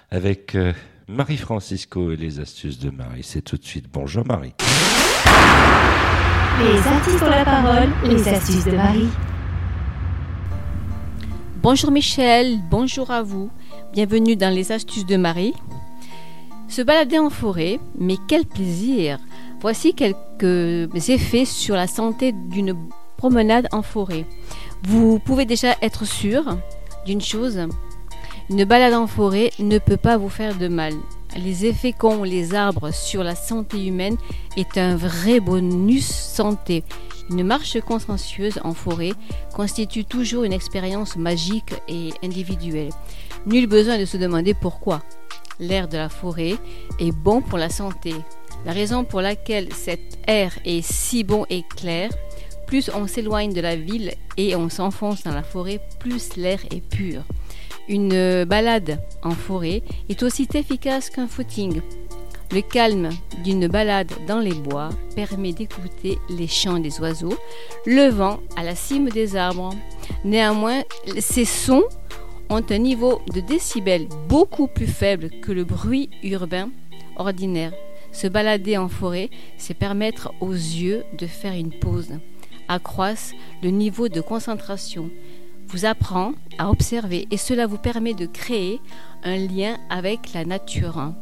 avec 0.10 0.56
euh, 0.56 0.74
Marie 1.08 1.38
Francisco 1.38 2.12
et 2.12 2.16
les 2.16 2.40
astuces 2.40 2.80
de 2.80 2.90
Marie. 2.90 3.24
C'est 3.24 3.42
tout 3.42 3.58
de 3.58 3.66
suite. 3.66 3.86
Bonjour 3.92 4.26
Marie. 4.26 4.54
Les 6.60 6.88
artistes 6.88 7.22
ont 7.24 7.30
la 7.30 7.44
parole, 7.46 7.90
les 8.06 8.28
astuces 8.30 8.66
de 8.66 8.72
Marie. 8.76 9.10
Bonjour 11.62 11.92
Michel, 11.92 12.58
bonjour 12.70 13.10
à 13.12 13.22
vous. 13.22 13.50
Bienvenue 13.94 14.36
dans 14.36 14.52
les 14.52 14.72
astuces 14.72 15.06
de 15.06 15.18
Marie. 15.18 15.54
Se 16.68 16.82
balader 16.82 17.20
en 17.20 17.30
forêt, 17.30 17.80
mais 17.96 18.16
quel 18.28 18.44
plaisir 18.44 19.20
Voici 19.62 19.94
quelques 19.94 20.90
effets 21.10 21.46
sur 21.46 21.76
la 21.76 21.86
santé 21.86 22.32
d'une 22.32 22.76
promenade 23.18 23.68
en 23.72 23.84
forêt. 23.84 24.26
Vous 24.82 25.20
pouvez 25.20 25.46
déjà 25.46 25.76
être 25.84 26.06
sûr 26.06 26.58
d'une 27.06 27.22
chose, 27.22 27.68
Une 28.50 28.66
balade 28.66 28.96
en 28.96 29.06
forêt 29.06 29.52
ne 29.60 29.78
peut 29.78 29.98
pas 29.98 30.18
vous 30.18 30.30
faire 30.30 30.58
de 30.58 30.68
mal. 30.68 30.94
Les 31.38 31.68
effets 31.68 31.94
qu'ont 31.94 32.24
les 32.24 32.56
arbres 32.56 32.90
sur 32.90 33.24
la 33.24 33.36
santé 33.36 33.86
humaine 33.86 34.18
est 34.58 34.80
un 34.80 34.96
vrai 34.96 35.40
bonus 35.40 36.08
santé. 36.08 36.84
Une 37.30 37.44
marche 37.44 37.80
consciencieuse 37.82 38.60
en 38.64 38.74
forêt 38.74 39.14
constitue 39.54 40.06
toujours 40.06 40.44
une 40.44 40.54
expérience 40.54 41.16
magique 41.16 41.74
et 41.88 42.12
individuelle. 42.24 42.90
Nul 43.46 43.68
besoin 43.68 43.98
de 43.98 44.06
se 44.06 44.18
demander 44.18 44.54
pourquoi. 44.54 45.02
L'air 45.60 45.88
de 45.88 45.98
la 45.98 46.10
forêt 46.10 46.56
est 47.00 47.12
bon 47.12 47.42
pour 47.42 47.58
la 47.58 47.70
santé. 47.70 48.14
La 48.66 48.72
raison 48.72 49.04
pour 49.04 49.22
laquelle 49.22 49.72
cet 49.74 50.18
air 50.28 50.58
est 50.66 50.82
si 50.82 51.24
bon 51.24 51.46
et 51.50 51.64
clair, 51.64 52.10
plus 52.68 52.90
on 52.94 53.08
s'éloigne 53.08 53.54
de 53.54 53.62
la 53.62 53.76
ville 53.76 54.14
et 54.38 54.56
on 54.56 54.70
s'enfonce 54.70 55.24
dans 55.24 55.34
la 55.34 55.44
forêt, 55.44 55.80
plus 56.00 56.36
l'air 56.38 56.60
est 56.72 56.82
pur. 56.82 57.24
Une 57.90 58.46
balade 58.46 59.00
en 59.22 59.32
forêt 59.32 59.84
est 60.10 60.24
aussi 60.24 60.48
efficace 60.54 61.10
qu'un 61.10 61.28
footing. 61.28 61.82
Le 62.54 62.62
calme 62.62 63.10
d'une 63.44 63.68
balade 63.68 64.12
dans 64.28 64.38
les 64.38 64.54
bois 64.54 64.90
permet 65.16 65.54
d'écouter 65.54 66.20
les 66.30 66.46
chants 66.46 66.78
des 66.78 67.00
oiseaux, 67.00 67.36
le 67.88 68.10
vent 68.10 68.42
à 68.56 68.64
la 68.64 68.76
cime 68.76 69.10
des 69.10 69.36
arbres. 69.36 69.74
Néanmoins, 70.24 70.84
ces 71.18 71.46
sons 71.46 71.82
ont 72.52 72.62
un 72.70 72.78
niveau 72.78 73.24
de 73.34 73.40
décibels 73.40 74.08
beaucoup 74.30 74.68
plus 74.68 74.86
faible 74.86 75.32
que 75.42 75.52
le 75.52 75.64
bruit 75.64 76.12
urbain 76.22 76.70
ordinaire. 77.16 77.74
Se 78.12 78.28
balader 78.28 78.78
en 78.78 78.88
forêt, 78.88 79.32
c'est 79.58 79.74
permettre 79.74 80.32
aux 80.40 80.54
yeux 80.54 81.06
de 81.18 81.26
faire 81.26 81.54
une 81.54 81.74
pause, 81.74 82.20
accroisse 82.68 83.34
le 83.64 83.72
niveau 83.72 84.10
de 84.10 84.22
concentration, 84.22 85.10
vous 85.70 85.86
apprend 85.86 86.34
à 86.60 86.70
observer 86.70 87.28
et 87.32 87.38
cela 87.38 87.66
vous 87.66 87.80
permet 87.80 88.14
de 88.14 88.28
créer 88.28 88.80
un 89.24 89.38
lien 89.38 89.78
avec 89.90 90.34
la 90.34 90.46
nature. 90.46 91.14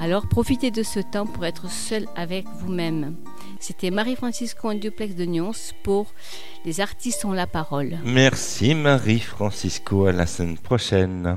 Alors 0.00 0.28
profitez 0.28 0.70
de 0.70 0.84
ce 0.84 1.00
temps 1.00 1.26
pour 1.26 1.44
être 1.44 1.68
seul 1.68 2.06
avec 2.14 2.46
vous-même. 2.60 3.16
C'était 3.58 3.90
Marie-Francisco 3.90 4.70
en 4.70 4.74
duplex 4.74 5.16
de 5.16 5.24
Nyons 5.24 5.50
pour 5.82 6.14
Les 6.64 6.80
artistes 6.80 7.24
ont 7.24 7.32
la 7.32 7.48
parole. 7.48 7.98
Merci 8.04 8.76
Marie-Francisco, 8.76 10.06
à 10.06 10.12
la 10.12 10.26
semaine 10.26 10.56
prochaine. 10.56 11.36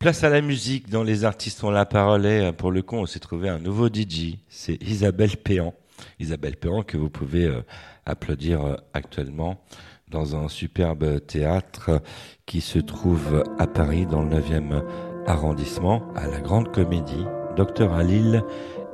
Place 0.00 0.24
à 0.24 0.30
la 0.30 0.40
musique 0.40 0.90
dans 0.90 1.04
Les 1.04 1.24
artistes 1.24 1.62
ont 1.62 1.70
la 1.70 1.86
parole 1.86 2.26
et 2.26 2.40
euh, 2.40 2.52
pour 2.52 2.72
le 2.72 2.82
coup 2.82 2.96
on 2.96 3.06
s'est 3.06 3.20
trouvé 3.20 3.48
un 3.48 3.60
nouveau 3.60 3.86
DJ, 3.86 4.38
c'est 4.48 4.82
Isabelle 4.82 5.36
Péan. 5.36 5.72
Isabelle 6.18 6.56
Péan 6.56 6.82
que 6.82 6.96
vous 6.96 7.10
pouvez 7.10 7.44
euh, 7.44 7.62
applaudir 8.04 8.64
euh, 8.64 8.76
actuellement 8.94 9.62
dans 10.08 10.34
un 10.34 10.48
superbe 10.48 11.24
théâtre 11.24 12.02
qui 12.46 12.60
se 12.60 12.80
trouve 12.80 13.44
à 13.60 13.68
Paris 13.68 14.06
dans 14.06 14.22
le 14.22 14.40
9e 14.40 14.82
arrondissement 15.26 16.02
à 16.16 16.26
la 16.26 16.40
Grande 16.40 16.72
Comédie, 16.72 17.24
Docteur 17.56 17.94
Alil 17.94 18.42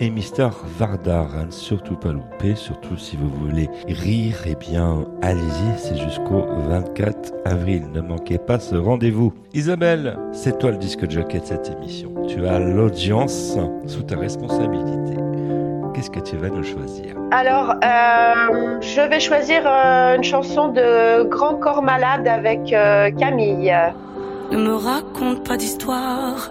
et 0.01 0.11
Mister 0.11 0.49
Vardar. 0.79 1.29
À 1.37 1.45
ne 1.45 1.51
surtout 1.51 1.97
pas 1.97 2.13
louper, 2.13 2.55
surtout 2.55 2.97
si 2.97 3.17
vous 3.17 3.29
voulez 3.29 3.69
rire, 3.87 4.37
eh 4.47 4.55
bien 4.55 5.05
allez-y, 5.23 5.79
c'est 5.79 5.97
jusqu'au 5.97 6.45
24 6.69 7.33
avril. 7.45 7.85
Ne 7.93 8.01
manquez 8.01 8.39
pas 8.39 8.59
ce 8.59 8.77
rendez-vous. 8.77 9.33
Isabelle, 9.55 10.19
c'est 10.33 10.59
toi 10.59 10.71
le 10.71 10.79
disque 10.79 11.11
jockey 11.11 11.41
de 11.41 11.45
cette 11.45 11.71
émission. 11.71 12.13
Tu 12.29 12.47
as 12.47 12.59
l'audience 12.59 13.57
sous 13.87 14.03
ta 14.03 14.17
responsabilité. 14.17 14.99
Qu'est-ce 15.95 16.11
que 16.11 16.21
tu 16.21 16.37
vas 16.37 16.49
nous 16.49 16.63
choisir? 16.63 17.17
Alors, 17.31 17.71
euh, 17.71 18.81
je 18.81 19.09
vais 19.09 19.21
choisir 19.21 19.63
euh, 19.67 20.17
une 20.17 20.23
chanson 20.23 20.69
de 20.69 21.25
Grand 21.25 21.57
Corps 21.57 21.83
Malade 21.83 22.29
avec 22.29 22.73
euh, 22.73 23.11
Camille. 23.11 23.75
Ne 24.53 24.59
me 24.59 24.75
raconte 24.75 25.47
pas 25.47 25.57
d'histoire. 25.57 26.51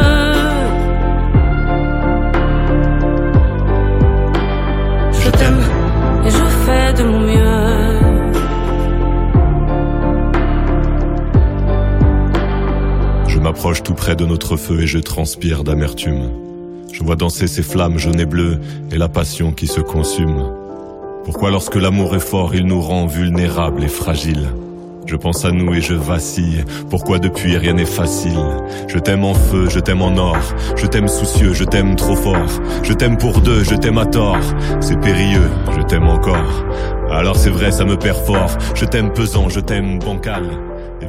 M'approche 13.71 13.83
tout 13.83 13.93
près 13.93 14.17
de 14.17 14.25
notre 14.25 14.57
feu 14.57 14.81
et 14.81 14.87
je 14.87 14.99
transpire 14.99 15.63
d'amertume. 15.63 16.29
Je 16.91 17.03
vois 17.05 17.15
danser 17.15 17.47
ces 17.47 17.63
flammes 17.63 17.97
jaunes 17.97 18.19
et 18.19 18.25
bleues 18.25 18.59
et 18.91 18.97
la 18.97 19.07
passion 19.07 19.53
qui 19.53 19.65
se 19.65 19.79
consume. 19.79 20.51
Pourquoi 21.23 21.51
lorsque 21.51 21.77
l'amour 21.77 22.13
est 22.13 22.19
fort, 22.19 22.53
il 22.53 22.65
nous 22.65 22.81
rend 22.81 23.05
vulnérables 23.05 23.81
et 23.81 23.87
fragiles? 23.87 24.49
Je 25.05 25.15
pense 25.15 25.45
à 25.45 25.51
nous 25.51 25.73
et 25.73 25.79
je 25.79 25.93
vacille. 25.93 26.65
Pourquoi 26.89 27.19
depuis 27.19 27.55
rien 27.55 27.71
n'est 27.71 27.85
facile? 27.85 28.43
Je 28.89 28.99
t'aime 28.99 29.23
en 29.23 29.35
feu, 29.35 29.69
je 29.69 29.79
t'aime 29.79 30.01
en 30.01 30.17
or. 30.17 30.37
Je 30.75 30.85
t'aime 30.85 31.07
soucieux, 31.07 31.53
je 31.53 31.63
t'aime 31.63 31.95
trop 31.95 32.17
fort. 32.17 32.51
Je 32.83 32.91
t'aime 32.91 33.17
pour 33.17 33.39
deux, 33.39 33.63
je 33.63 33.75
t'aime 33.75 33.99
à 33.99 34.05
tort. 34.05 34.43
C'est 34.81 34.99
périlleux, 34.99 35.49
je 35.77 35.81
t'aime 35.83 36.09
encore. 36.09 36.65
Alors 37.09 37.37
c'est 37.37 37.49
vrai, 37.49 37.71
ça 37.71 37.85
me 37.85 37.95
perd 37.95 38.17
fort. 38.25 38.51
Je 38.75 38.83
t'aime 38.83 39.13
pesant, 39.13 39.47
je 39.47 39.61
t'aime 39.61 39.97
bancal. 39.99 40.43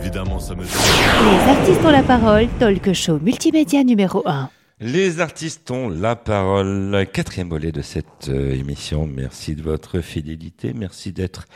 Évidemment, 0.02 0.40
ça 0.40 0.56
me... 0.56 0.64
Les 0.64 1.50
artistes 1.50 1.84
ont 1.84 1.90
la 1.90 2.02
parole, 2.02 2.48
talk 2.58 2.92
show 2.92 3.20
multimédia 3.20 3.84
numéro 3.84 4.26
1. 4.26 4.50
Les 4.80 5.20
artistes 5.20 5.70
ont 5.70 5.88
la 5.88 6.16
parole. 6.16 7.06
Quatrième 7.12 7.48
volet 7.48 7.70
de 7.70 7.82
cette 7.82 8.28
euh, 8.28 8.52
émission. 8.52 9.06
Merci 9.06 9.54
de 9.54 9.62
votre 9.62 10.00
fidélité. 10.00 10.72
Merci 10.74 11.12
d'être 11.12 11.46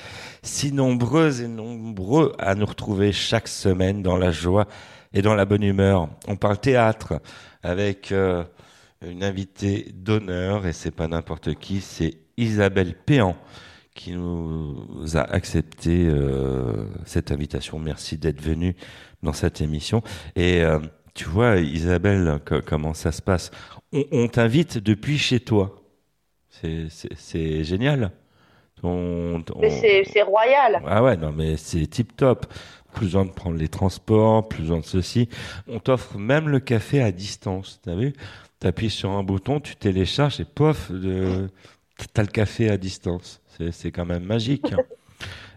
si 0.45 0.71
nombreuses 0.71 1.41
et 1.41 1.49
nombreux 1.49 2.35
à 2.39 2.55
nous 2.55 2.67
retrouver 2.67 3.11
chaque 3.11 3.49
semaine 3.49 4.01
dans 4.01 4.17
la 4.17 4.31
joie 4.31 4.69
et 5.13 5.23
dans 5.23 5.35
la 5.35 5.45
bonne 5.45 5.65
humeur. 5.65 6.09
On 6.29 6.37
parle 6.37 6.59
théâtre 6.59 7.21
avec 7.65 8.13
euh, 8.13 8.45
une 9.05 9.25
invitée 9.25 9.93
d'honneur 9.93 10.69
et 10.69 10.73
c'est 10.73 10.95
pas 10.95 11.09
n'importe 11.09 11.57
qui, 11.57 11.81
c'est 11.81 12.15
Isabelle 12.37 12.95
Péan 12.95 13.37
qui 13.97 14.13
nous 14.13 14.77
a 15.15 15.23
accepté 15.23 16.07
euh, 16.07 16.87
cette 17.05 17.33
invitation. 17.33 17.79
Merci 17.81 18.19
d'être 18.19 18.41
venue 18.41 18.77
dans 19.23 19.33
cette 19.33 19.61
émission. 19.61 20.03
Et 20.37 20.63
euh, 20.63 20.79
tu 21.15 21.25
vois, 21.25 21.57
Isabelle, 21.57 22.39
co- 22.45 22.61
comment 22.65 22.95
ça 22.95 23.11
se 23.11 23.23
passe? 23.23 23.51
On, 23.93 24.05
on 24.13 24.29
t'invite 24.29 24.79
depuis 24.79 25.19
chez 25.19 25.41
toi. 25.41 25.83
C'est- 26.51 27.65
génial. 27.65 28.13
On- 28.83 29.43
c'est 30.07 30.23
royal. 30.23 30.83
ah 30.87 31.03
ouais, 31.03 31.17
non, 31.17 31.33
mais 31.33 31.57
c'est 31.57 31.87
tip 31.87 32.17
top. 32.17 32.47
Plus 32.95 33.07
besoin 33.07 33.25
de 33.27 33.31
prendre 33.31 33.57
les 33.59 33.69
transports, 33.69 34.49
plus 34.49 34.61
besoin 34.63 34.79
de 34.81 34.85
ceci. 34.85 35.29
On 35.69 35.81
t'offre 35.81 36.17
même 36.19 36.49
le 36.49 36.61
café 36.61 37.03
à 37.03 37.13
distance. 37.13 37.81
T'as 37.83 37.95
vu? 37.95 38.15
T'appuies 38.59 38.91
sur 38.91 39.11
un 39.11 39.23
bouton, 39.23 39.61
tu 39.61 39.77
télécharges 39.77 40.41
et 40.41 40.47
pof, 40.47 40.91
t'as 42.15 42.23
le 42.23 42.29
café 42.29 42.71
à 42.71 42.77
distance. 42.79 43.41
C'est 43.73 43.91
quand 43.91 44.07
même 44.07 44.25
magique. 44.25 44.73
hein. 44.73 44.83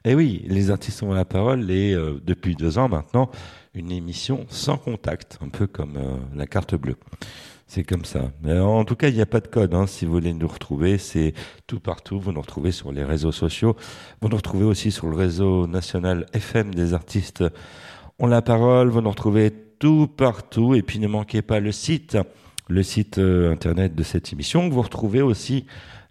Et 0.05 0.15
oui, 0.15 0.43
les 0.47 0.71
artistes 0.71 1.03
ont 1.03 1.13
la 1.13 1.25
parole 1.25 1.69
et 1.69 1.93
euh, 1.93 2.21
depuis 2.25 2.55
deux 2.55 2.77
ans 2.77 2.87
maintenant, 2.87 3.29
une 3.73 3.91
émission 3.91 4.45
sans 4.49 4.77
contact, 4.77 5.37
un 5.41 5.49
peu 5.49 5.67
comme 5.67 5.97
euh, 5.97 6.15
la 6.35 6.47
carte 6.47 6.75
bleue. 6.75 6.95
C'est 7.67 7.83
comme 7.83 8.03
ça. 8.03 8.31
En 8.47 8.83
tout 8.83 8.95
cas, 8.95 9.09
il 9.09 9.13
n'y 9.15 9.21
a 9.21 9.27
pas 9.27 9.41
de 9.41 9.47
code. 9.47 9.75
Hein. 9.75 9.85
Si 9.85 10.05
vous 10.05 10.13
voulez 10.13 10.33
nous 10.33 10.47
retrouver, 10.47 10.97
c'est 10.97 11.33
tout 11.67 11.79
partout. 11.79 12.19
Vous 12.19 12.31
nous 12.31 12.41
retrouvez 12.41 12.71
sur 12.71 12.91
les 12.91 13.03
réseaux 13.03 13.31
sociaux. 13.31 13.75
Vous 14.21 14.29
nous 14.29 14.37
retrouvez 14.37 14.65
aussi 14.65 14.89
sur 14.89 15.05
le 15.07 15.15
réseau 15.15 15.67
national 15.67 16.25
FM 16.33 16.73
des 16.73 16.95
artistes 16.95 17.43
ont 18.17 18.25
la 18.25 18.41
parole. 18.41 18.89
Vous 18.89 19.01
nous 19.01 19.09
retrouvez 19.11 19.51
tout 19.77 20.07
partout. 20.07 20.73
Et 20.73 20.81
puis 20.81 20.97
ne 20.97 21.07
manquez 21.07 21.43
pas 21.43 21.59
le 21.59 21.71
site, 21.71 22.17
le 22.69 22.81
site 22.81 23.19
euh, 23.19 23.51
internet 23.51 23.93
de 23.93 24.01
cette 24.01 24.33
émission. 24.33 24.67
Vous 24.69 24.81
retrouvez 24.81 25.21
aussi 25.21 25.67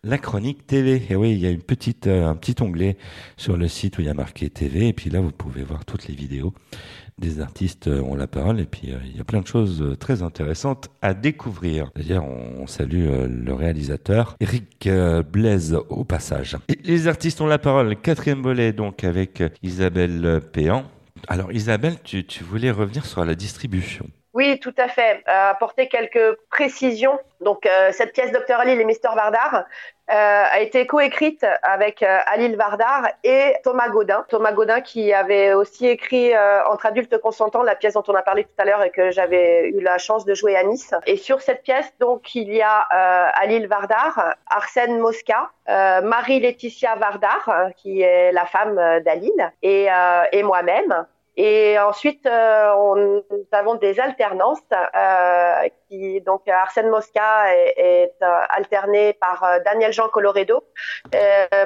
la 0.08 0.18
chronique 0.18 0.66
TV. 0.66 1.02
Et 1.10 1.16
oui, 1.16 1.32
il 1.32 1.38
y 1.38 1.46
a 1.46 1.50
une 1.50 1.62
petite, 1.62 2.06
euh, 2.06 2.26
un 2.26 2.34
petit 2.34 2.60
onglet 2.62 2.96
sur 3.36 3.56
le 3.56 3.68
site 3.68 3.98
où 3.98 4.00
il 4.00 4.06
y 4.06 4.10
a 4.10 4.14
marqué 4.14 4.48
TV. 4.48 4.88
Et 4.88 4.92
puis 4.92 5.10
là, 5.10 5.20
vous 5.20 5.32
pouvez 5.32 5.62
voir 5.62 5.84
toutes 5.84 6.08
les 6.08 6.14
vidéos 6.14 6.52
des 7.18 7.40
artistes 7.40 7.88
euh, 7.88 8.00
ont 8.00 8.14
la 8.14 8.26
parole. 8.26 8.60
Et 8.60 8.64
puis, 8.64 8.92
euh, 8.92 8.98
il 9.04 9.16
y 9.16 9.20
a 9.20 9.24
plein 9.24 9.40
de 9.40 9.46
choses 9.46 9.96
très 10.00 10.22
intéressantes 10.22 10.88
à 11.02 11.14
découvrir. 11.14 11.90
D'ailleurs, 11.94 12.24
on, 12.24 12.62
on 12.62 12.66
salue 12.66 13.06
le 13.28 13.52
réalisateur 13.52 14.36
Eric 14.40 14.88
Blaise 15.30 15.78
au 15.90 16.04
passage. 16.04 16.56
Les 16.84 17.06
artistes 17.06 17.40
ont 17.40 17.46
la 17.46 17.58
parole. 17.58 17.96
Quatrième 17.96 18.42
volet, 18.42 18.72
donc, 18.72 19.04
avec 19.04 19.42
Isabelle 19.62 20.40
Péan. 20.52 20.84
Alors, 21.26 21.52
Isabelle, 21.52 21.96
tu, 22.02 22.24
tu 22.24 22.44
voulais 22.44 22.70
revenir 22.70 23.04
sur 23.04 23.24
la 23.24 23.34
distribution. 23.34 24.06
Oui, 24.32 24.60
tout 24.60 24.74
à 24.78 24.88
fait. 24.88 25.22
Apporter 25.26 25.88
quelques 25.88 26.38
précisions. 26.50 27.18
Donc, 27.44 27.68
cette 27.90 28.12
pièce 28.12 28.30
Dr. 28.30 28.60
Alil 28.60 28.80
et 28.80 28.84
Mister 28.84 29.08
Vardar 29.16 29.64
a 30.16 30.60
été 30.60 30.86
coécrite 30.86 31.44
avec 31.62 32.02
euh, 32.02 32.18
Alil 32.26 32.56
Vardar 32.56 33.08
et 33.24 33.54
Thomas 33.62 33.88
Godin. 33.88 34.24
Thomas 34.28 34.52
Godin 34.52 34.80
qui 34.80 35.12
avait 35.12 35.52
aussi 35.52 35.86
écrit 35.86 36.34
euh, 36.34 36.64
Entre 36.66 36.86
adultes 36.86 37.18
consentants, 37.18 37.62
la 37.62 37.74
pièce 37.74 37.94
dont 37.94 38.04
on 38.08 38.14
a 38.14 38.22
parlé 38.22 38.44
tout 38.44 38.50
à 38.58 38.64
l'heure 38.64 38.82
et 38.82 38.90
que 38.90 39.10
j'avais 39.10 39.68
eu 39.68 39.80
la 39.80 39.98
chance 39.98 40.24
de 40.24 40.34
jouer 40.34 40.56
à 40.56 40.64
Nice. 40.64 40.94
Et 41.06 41.16
sur 41.16 41.40
cette 41.40 41.62
pièce, 41.62 41.92
donc, 42.00 42.34
il 42.34 42.52
y 42.52 42.62
a 42.62 42.86
euh, 42.94 43.30
Alil 43.34 43.66
Vardar, 43.66 44.34
Arsène 44.48 44.98
Mosca, 44.98 45.50
euh, 45.68 46.00
Marie-Laetitia 46.00 46.94
Vardar, 46.96 47.48
euh, 47.48 47.70
qui 47.76 48.00
est 48.02 48.32
la 48.32 48.46
femme 48.46 48.78
euh, 48.78 49.00
d'Alil, 49.00 49.52
et, 49.62 49.88
euh, 49.90 50.22
et 50.32 50.42
moi-même. 50.42 51.06
Et 51.40 51.78
ensuite, 51.78 52.26
euh, 52.26 52.74
nous 53.30 53.46
avons 53.52 53.76
des 53.76 54.00
alternances. 54.00 54.58
Euh, 54.72 55.68
qui, 55.88 56.20
donc, 56.20 56.42
Arsène 56.48 56.90
Mosca 56.90 57.54
est, 57.54 57.74
est 57.78 58.12
euh, 58.22 58.40
alterné 58.48 59.12
par 59.12 59.46
Daniel 59.64 59.92
Jean 59.92 60.08
Coloredo. 60.08 60.64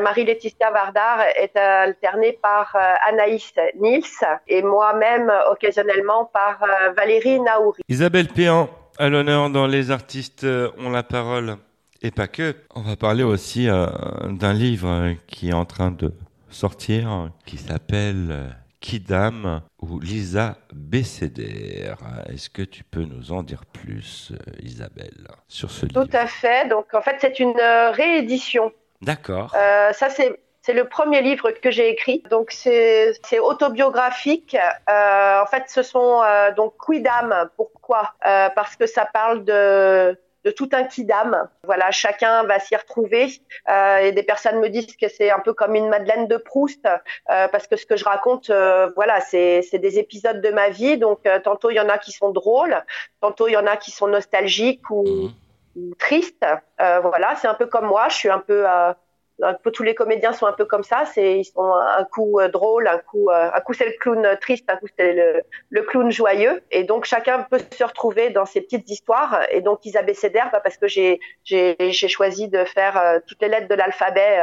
Marie-Laetitia 0.01 0.71
Vardar 0.71 1.23
est 1.37 1.57
alternée 1.57 2.39
par 2.41 2.77
Anaïs 3.09 3.53
Nils 3.81 4.05
et 4.47 4.63
moi-même 4.63 5.33
occasionnellement 5.51 6.27
par 6.27 6.65
Valérie 6.97 7.41
Naouri. 7.41 7.83
Isabelle 7.89 8.29
Péan, 8.29 8.69
à 8.99 9.09
l'honneur 9.09 9.49
dans 9.51 9.67
Les 9.67 9.91
artistes 9.91 10.45
ont 10.45 10.91
la 10.91 11.03
parole. 11.03 11.57
Et 12.03 12.11
pas 12.11 12.29
que. 12.29 12.55
On 12.75 12.83
va 12.83 12.97
parler 12.97 13.23
aussi 13.23 13.67
d'un 13.67 14.53
livre 14.53 15.15
qui 15.27 15.49
est 15.51 15.55
en 15.55 15.65
train 15.65 15.91
de 15.91 16.13
sortir, 16.51 17.31
qui 17.47 17.57
s'appelle 17.57 18.55
Kidam 18.83 19.63
ou 19.81 20.01
Lisa 20.01 20.57
Bécédère. 20.75 21.99
Est-ce 22.29 22.51
que 22.51 22.63
tu 22.63 22.83
peux 22.85 23.05
nous 23.05 23.33
en 23.33 23.43
dire 23.43 23.65
plus, 23.65 24.33
euh, 24.33 24.53
Isabelle, 24.61 25.29
sur 25.49 25.71
ce 25.71 25.87
livre? 25.87 26.05
Tout 26.05 26.17
à 26.17 26.27
fait. 26.27 26.69
Donc, 26.69 26.93
en 26.93 27.01
fait, 27.01 27.17
c'est 27.21 27.39
une 27.39 27.59
euh, 27.59 27.91
réédition. 27.93 28.73
D'accord. 29.01 29.55
Euh, 29.57 29.93
ça, 29.93 30.11
c'est 30.11 30.39
c'est 30.65 30.75
le 30.75 30.89
premier 30.89 31.23
livre 31.23 31.51
que 31.51 31.71
j'ai 31.71 31.89
écrit. 31.89 32.23
Donc, 32.31 32.51
c'est 32.51 33.15
c'est 33.25 33.39
autobiographique. 33.39 34.57
Euh, 34.57 35.43
en 35.43 35.47
fait, 35.47 35.65
ce 35.69 35.83
sont 35.83 36.21
euh, 36.23 36.53
donc 36.53 36.75
Quidam. 36.85 37.49
Pourquoi? 37.57 38.15
Parce 38.21 38.77
que 38.77 38.87
ça 38.87 39.05
parle 39.07 39.45
de 39.45 40.19
de 40.45 40.51
tout 40.51 40.69
un 40.73 40.85
kidam. 40.85 41.49
Voilà, 41.65 41.91
chacun 41.91 42.45
va 42.45 42.59
s'y 42.59 42.77
retrouver. 42.77 43.29
Euh, 43.69 43.99
et 43.99 44.13
des 44.13 44.23
personnes 44.23 44.61
me 44.61 44.69
disent 44.69 44.97
que 44.97 45.09
c'est 45.09 45.31
un 45.31 45.39
peu 45.39 45.53
comme 45.53 45.75
une 45.75 45.89
Madeleine 45.89 46.27
de 46.27 46.37
Proust, 46.37 46.85
euh, 46.87 47.49
parce 47.49 47.67
que 47.67 47.77
ce 47.77 47.87
que 47.87 47.97
je 47.97 48.05
raconte, 48.05 48.51
euh, 48.51 48.91
voilà, 48.97 49.21
c'est 49.21 49.63
c'est 49.63 49.79
des 49.79 49.99
épisodes 49.99 50.41
de 50.41 50.51
ma 50.51 50.69
vie. 50.69 50.99
Donc, 50.99 51.21
euh, 51.27 51.39
tantôt 51.39 51.71
il 51.71 51.75
y 51.75 51.81
en 51.81 51.89
a 51.89 51.99
qui 51.99 52.13
sont 52.13 52.31
drôles, 52.31 52.77
tantôt 53.21 53.49
il 53.49 53.53
y 53.53 53.57
en 53.57 53.67
a 53.67 53.77
qui 53.77 53.91
sont 53.91 54.09
nostalgiques 54.09 54.91
ou, 54.91 55.31
ou 55.77 55.95
tristes. 55.99 56.47
Euh, 56.81 57.01
voilà, 57.01 57.37
c'est 57.37 57.49
un 57.49 57.55
peu 57.55 57.67
comme 57.67 57.87
moi. 57.87 58.09
Je 58.09 58.17
suis 58.17 58.31
un 58.31 58.41
peu 58.41 58.65
euh, 58.69 58.93
un 59.41 59.55
peu 59.55 59.71
tous 59.71 59.83
les 59.83 59.95
comédiens 59.95 60.33
sont 60.33 60.47
un 60.47 60.53
peu 60.53 60.65
comme 60.65 60.83
ça. 60.83 61.05
C'est 61.07 61.39
ils 61.39 61.45
sont 61.45 61.73
un 61.73 62.05
coup 62.05 62.41
euh, 62.41 62.49
drôle, 62.49 62.87
un 62.87 62.99
coup 62.99 63.31
euh, 63.31 63.51
un 63.53 63.61
coup 63.61 63.73
c'est 63.73 63.87
le 63.87 63.93
clown 63.99 64.25
euh, 64.25 64.37
triste, 64.37 64.65
un 64.69 64.77
coup 64.77 64.87
c'est 64.99 65.13
le, 65.13 65.43
le 65.71 65.83
clown 65.83 66.11
joyeux. 66.11 66.63
Et 66.71 66.85
donc 66.85 67.05
chacun 67.05 67.47
peut 67.51 67.61
se 67.71 67.85
retrouver 67.85 68.31
dans 68.31 68.45
ces 68.45 68.61
petites 68.61 68.89
histoires. 68.91 69.41
Et 69.51 69.61
donc 69.61 69.85
Isabelle 69.85 70.15
Cédère, 70.15 70.51
bah, 70.53 70.61
parce 70.63 70.77
que 70.77 70.89
j'ai 70.89 71.21
j'ai 71.45 72.09
choisi 72.09 72.49
de 72.49 72.65
faire 72.65 73.21
toutes 73.27 73.41
les 73.41 73.49
lettres 73.49 73.69
de 73.69 73.75
l'alphabet 73.75 74.41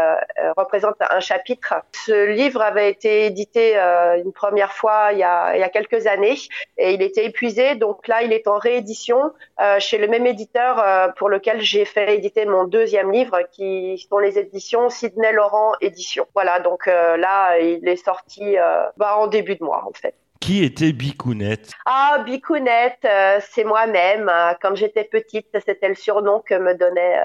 représentent 0.57 1.01
un 1.09 1.19
chapitre. 1.19 1.75
Ce 1.93 2.25
livre 2.25 2.61
avait 2.61 2.89
été 2.89 3.25
édité 3.25 3.77
une 3.77 4.31
première 4.33 4.73
fois 4.73 5.09
il 5.11 5.19
y 5.19 5.23
a 5.23 5.55
il 5.55 5.59
y 5.59 5.63
a 5.63 5.69
quelques 5.69 6.07
années 6.07 6.37
et 6.77 6.93
il 6.93 7.01
était 7.01 7.25
épuisé. 7.25 7.75
Donc 7.75 8.07
là 8.07 8.23
il 8.23 8.33
est 8.33 8.47
en 8.47 8.57
réédition 8.57 9.33
chez 9.79 9.97
le 9.97 10.07
même 10.07 10.25
éditeur 10.25 11.13
pour 11.15 11.29
lequel 11.29 11.61
j'ai 11.61 11.85
fait 11.85 12.15
éditer 12.15 12.45
mon 12.45 12.65
deuxième 12.65 13.11
livre 13.11 13.39
qui 13.51 14.05
sont 14.09 14.17
les 14.17 14.37
éditions 14.37 14.78
Sidney 14.87 15.33
Laurent 15.33 15.73
Édition. 15.81 16.25
Voilà, 16.33 16.61
donc 16.61 16.87
euh, 16.87 17.17
là 17.17 17.59
il 17.59 17.85
est 17.87 17.97
sorti 17.97 18.57
euh, 18.57 18.83
bah, 18.95 19.17
en 19.17 19.27
début 19.27 19.55
de 19.55 19.63
mois 19.63 19.83
en 19.85 19.91
fait. 19.91 20.15
Qui 20.39 20.63
était 20.63 20.93
Bicounette? 20.93 21.71
Ah, 21.85 22.23
Bicounette, 22.25 23.03
euh, 23.03 23.39
c'est 23.51 23.65
moi-même. 23.65 24.31
Quand 24.61 24.73
j'étais 24.73 25.03
petite, 25.03 25.47
c'était 25.65 25.89
le 25.89 25.95
surnom 25.95 26.39
que 26.39 26.55
me 26.55 26.75
donnaient 26.75 27.19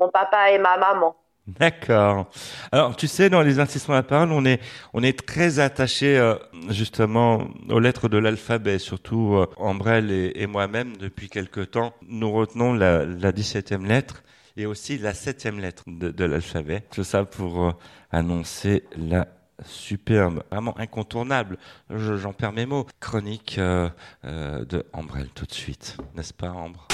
mon 0.00 0.08
papa 0.08 0.50
et 0.50 0.58
ma 0.58 0.76
maman. 0.76 1.14
D'accord. 1.46 2.26
Alors, 2.72 2.96
tu 2.96 3.06
sais, 3.06 3.30
dans 3.30 3.42
les 3.42 3.60
artistes 3.60 3.88
ont 3.88 3.92
la 3.92 4.02
parole, 4.02 4.32
on 4.32 4.44
est, 4.44 4.60
on 4.92 5.02
est 5.04 5.26
très 5.26 5.60
attaché 5.60 6.18
euh, 6.18 6.34
justement 6.70 7.46
aux 7.70 7.78
lettres 7.78 8.08
de 8.08 8.18
l'alphabet, 8.18 8.80
surtout 8.80 9.36
euh, 9.36 9.46
Ambrelle 9.56 10.10
et, 10.10 10.32
et 10.34 10.48
moi-même 10.48 10.96
depuis 10.96 11.28
quelque 11.28 11.60
temps. 11.60 11.94
Nous 12.08 12.32
retenons 12.32 12.74
la, 12.74 13.04
la 13.04 13.30
17e 13.30 13.86
lettre 13.86 14.24
et 14.56 14.66
aussi 14.66 14.98
la 14.98 15.12
7e 15.12 15.60
lettre 15.60 15.84
de, 15.86 16.10
de 16.10 16.24
l'alphabet. 16.24 16.82
Tout 16.90 17.04
ça 17.04 17.24
pour 17.24 17.62
euh, 17.64 17.70
annoncer 18.10 18.84
la 18.96 19.26
superbe, 19.64 20.42
vraiment 20.50 20.78
incontournable, 20.78 21.56
je- 21.94 22.16
j'en 22.16 22.32
perds 22.34 22.52
mes 22.52 22.66
mots, 22.66 22.86
chronique 23.00 23.56
euh, 23.58 23.88
euh, 24.24 24.64
de 24.66 24.84
Ambrelle 24.92 25.28
tout 25.34 25.46
de 25.46 25.52
suite. 25.52 25.96
N'est-ce 26.14 26.34
pas, 26.34 26.50
Ambre? 26.50 26.86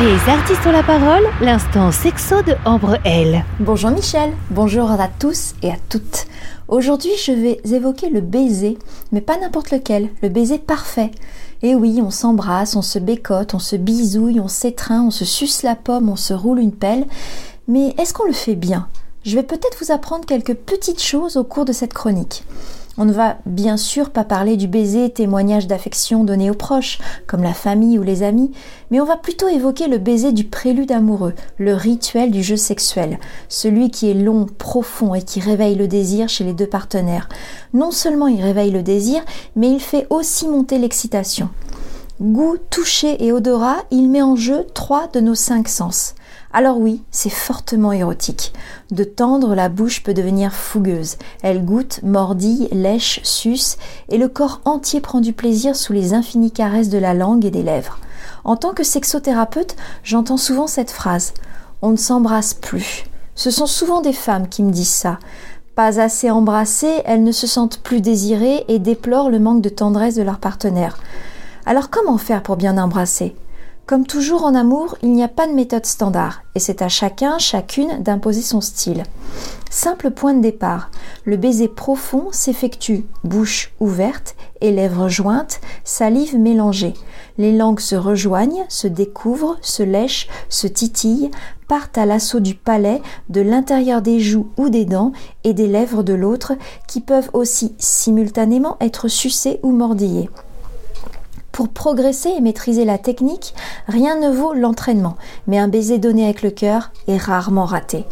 Les 0.00 0.30
artistes 0.32 0.66
ont 0.66 0.72
la 0.72 0.82
parole, 0.82 1.22
l'instant 1.42 1.92
sexo 1.92 2.42
de 2.42 2.54
Ambre 2.64 2.98
L. 3.04 3.44
Bonjour 3.60 3.90
Michel, 3.90 4.32
bonjour 4.50 4.90
à 4.90 5.08
tous 5.08 5.54
et 5.62 5.70
à 5.70 5.76
toutes. 5.90 6.26
Aujourd'hui, 6.68 7.10
je 7.22 7.32
vais 7.32 7.60
évoquer 7.76 8.08
le 8.08 8.22
baiser, 8.22 8.78
mais 9.12 9.20
pas 9.20 9.36
n'importe 9.38 9.70
lequel, 9.70 10.08
le 10.22 10.30
baiser 10.30 10.58
parfait. 10.58 11.10
Et 11.62 11.74
oui, 11.76 12.00
on 12.02 12.10
s'embrasse, 12.10 12.74
on 12.74 12.82
se 12.82 12.98
bécote, 12.98 13.54
on 13.54 13.60
se 13.60 13.76
bisouille, 13.76 14.40
on 14.40 14.48
s'étreint, 14.48 15.04
on 15.04 15.10
se 15.12 15.24
suce 15.24 15.62
la 15.62 15.76
pomme, 15.76 16.08
on 16.08 16.16
se 16.16 16.34
roule 16.34 16.58
une 16.58 16.72
pelle. 16.72 17.06
Mais 17.68 17.94
est-ce 17.98 18.12
qu'on 18.12 18.26
le 18.26 18.32
fait 18.32 18.56
bien? 18.56 18.88
Je 19.24 19.36
vais 19.36 19.44
peut-être 19.44 19.78
vous 19.80 19.92
apprendre 19.92 20.26
quelques 20.26 20.54
petites 20.54 21.00
choses 21.00 21.36
au 21.36 21.44
cours 21.44 21.64
de 21.64 21.72
cette 21.72 21.94
chronique. 21.94 22.44
On 22.98 23.06
ne 23.06 23.12
va 23.12 23.38
bien 23.46 23.78
sûr 23.78 24.10
pas 24.10 24.24
parler 24.24 24.58
du 24.58 24.68
baiser, 24.68 25.08
témoignage 25.08 25.66
d'affection 25.66 26.24
donné 26.24 26.50
aux 26.50 26.54
proches, 26.54 26.98
comme 27.26 27.42
la 27.42 27.54
famille 27.54 27.98
ou 27.98 28.02
les 28.02 28.22
amis, 28.22 28.50
mais 28.90 29.00
on 29.00 29.06
va 29.06 29.16
plutôt 29.16 29.48
évoquer 29.48 29.88
le 29.88 29.96
baiser 29.96 30.32
du 30.32 30.44
prélude 30.44 30.92
amoureux, 30.92 31.32
le 31.56 31.74
rituel 31.74 32.30
du 32.30 32.42
jeu 32.42 32.56
sexuel, 32.56 33.18
celui 33.48 33.90
qui 33.90 34.10
est 34.10 34.14
long, 34.14 34.46
profond 34.58 35.14
et 35.14 35.22
qui 35.22 35.40
réveille 35.40 35.74
le 35.74 35.88
désir 35.88 36.28
chez 36.28 36.44
les 36.44 36.52
deux 36.52 36.66
partenaires. 36.66 37.30
Non 37.72 37.92
seulement 37.92 38.28
il 38.28 38.42
réveille 38.42 38.70
le 38.70 38.82
désir, 38.82 39.22
mais 39.56 39.70
il 39.70 39.80
fait 39.80 40.06
aussi 40.10 40.46
monter 40.46 40.78
l'excitation. 40.78 41.48
Goût, 42.20 42.58
toucher 42.68 43.24
et 43.24 43.32
odorat, 43.32 43.78
il 43.90 44.10
met 44.10 44.22
en 44.22 44.36
jeu 44.36 44.66
trois 44.74 45.08
de 45.08 45.20
nos 45.20 45.34
cinq 45.34 45.66
sens. 45.66 46.14
Alors 46.54 46.76
oui, 46.76 47.02
c'est 47.10 47.30
fortement 47.30 47.92
érotique. 47.92 48.52
De 48.90 49.04
tendre, 49.04 49.54
la 49.54 49.70
bouche 49.70 50.02
peut 50.02 50.12
devenir 50.12 50.52
fougueuse. 50.52 51.16
Elle 51.42 51.64
goûte, 51.64 52.00
mordille, 52.02 52.68
lèche, 52.72 53.20
suce, 53.22 53.78
et 54.10 54.18
le 54.18 54.28
corps 54.28 54.60
entier 54.66 55.00
prend 55.00 55.20
du 55.20 55.32
plaisir 55.32 55.74
sous 55.76 55.94
les 55.94 56.12
infinies 56.12 56.50
caresses 56.50 56.90
de 56.90 56.98
la 56.98 57.14
langue 57.14 57.46
et 57.46 57.50
des 57.50 57.62
lèvres. 57.62 57.98
En 58.44 58.56
tant 58.56 58.74
que 58.74 58.84
sexothérapeute, 58.84 59.76
j'entends 60.04 60.36
souvent 60.36 60.66
cette 60.66 60.90
phrase 60.90 61.32
On 61.80 61.90
ne 61.90 61.96
s'embrasse 61.96 62.52
plus. 62.52 63.04
Ce 63.34 63.50
sont 63.50 63.66
souvent 63.66 64.02
des 64.02 64.12
femmes 64.12 64.48
qui 64.48 64.62
me 64.62 64.72
disent 64.72 64.88
ça. 64.88 65.18
Pas 65.74 66.00
assez 66.00 66.30
embrassées, 66.30 67.00
elles 67.06 67.24
ne 67.24 67.32
se 67.32 67.46
sentent 67.46 67.78
plus 67.78 68.02
désirées 68.02 68.66
et 68.68 68.78
déplorent 68.78 69.30
le 69.30 69.38
manque 69.38 69.62
de 69.62 69.70
tendresse 69.70 70.16
de 70.16 70.22
leur 70.22 70.38
partenaire. 70.38 70.98
Alors 71.64 71.88
comment 71.88 72.18
faire 72.18 72.42
pour 72.42 72.56
bien 72.56 72.76
embrasser? 72.76 73.34
Comme 73.86 74.06
toujours 74.06 74.44
en 74.44 74.54
amour, 74.54 74.96
il 75.02 75.12
n'y 75.12 75.24
a 75.24 75.28
pas 75.28 75.48
de 75.48 75.52
méthode 75.52 75.86
standard 75.86 76.42
et 76.54 76.60
c'est 76.60 76.82
à 76.82 76.88
chacun, 76.88 77.38
chacune 77.38 78.02
d'imposer 78.02 78.40
son 78.40 78.60
style. 78.60 79.02
Simple 79.70 80.12
point 80.12 80.34
de 80.34 80.40
départ, 80.40 80.90
le 81.24 81.36
baiser 81.36 81.66
profond 81.66 82.28
s'effectue 82.30 83.04
bouche 83.24 83.72
ouverte 83.80 84.36
et 84.60 84.70
lèvres 84.70 85.08
jointes, 85.08 85.60
salive 85.82 86.38
mélangée. 86.38 86.94
Les 87.38 87.56
langues 87.56 87.80
se 87.80 87.96
rejoignent, 87.96 88.64
se 88.68 88.86
découvrent, 88.86 89.56
se 89.62 89.82
lèchent, 89.82 90.28
se 90.48 90.68
titillent, 90.68 91.30
partent 91.66 91.98
à 91.98 92.06
l'assaut 92.06 92.40
du 92.40 92.54
palais, 92.54 93.02
de 93.30 93.40
l'intérieur 93.40 94.00
des 94.00 94.20
joues 94.20 94.48
ou 94.58 94.68
des 94.68 94.84
dents 94.84 95.12
et 95.42 95.54
des 95.54 95.66
lèvres 95.66 96.02
de 96.02 96.14
l'autre 96.14 96.52
qui 96.86 97.00
peuvent 97.00 97.30
aussi 97.32 97.74
simultanément 97.78 98.76
être 98.80 99.08
sucées 99.08 99.58
ou 99.62 99.72
mordillées. 99.72 100.30
Pour 101.52 101.68
progresser 101.68 102.30
et 102.30 102.40
maîtriser 102.40 102.86
la 102.86 102.96
technique, 102.96 103.54
rien 103.86 104.18
ne 104.18 104.34
vaut 104.34 104.54
l'entraînement, 104.54 105.16
mais 105.46 105.58
un 105.58 105.68
baiser 105.68 105.98
donné 105.98 106.24
avec 106.24 106.40
le 106.40 106.50
cœur 106.50 106.90
est 107.08 107.18
rarement 107.18 107.66
raté. 107.66 108.06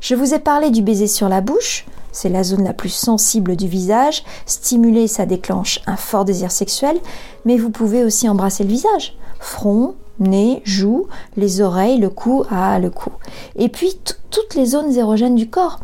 Je 0.00 0.14
vous 0.14 0.34
ai 0.34 0.38
parlé 0.38 0.70
du 0.70 0.82
baiser 0.82 1.06
sur 1.06 1.30
la 1.30 1.40
bouche, 1.40 1.86
c'est 2.12 2.28
la 2.28 2.44
zone 2.44 2.64
la 2.64 2.74
plus 2.74 2.90
sensible 2.90 3.56
du 3.56 3.66
visage, 3.66 4.24
stimuler 4.44 5.08
ça 5.08 5.24
déclenche 5.24 5.80
un 5.86 5.96
fort 5.96 6.26
désir 6.26 6.50
sexuel, 6.50 6.98
mais 7.46 7.56
vous 7.56 7.70
pouvez 7.70 8.04
aussi 8.04 8.28
embrasser 8.28 8.62
le 8.62 8.70
visage, 8.70 9.16
front, 9.40 9.94
nez, 10.20 10.60
joues, 10.64 11.06
les 11.38 11.62
oreilles, 11.62 11.98
le 11.98 12.10
cou, 12.10 12.44
ah 12.50 12.78
le 12.78 12.90
cou. 12.90 13.10
Et 13.56 13.70
puis 13.70 13.98
toutes 14.30 14.54
les 14.54 14.66
zones 14.66 14.94
érogènes 14.94 15.34
du 15.34 15.48
corps. 15.48 15.80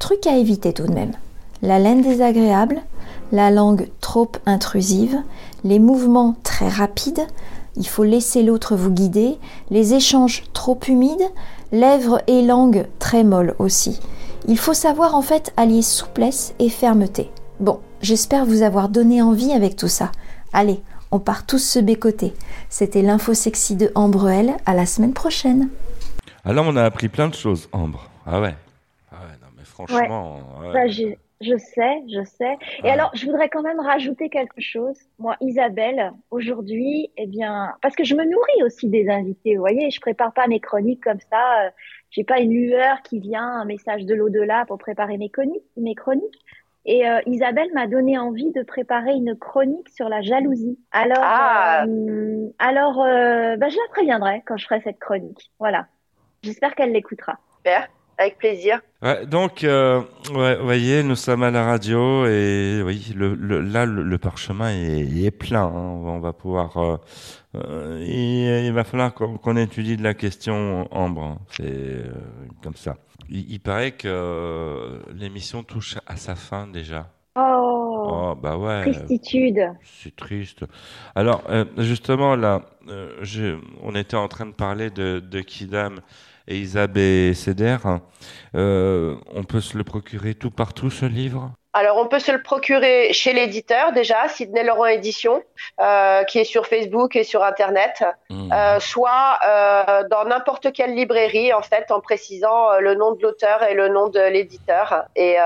Truc 0.00 0.26
à 0.26 0.36
éviter 0.36 0.72
tout 0.72 0.86
de 0.86 0.92
même. 0.92 1.12
La 1.62 1.78
laine 1.78 2.02
désagréable, 2.02 2.82
la 3.32 3.50
langue 3.50 3.88
trop 4.00 4.30
intrusive, 4.46 5.16
les 5.64 5.78
mouvements 5.78 6.36
très 6.42 6.68
rapides, 6.68 7.26
il 7.76 7.86
faut 7.86 8.04
laisser 8.04 8.42
l'autre 8.42 8.76
vous 8.76 8.90
guider, 8.90 9.38
les 9.70 9.94
échanges 9.94 10.44
trop 10.52 10.78
humides, 10.88 11.28
lèvres 11.72 12.20
et 12.26 12.42
langue 12.42 12.86
très 12.98 13.24
molles 13.24 13.54
aussi. 13.58 14.00
Il 14.46 14.58
faut 14.58 14.74
savoir 14.74 15.14
en 15.14 15.22
fait 15.22 15.52
allier 15.56 15.82
souplesse 15.82 16.54
et 16.58 16.68
fermeté. 16.70 17.30
Bon, 17.60 17.80
j'espère 18.00 18.46
vous 18.46 18.62
avoir 18.62 18.88
donné 18.88 19.20
envie 19.22 19.52
avec 19.52 19.76
tout 19.76 19.88
ça. 19.88 20.10
Allez, 20.52 20.80
on 21.10 21.18
part 21.18 21.44
tous 21.46 21.58
se 21.58 21.78
bécoter. 21.78 22.34
C'était 22.68 23.02
l'info 23.02 23.34
sexy 23.34 23.76
de 23.76 23.90
Ambre 23.94 24.28
L. 24.28 24.54
À 24.66 24.74
la 24.74 24.86
semaine 24.86 25.12
prochaine. 25.12 25.68
Alors, 26.44 26.64
on 26.66 26.76
a 26.76 26.84
appris 26.84 27.08
plein 27.08 27.28
de 27.28 27.34
choses, 27.34 27.68
Ambre. 27.72 28.08
Ah 28.26 28.40
ouais. 28.40 28.54
Ah 29.12 29.16
ouais, 29.16 29.36
non, 29.42 29.48
mais 29.56 29.64
franchement. 29.64 30.38
ouais. 30.62 30.72
Bah, 30.72 30.86
j'ai- 30.88 31.18
je 31.40 31.56
sais, 31.56 32.02
je 32.12 32.24
sais. 32.24 32.56
Et 32.84 32.90
alors, 32.90 33.10
je 33.14 33.24
voudrais 33.26 33.48
quand 33.48 33.62
même 33.62 33.80
rajouter 33.80 34.28
quelque 34.28 34.60
chose. 34.60 34.98
Moi, 35.18 35.36
Isabelle, 35.40 36.12
aujourd'hui, 36.30 37.10
eh 37.16 37.26
bien, 37.26 37.74
parce 37.80 37.94
que 37.94 38.04
je 38.04 38.14
me 38.14 38.24
nourris 38.24 38.62
aussi 38.64 38.88
des 38.88 39.08
invités, 39.08 39.54
vous 39.54 39.60
voyez, 39.60 39.90
je 39.90 40.00
prépare 40.00 40.32
pas 40.32 40.46
mes 40.48 40.60
chroniques 40.60 41.02
comme 41.02 41.20
ça. 41.30 41.66
euh, 41.66 41.70
J'ai 42.10 42.24
pas 42.24 42.40
une 42.40 42.52
lueur 42.52 43.02
qui 43.02 43.20
vient, 43.20 43.46
un 43.46 43.64
message 43.64 44.04
de 44.04 44.14
l'au-delà 44.14 44.64
pour 44.66 44.78
préparer 44.78 45.16
mes 45.18 45.28
chroniques. 45.30 45.62
Mes 45.76 45.94
chroniques. 45.94 46.40
Et 46.84 47.06
euh, 47.08 47.20
Isabelle 47.26 47.68
m'a 47.74 47.86
donné 47.86 48.16
envie 48.16 48.50
de 48.52 48.62
préparer 48.62 49.12
une 49.12 49.36
chronique 49.36 49.90
sur 49.90 50.08
la 50.08 50.22
jalousie. 50.22 50.78
Alors, 50.90 51.18
Ah. 51.20 51.84
euh, 51.86 52.48
alors, 52.58 53.02
euh, 53.02 53.56
bah, 53.58 53.68
je 53.68 53.76
la 53.76 53.88
préviendrai 53.90 54.42
quand 54.46 54.56
je 54.56 54.64
ferai 54.64 54.80
cette 54.80 54.98
chronique. 54.98 55.50
Voilà. 55.58 55.86
J'espère 56.42 56.74
qu'elle 56.74 56.92
l'écoutera. 56.92 57.38
Super, 57.58 57.88
avec 58.18 58.38
plaisir. 58.38 58.80
Ouais, 59.02 59.26
donc, 59.26 59.62
euh, 59.64 60.02
ouais, 60.34 60.56
vous 60.56 60.64
voyez, 60.64 61.02
nous 61.04 61.14
sommes 61.16 61.42
à 61.44 61.50
la 61.50 61.64
radio 61.64 62.26
et 62.26 62.82
oui, 62.84 63.12
le, 63.16 63.34
le- 63.34 63.60
là, 63.60 63.86
le, 63.86 64.02
le 64.02 64.18
parchemin 64.18 64.70
est, 64.70 65.00
il 65.00 65.24
est 65.24 65.30
plein. 65.30 65.62
hein. 65.64 66.02
On 66.04 66.18
va 66.18 66.32
pouvoir. 66.32 66.76
euh, 66.76 66.96
euh, 67.54 67.98
il, 68.06 68.66
il 68.66 68.72
va 68.72 68.84
falloir 68.84 69.14
qu'on 69.14 69.38
qu'on 69.38 69.56
étudie 69.56 69.96
de 69.96 70.02
la 70.02 70.14
question 70.14 70.88
Ambre. 70.92 71.22
hein. 71.22 71.38
C'est 71.50 71.64
euh, 71.64 72.12
comme 72.62 72.74
ça. 72.76 72.96
Il, 73.30 73.50
il 73.52 73.60
paraît 73.60 73.92
que 73.92 74.08
euh, 74.08 74.98
l'émission 75.14 75.62
touche 75.62 75.96
à 76.06 76.16
sa 76.16 76.34
fin 76.34 76.66
déjà. 76.66 77.10
Oh, 77.36 77.84
Oh, 78.10 78.34
bah 78.40 78.56
ouais. 78.56 78.82
tristitude. 78.90 79.60
C'est 79.84 80.14
triste. 80.16 80.64
Alors, 81.14 81.42
euh, 81.50 81.64
justement, 81.78 82.36
là, 82.36 82.62
euh, 82.88 83.12
je- 83.22 83.58
on 83.82 83.94
était 83.94 84.16
en 84.16 84.28
train 84.28 84.46
de 84.46 84.52
parler 84.52 84.90
de, 84.90 85.20
de 85.20 85.40
Kidam 85.40 86.00
et 86.48 86.56
Isabelle 86.56 87.36
Ceder. 87.36 87.76
Euh, 88.56 89.14
on 89.34 89.44
peut 89.44 89.60
se 89.60 89.78
le 89.78 89.84
procurer 89.84 90.34
tout 90.34 90.50
partout, 90.50 90.90
ce 90.90 91.04
livre? 91.04 91.52
Alors, 91.74 91.98
on 91.98 92.06
peut 92.08 92.18
se 92.18 92.32
le 92.32 92.42
procurer 92.42 93.12
chez 93.12 93.34
l'éditeur 93.34 93.92
déjà, 93.92 94.26
Sidney 94.28 94.64
Laurent 94.64 94.86
Édition, 94.86 95.42
euh, 95.80 96.24
qui 96.24 96.38
est 96.38 96.44
sur 96.44 96.66
Facebook 96.66 97.14
et 97.14 97.24
sur 97.24 97.44
Internet, 97.44 98.02
Mmh. 98.30 98.52
euh, 98.52 98.80
soit 98.80 99.38
euh, 99.46 100.02
dans 100.10 100.24
n'importe 100.24 100.72
quelle 100.72 100.94
librairie, 100.94 101.52
en 101.52 101.62
fait, 101.62 101.90
en 101.90 102.00
précisant 102.00 102.78
le 102.80 102.94
nom 102.94 103.12
de 103.12 103.22
l'auteur 103.22 103.62
et 103.62 103.74
le 103.74 103.88
nom 103.88 104.08
de 104.08 104.20
l'éditeur. 104.20 105.04
Et, 105.14 105.36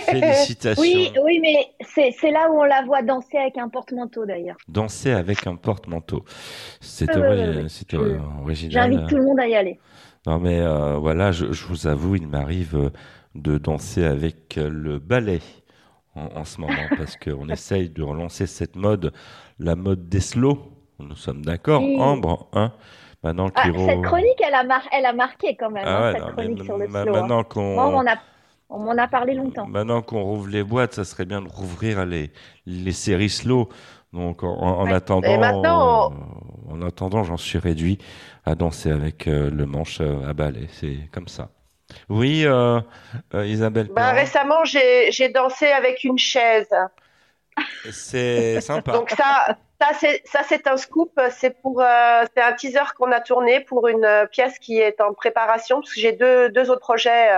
Félicitations. 0.00 0.82
Oui, 0.82 1.10
oui, 1.24 1.38
mais 1.40 1.72
c'est 1.80 2.14
c'est 2.20 2.30
là 2.30 2.50
où 2.50 2.60
on 2.60 2.64
la 2.64 2.82
voit 2.82 3.00
danser 3.00 3.38
avec 3.38 3.56
un 3.56 3.70
porte-manteau 3.70 4.26
d'ailleurs. 4.26 4.58
Danser 4.68 5.12
avec 5.12 5.46
un 5.46 5.56
porte-manteau. 5.56 6.26
C'est 6.82 7.08
Ah 7.08 7.16
euh, 7.16 7.66
original. 8.42 8.92
J'invite 8.92 9.08
tout 9.08 9.16
le 9.16 9.24
monde 9.24 9.40
à 9.40 9.48
y 9.48 9.54
aller. 9.54 9.80
Non 10.26 10.38
mais 10.38 10.60
euh, 10.60 10.98
voilà, 10.98 11.32
je, 11.32 11.52
je 11.52 11.66
vous 11.66 11.86
avoue, 11.86 12.16
il 12.16 12.28
m'arrive 12.28 12.76
euh, 12.76 12.90
de 13.34 13.58
danser 13.58 14.04
avec 14.04 14.58
euh, 14.58 14.68
le 14.70 14.98
ballet 14.98 15.40
en, 16.14 16.26
en 16.36 16.44
ce 16.44 16.60
moment 16.60 16.88
parce 16.96 17.16
qu'on 17.16 17.48
essaye 17.48 17.90
de 17.90 18.02
relancer 18.02 18.46
cette 18.46 18.76
mode, 18.76 19.12
la 19.58 19.76
mode 19.76 20.08
des 20.08 20.20
slow. 20.20 20.58
Nous 20.98 21.16
sommes 21.16 21.44
d'accord, 21.44 21.82
Oui. 21.82 21.96
Ambre, 22.00 22.48
hein? 22.52 22.72
Maintenant 23.22 23.48
Ah, 23.56 23.62
cette 23.64 24.02
chronique, 24.02 24.40
elle 24.46 24.54
a, 24.54 24.64
mar- 24.64 24.86
elle 24.92 25.06
a 25.06 25.12
marqué 25.12 25.56
quand 25.56 25.70
même, 25.70 25.84
Ah 25.86 25.96
hein, 25.98 26.12
ouais, 26.12 26.12
cette 26.12 26.20
non, 26.20 26.26
mais 26.28 26.34
chronique 26.34 26.64
sur 26.64 26.78
le 26.78 26.86
slow. 26.88 27.16
hein. 27.16 27.44
qu'on- 27.44 27.78
on 27.78 28.06
a, 28.06 28.16
on 28.68 28.78
m'en 28.80 28.96
a 28.98 29.08
parlé 29.08 29.34
longtemps. 29.34 29.66
Maintenant 29.66 30.02
qu'on 30.02 30.22
rouvre 30.22 30.48
les 30.48 30.62
boîtes, 30.62 30.94
ça 30.94 31.04
serait 31.04 31.24
bien 31.24 31.40
de 31.42 31.48
rouvrir 31.48 32.04
les, 32.06 32.30
les 32.66 32.92
séries 32.92 33.30
slow. 33.30 33.68
Donc 34.12 34.44
en, 34.44 34.48
en 34.56 34.84
Ouais. 34.84 34.92
attendant, 34.92 36.12
en 36.68 36.82
attendant, 36.82 37.24
j'en 37.24 37.36
suis 37.36 37.58
réduit 37.58 37.98
à 38.44 38.54
danser 38.54 38.90
avec 38.90 39.26
euh, 39.26 39.50
le 39.50 39.66
manche 39.66 40.00
euh, 40.00 40.28
à 40.28 40.34
balai. 40.34 40.68
C'est 40.70 41.08
comme 41.10 41.26
ça. 41.28 41.50
Oui, 42.08 42.44
euh, 42.44 42.80
euh, 43.34 43.46
Isabelle. 43.46 43.88
Bah, 43.90 44.12
récemment, 44.12 44.64
j'ai 44.64 45.28
dansé 45.28 45.66
avec 45.66 46.04
une 46.04 46.18
chaise. 46.18 46.68
c'est 47.90 48.60
sympa. 48.60 48.92
Donc 48.92 49.10
ça, 49.10 49.56
ça 50.24 50.40
c'est 50.48 50.66
un 50.66 50.76
scoop. 50.76 51.18
C'est 51.30 51.60
pour 51.60 51.80
euh, 51.80 52.24
c'est 52.34 52.42
un 52.42 52.52
teaser 52.52 52.94
qu'on 52.96 53.12
a 53.12 53.20
tourné 53.20 53.60
pour 53.60 53.88
une 53.88 54.28
pièce 54.30 54.58
qui 54.58 54.78
est 54.78 55.00
en 55.00 55.12
préparation 55.12 55.80
parce 55.80 55.92
que 55.92 56.00
j'ai 56.00 56.12
deux 56.12 56.48
deux 56.48 56.70
autres 56.70 56.80
projets 56.80 57.28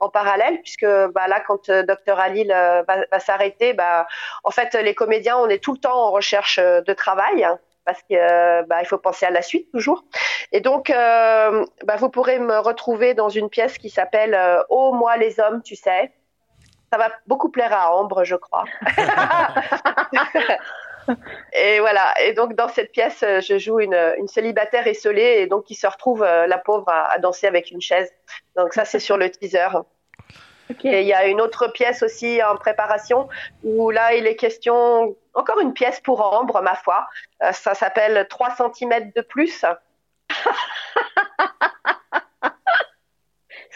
en 0.00 0.08
parallèle 0.08 0.60
puisque 0.62 0.86
bah 0.86 1.28
là 1.28 1.40
quand 1.46 1.70
Dr 1.70 2.18
Alil 2.18 2.48
va, 2.48 2.82
va 3.10 3.20
s'arrêter, 3.20 3.72
bah 3.72 4.06
en 4.44 4.50
fait 4.50 4.74
les 4.74 4.94
comédiens 4.94 5.36
on 5.38 5.48
est 5.48 5.62
tout 5.62 5.72
le 5.72 5.78
temps 5.78 6.06
en 6.06 6.10
recherche 6.10 6.58
de 6.58 6.92
travail. 6.92 7.46
Parce 7.86 8.02
que 8.02 8.14
euh, 8.14 8.62
bah, 8.64 8.76
il 8.80 8.86
faut 8.86 8.98
penser 8.98 9.24
à 9.24 9.30
la 9.30 9.40
suite 9.40 9.70
toujours. 9.72 10.04
Et 10.52 10.60
donc, 10.60 10.90
euh, 10.90 11.64
bah, 11.84 11.96
vous 11.96 12.10
pourrez 12.10 12.38
me 12.38 12.58
retrouver 12.58 13.14
dans 13.14 13.30
une 13.30 13.48
pièce 13.48 13.78
qui 13.78 13.88
s'appelle 13.88 14.34
euh, 14.34 14.62
Oh 14.68 14.92
moi 14.92 15.16
les 15.16 15.40
hommes, 15.40 15.62
tu 15.62 15.76
sais. 15.76 16.12
Ça 16.92 16.98
va 16.98 17.10
beaucoup 17.26 17.50
plaire 17.50 17.72
à 17.72 17.94
Ambre, 17.96 18.24
je 18.24 18.36
crois. 18.36 18.64
Et 21.52 21.78
voilà. 21.80 22.14
Et 22.20 22.32
donc 22.32 22.54
dans 22.54 22.68
cette 22.68 22.90
pièce, 22.92 23.20
je 23.20 23.58
joue 23.58 23.80
une, 23.80 24.14
une 24.18 24.26
célibataire 24.26 24.86
esselée 24.86 25.38
et 25.38 25.46
donc 25.46 25.64
qui 25.64 25.74
se 25.74 25.86
retrouve 25.86 26.22
euh, 26.22 26.46
la 26.46 26.58
pauvre 26.58 26.88
à, 26.88 27.12
à 27.12 27.18
danser 27.18 27.46
avec 27.46 27.70
une 27.70 27.80
chaise. 27.80 28.12
Donc 28.56 28.72
ça 28.72 28.84
c'est 28.84 28.98
sur 28.98 29.16
le 29.16 29.30
teaser. 29.30 29.68
Et 30.84 31.02
il 31.02 31.06
y 31.06 31.14
a 31.14 31.26
une 31.26 31.40
autre 31.40 31.68
pièce 31.68 32.02
aussi 32.02 32.42
en 32.42 32.56
préparation 32.56 33.28
où 33.62 33.90
là, 33.90 34.14
il 34.14 34.26
est 34.26 34.36
question, 34.36 35.14
encore 35.34 35.60
une 35.60 35.72
pièce 35.74 36.00
pour 36.00 36.20
Ambre, 36.34 36.60
ma 36.62 36.74
foi. 36.74 37.06
Euh, 37.42 37.52
ça 37.52 37.74
s'appelle 37.74 38.26
3 38.28 38.56
cm 38.56 39.12
de 39.14 39.20
plus. 39.22 39.64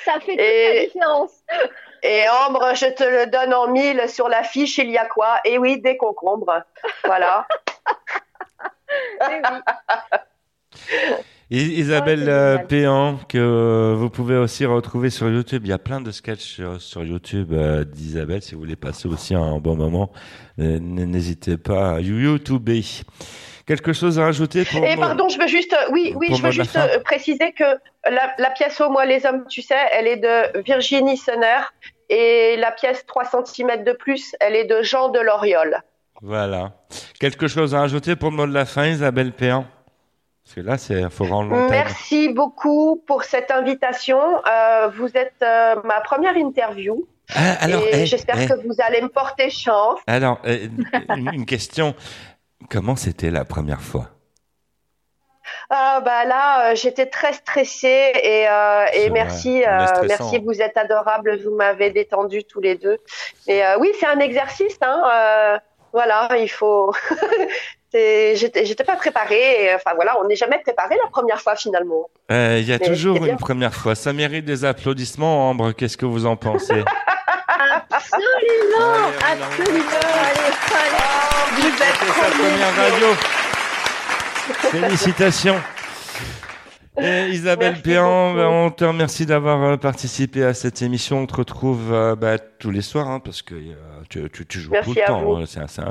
Ça 0.05 0.18
fait 0.20 0.32
toute 0.32 0.38
la 0.38 0.84
différence. 0.86 1.32
Et 2.03 2.24
Ambre, 2.47 2.74
je 2.74 2.86
te 2.86 3.05
le 3.05 3.26
donne 3.26 3.53
en 3.53 3.68
mille 3.68 4.09
sur 4.09 4.28
l'affiche, 4.30 4.78
il 4.78 4.91
y 4.91 4.97
a 4.97 5.05
quoi? 5.05 5.41
Et 5.45 5.59
oui, 5.59 5.78
des 5.80 5.99
concombres. 5.99 6.62
Voilà. 7.05 7.47
I- 9.20 9.43
Isabelle 11.51 12.28
euh, 12.28 12.59
Péan, 12.59 13.18
que 13.28 13.94
vous 13.96 14.09
pouvez 14.09 14.36
aussi 14.36 14.64
retrouver 14.66 15.11
sur 15.11 15.28
YouTube. 15.28 15.62
Il 15.64 15.70
y 15.70 15.72
a 15.72 15.78
plein 15.78 16.01
de 16.01 16.12
sketchs 16.12 16.40
sur, 16.40 16.80
sur 16.80 17.03
YouTube 17.03 17.53
euh, 17.53 17.84
d'Isabelle. 17.84 18.40
Si 18.40 18.55
vous 18.55 18.61
voulez 18.61 18.76
passer 18.76 19.09
aussi 19.09 19.34
un 19.34 19.59
bon 19.59 19.74
moment, 19.74 20.12
euh, 20.61 20.78
n'hésitez 20.78 21.57
pas 21.57 21.96
à 21.96 22.01
YouTube. 22.01 22.68
Quelque 23.66 23.92
chose 23.92 24.18
à 24.18 24.24
rajouter 24.24 24.64
pour 24.64 24.84
Et 24.84 24.96
pardon, 24.96 25.28
je 25.28 25.38
veux 25.38 25.46
juste, 25.46 25.72
euh, 25.72 25.92
oui, 25.92 26.12
oui, 26.16 26.28
je 26.34 26.42
veux 26.42 26.51
juste 26.51 26.76
euh, 26.76 26.98
préciser 27.05 27.53
que 27.53 27.64
la, 28.09 28.32
la 28.38 28.51
pièce 28.51 28.80
Au 28.80 28.90
moi 28.90 29.05
les 29.05 29.24
hommes, 29.26 29.44
tu 29.48 29.62
sais, 29.62 29.76
elle 29.92 30.09
est 30.09 30.16
de 30.16 30.61
Virginie 30.62 31.16
Sonner 31.16 31.61
et 32.09 32.57
la 32.59 32.72
pièce 32.72 33.07
3 33.07 33.44
cm 33.44 33.84
de 33.84 33.92
plus, 33.92 34.34
elle 34.40 34.57
est 34.57 34.64
de 34.64 34.82
Jean 34.82 35.09
de 35.11 35.20
Loriol. 35.20 35.82
Voilà. 36.20 36.72
Quelque 37.20 37.46
chose 37.46 37.74
à 37.74 37.80
rajouter 37.80 38.16
pour 38.16 38.30
le 38.30 38.36
mot 38.36 38.46
de 38.46 38.53
la 38.53 38.64
fin, 38.64 38.86
Isabelle 38.88 39.32
Péan? 39.32 39.66
Parce 40.51 40.66
que 40.66 40.68
là, 40.68 40.78
c'est 40.78 41.09
faut 41.11 41.26
rendre 41.26 41.51
l'antenne. 41.51 41.70
Merci 41.70 42.28
beaucoup 42.28 43.01
pour 43.07 43.22
cette 43.22 43.53
invitation. 43.53 44.18
Euh, 44.18 44.88
vous 44.88 45.07
êtes 45.16 45.36
euh, 45.42 45.76
ma 45.84 46.01
première 46.01 46.36
interview. 46.36 47.07
Ah, 47.32 47.53
alors, 47.61 47.80
eh, 47.92 48.05
j'espère 48.05 48.40
eh. 48.40 48.48
que 48.48 48.55
vous 48.66 48.74
allez 48.80 49.01
me 49.01 49.09
porter 49.09 49.48
chance. 49.48 50.01
Alors, 50.09 50.40
euh, 50.46 50.66
une, 51.16 51.46
question. 51.46 51.94
Comment 52.68 52.96
c'était 52.96 53.30
la 53.30 53.44
première 53.44 53.80
fois? 53.80 54.09
Ah 55.68 56.01
bah 56.05 56.24
là, 56.24 56.70
euh, 56.70 56.74
j'étais 56.74 57.07
très 57.07 57.32
stressée 57.32 58.11
et, 58.20 58.48
euh, 58.48 59.09
merci, 59.12 59.62
euh, 59.64 59.86
merci, 60.09 60.40
vous 60.40 60.61
êtes 60.61 60.76
adorables, 60.76 61.40
vous 61.44 61.55
m'avez 61.55 61.90
détendu 61.90 62.42
tous 62.42 62.61
les 62.61 62.74
deux. 62.74 62.98
Et 63.46 63.64
euh, 63.64 63.78
oui, 63.78 63.92
c'est 64.01 64.07
un 64.07 64.18
exercice, 64.18 64.78
hein. 64.82 65.01
euh, 65.14 65.59
voilà, 65.92 66.28
il 66.38 66.51
faut. 66.51 66.92
J'étais 67.93 68.84
pas 68.84 68.97
préparée. 68.97 69.64
et, 69.64 69.74
enfin 69.74 69.93
voilà, 69.95 70.16
on 70.22 70.26
n'est 70.28 70.36
jamais 70.36 70.59
préparé 70.59 70.97
la 71.03 71.11
première 71.11 71.41
fois 71.41 71.57
finalement. 71.57 72.09
Euh, 72.30 72.59
Il 72.61 72.68
y 72.68 72.72
a 72.72 72.78
Mais 72.78 72.86
toujours 72.86 73.16
une 73.24 73.36
première 73.36 73.74
fois. 73.74 73.95
Ça 73.95 74.12
mérite 74.12 74.45
des 74.45 74.64
applaudissements, 74.64 75.51
Ambre. 75.51 75.72
Qu'est-ce 75.72 75.97
que 75.97 76.07
vous 76.07 76.26
en 76.26 76.36
pensez? 76.36 76.84
Absolument, 77.91 79.11
absolument. 79.20 79.84
Allez, 80.03 80.55
allez. 80.72 80.97
Vous 81.57 81.66
êtes 81.66 81.95
trop 81.95 82.30
première 82.30 82.76
radio. 82.76 83.09
Félicitations. 84.70 85.61
Et 87.03 87.30
Isabelle 87.30 87.80
Péan, 87.82 88.34
ben, 88.34 88.46
on 88.48 88.70
te 88.70 88.84
remercie 88.84 89.24
d'avoir 89.26 89.62
euh, 89.62 89.76
participé 89.76 90.44
à 90.44 90.55
cette 90.55 90.82
émission. 90.82 91.20
On 91.20 91.26
te 91.26 91.34
retrouve 91.36 91.92
euh, 91.92 92.14
bah, 92.16 92.38
tous 92.38 92.70
les 92.70 92.82
soirs, 92.82 93.09
hein, 93.09 93.20
parce 93.20 93.42
que 93.42 93.55
euh, 93.55 93.74
tu, 94.09 94.28
tu, 94.30 94.46
tu 94.46 94.61
joues 94.61 94.70
Merci 94.72 94.90
tout 94.90 94.96
le 94.96 95.03
à 95.03 95.07
temps. 95.07 95.38
hein. 95.38 95.44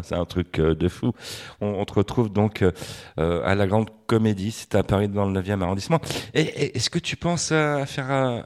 C'est 0.03 0.13
un, 0.13 0.25
truc 0.25 0.59
euh, 0.59 0.75
de 0.75 0.87
fou. 0.87 1.11
On, 1.61 1.67
on 1.67 1.85
te 1.85 1.93
retrouve 1.93 2.31
donc 2.31 2.63
à 3.17 3.55
la 3.55 3.67
Grande 3.67 3.89
Comédie, 4.07 4.51
c'est 4.51 4.75
à 4.75 4.83
Paris 4.83 5.07
dans 5.07 5.25
le 5.25 5.39
9e 5.41 5.61
arrondissement. 5.61 5.99
Et, 6.33 6.41
et 6.41 6.77
est-ce 6.77 6.89
que 6.89 6.99
tu 6.99 7.15
penses 7.15 7.51
à 7.51 7.85
faire 7.85 8.11
euh, 8.11 8.41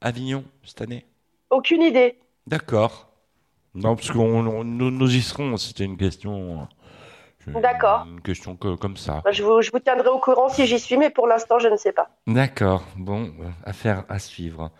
Avignon 0.00 0.44
cette 0.64 0.80
année? 0.82 1.06
Aucune 1.50 1.82
idée. 1.82 2.16
D'accord. 2.46 3.08
Non, 3.74 3.94
parce 3.94 4.10
on- 4.14 4.64
nous, 4.64 4.90
nous 4.90 5.14
y 5.14 5.20
serons. 5.20 5.56
C'était 5.56 5.84
une 5.84 5.96
question. 5.96 6.66
D'accord. 7.46 8.06
Une 8.10 8.20
question 8.20 8.56
que- 8.56 8.76
comme 8.76 8.96
ça. 8.96 9.22
Je 9.30 9.42
vous, 9.42 9.62
je 9.62 9.70
vous 9.72 9.78
tiendrai 9.80 10.08
au 10.08 10.18
courant 10.18 10.48
si 10.48 10.66
j'y 10.66 10.78
suis, 10.78 10.96
mais 10.96 11.10
pour 11.10 11.26
l'instant, 11.26 11.58
je 11.58 11.68
ne 11.68 11.76
sais 11.76 11.92
pas. 11.92 12.08
D'accord. 12.26 12.84
Bon, 12.96 13.24
euh, 13.24 13.44
affaire 13.64 14.04
à 14.08 14.18
suivre. 14.18 14.70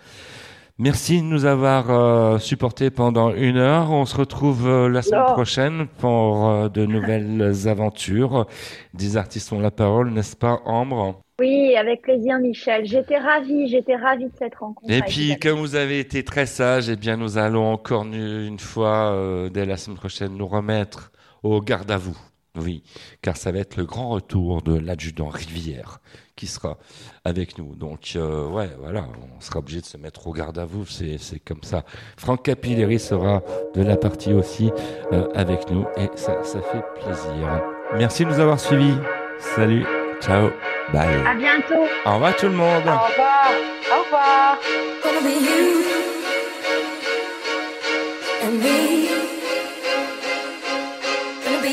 Merci 0.78 1.20
de 1.20 1.26
nous 1.26 1.44
avoir 1.44 1.90
euh, 1.90 2.38
supportés 2.38 2.90
pendant 2.90 3.34
une 3.34 3.58
heure. 3.58 3.90
On 3.90 4.06
se 4.06 4.16
retrouve 4.16 4.66
euh, 4.66 4.88
la 4.88 5.02
semaine 5.02 5.20
Non. 5.26 5.32
prochaine 5.34 5.86
pour 5.98 6.48
euh, 6.48 6.68
de 6.70 6.86
nouvelles 6.86 7.52
aventures. 7.68 8.46
Des 8.94 9.18
artistes 9.18 9.52
ont 9.52 9.60
la 9.60 9.70
parole, 9.70 10.10
n'est-ce 10.10 10.36
pas, 10.36 10.60
Ambre? 10.64 11.20
Oui, 11.38 11.74
avec 11.76 12.02
plaisir, 12.02 12.38
Michel. 12.38 12.86
J'étais 12.86 13.18
ravie, 13.18 13.68
j'étais 13.68 13.96
ravie 13.96 14.26
de 14.26 14.32
cette 14.38 14.54
rencontre. 14.54 14.90
Et 14.90 15.00
puis, 15.02 15.38
comme 15.38 15.58
vous 15.58 15.74
avez 15.74 15.98
été 16.00 16.22
très 16.24 16.46
sage, 16.46 16.88
eh 16.88 16.96
bien, 16.96 17.16
nous 17.18 17.36
allons 17.36 17.72
encore 17.72 18.04
une 18.04 18.58
fois, 18.58 19.12
euh, 19.12 19.48
dès 19.50 19.66
la 19.66 19.76
semaine 19.76 19.98
prochaine, 19.98 20.34
nous 20.36 20.46
remettre 20.46 21.12
au 21.42 21.60
garde 21.60 21.90
à 21.90 21.96
vous. 21.98 22.16
Oui, 22.56 22.82
car 23.22 23.36
ça 23.36 23.52
va 23.52 23.58
être 23.58 23.76
le 23.76 23.84
grand 23.84 24.08
retour 24.08 24.62
de 24.62 24.76
l'adjudant 24.76 25.28
Rivière 25.28 26.00
qui 26.34 26.46
sera 26.46 26.78
avec 27.24 27.58
nous. 27.58 27.76
Donc, 27.76 28.14
euh, 28.16 28.48
ouais, 28.48 28.70
voilà, 28.80 29.06
on 29.36 29.40
sera 29.40 29.58
obligé 29.58 29.80
de 29.80 29.86
se 29.86 29.96
mettre 29.98 30.26
au 30.26 30.32
garde 30.32 30.58
à 30.58 30.64
vous, 30.64 30.86
c'est 30.86 31.18
c'est 31.18 31.38
comme 31.38 31.62
ça. 31.62 31.84
Franck 32.16 32.44
Capilleri 32.44 32.98
sera 32.98 33.42
de 33.74 33.82
la 33.82 33.96
partie 33.96 34.32
aussi 34.32 34.72
euh, 35.12 35.28
avec 35.34 35.70
nous 35.70 35.84
et 35.96 36.08
ça, 36.16 36.42
ça 36.42 36.60
fait 36.62 36.82
plaisir. 37.00 37.62
Merci 37.96 38.24
de 38.24 38.30
nous 38.30 38.40
avoir 38.40 38.58
suivis. 38.58 38.96
Salut, 39.38 39.84
ciao, 40.20 40.50
bye. 40.92 41.26
À 41.26 41.34
bientôt. 41.34 41.86
Au 42.06 42.14
revoir 42.14 42.34
tout 42.36 42.46
le 42.46 42.52
monde. 42.52 42.86
Au 42.86 42.98
revoir. 43.06 43.50
Au 43.92 44.02
revoir. 44.02 44.58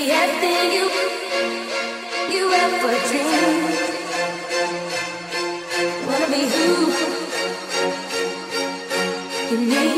Everything 0.05 0.71
you 0.77 0.85
you 2.33 2.43
ever 2.53 2.93
dreamed. 3.07 3.75
Wanna 6.07 6.27
be 6.27 6.41
who 6.53 6.67
you 9.51 9.57
need. 9.69 9.96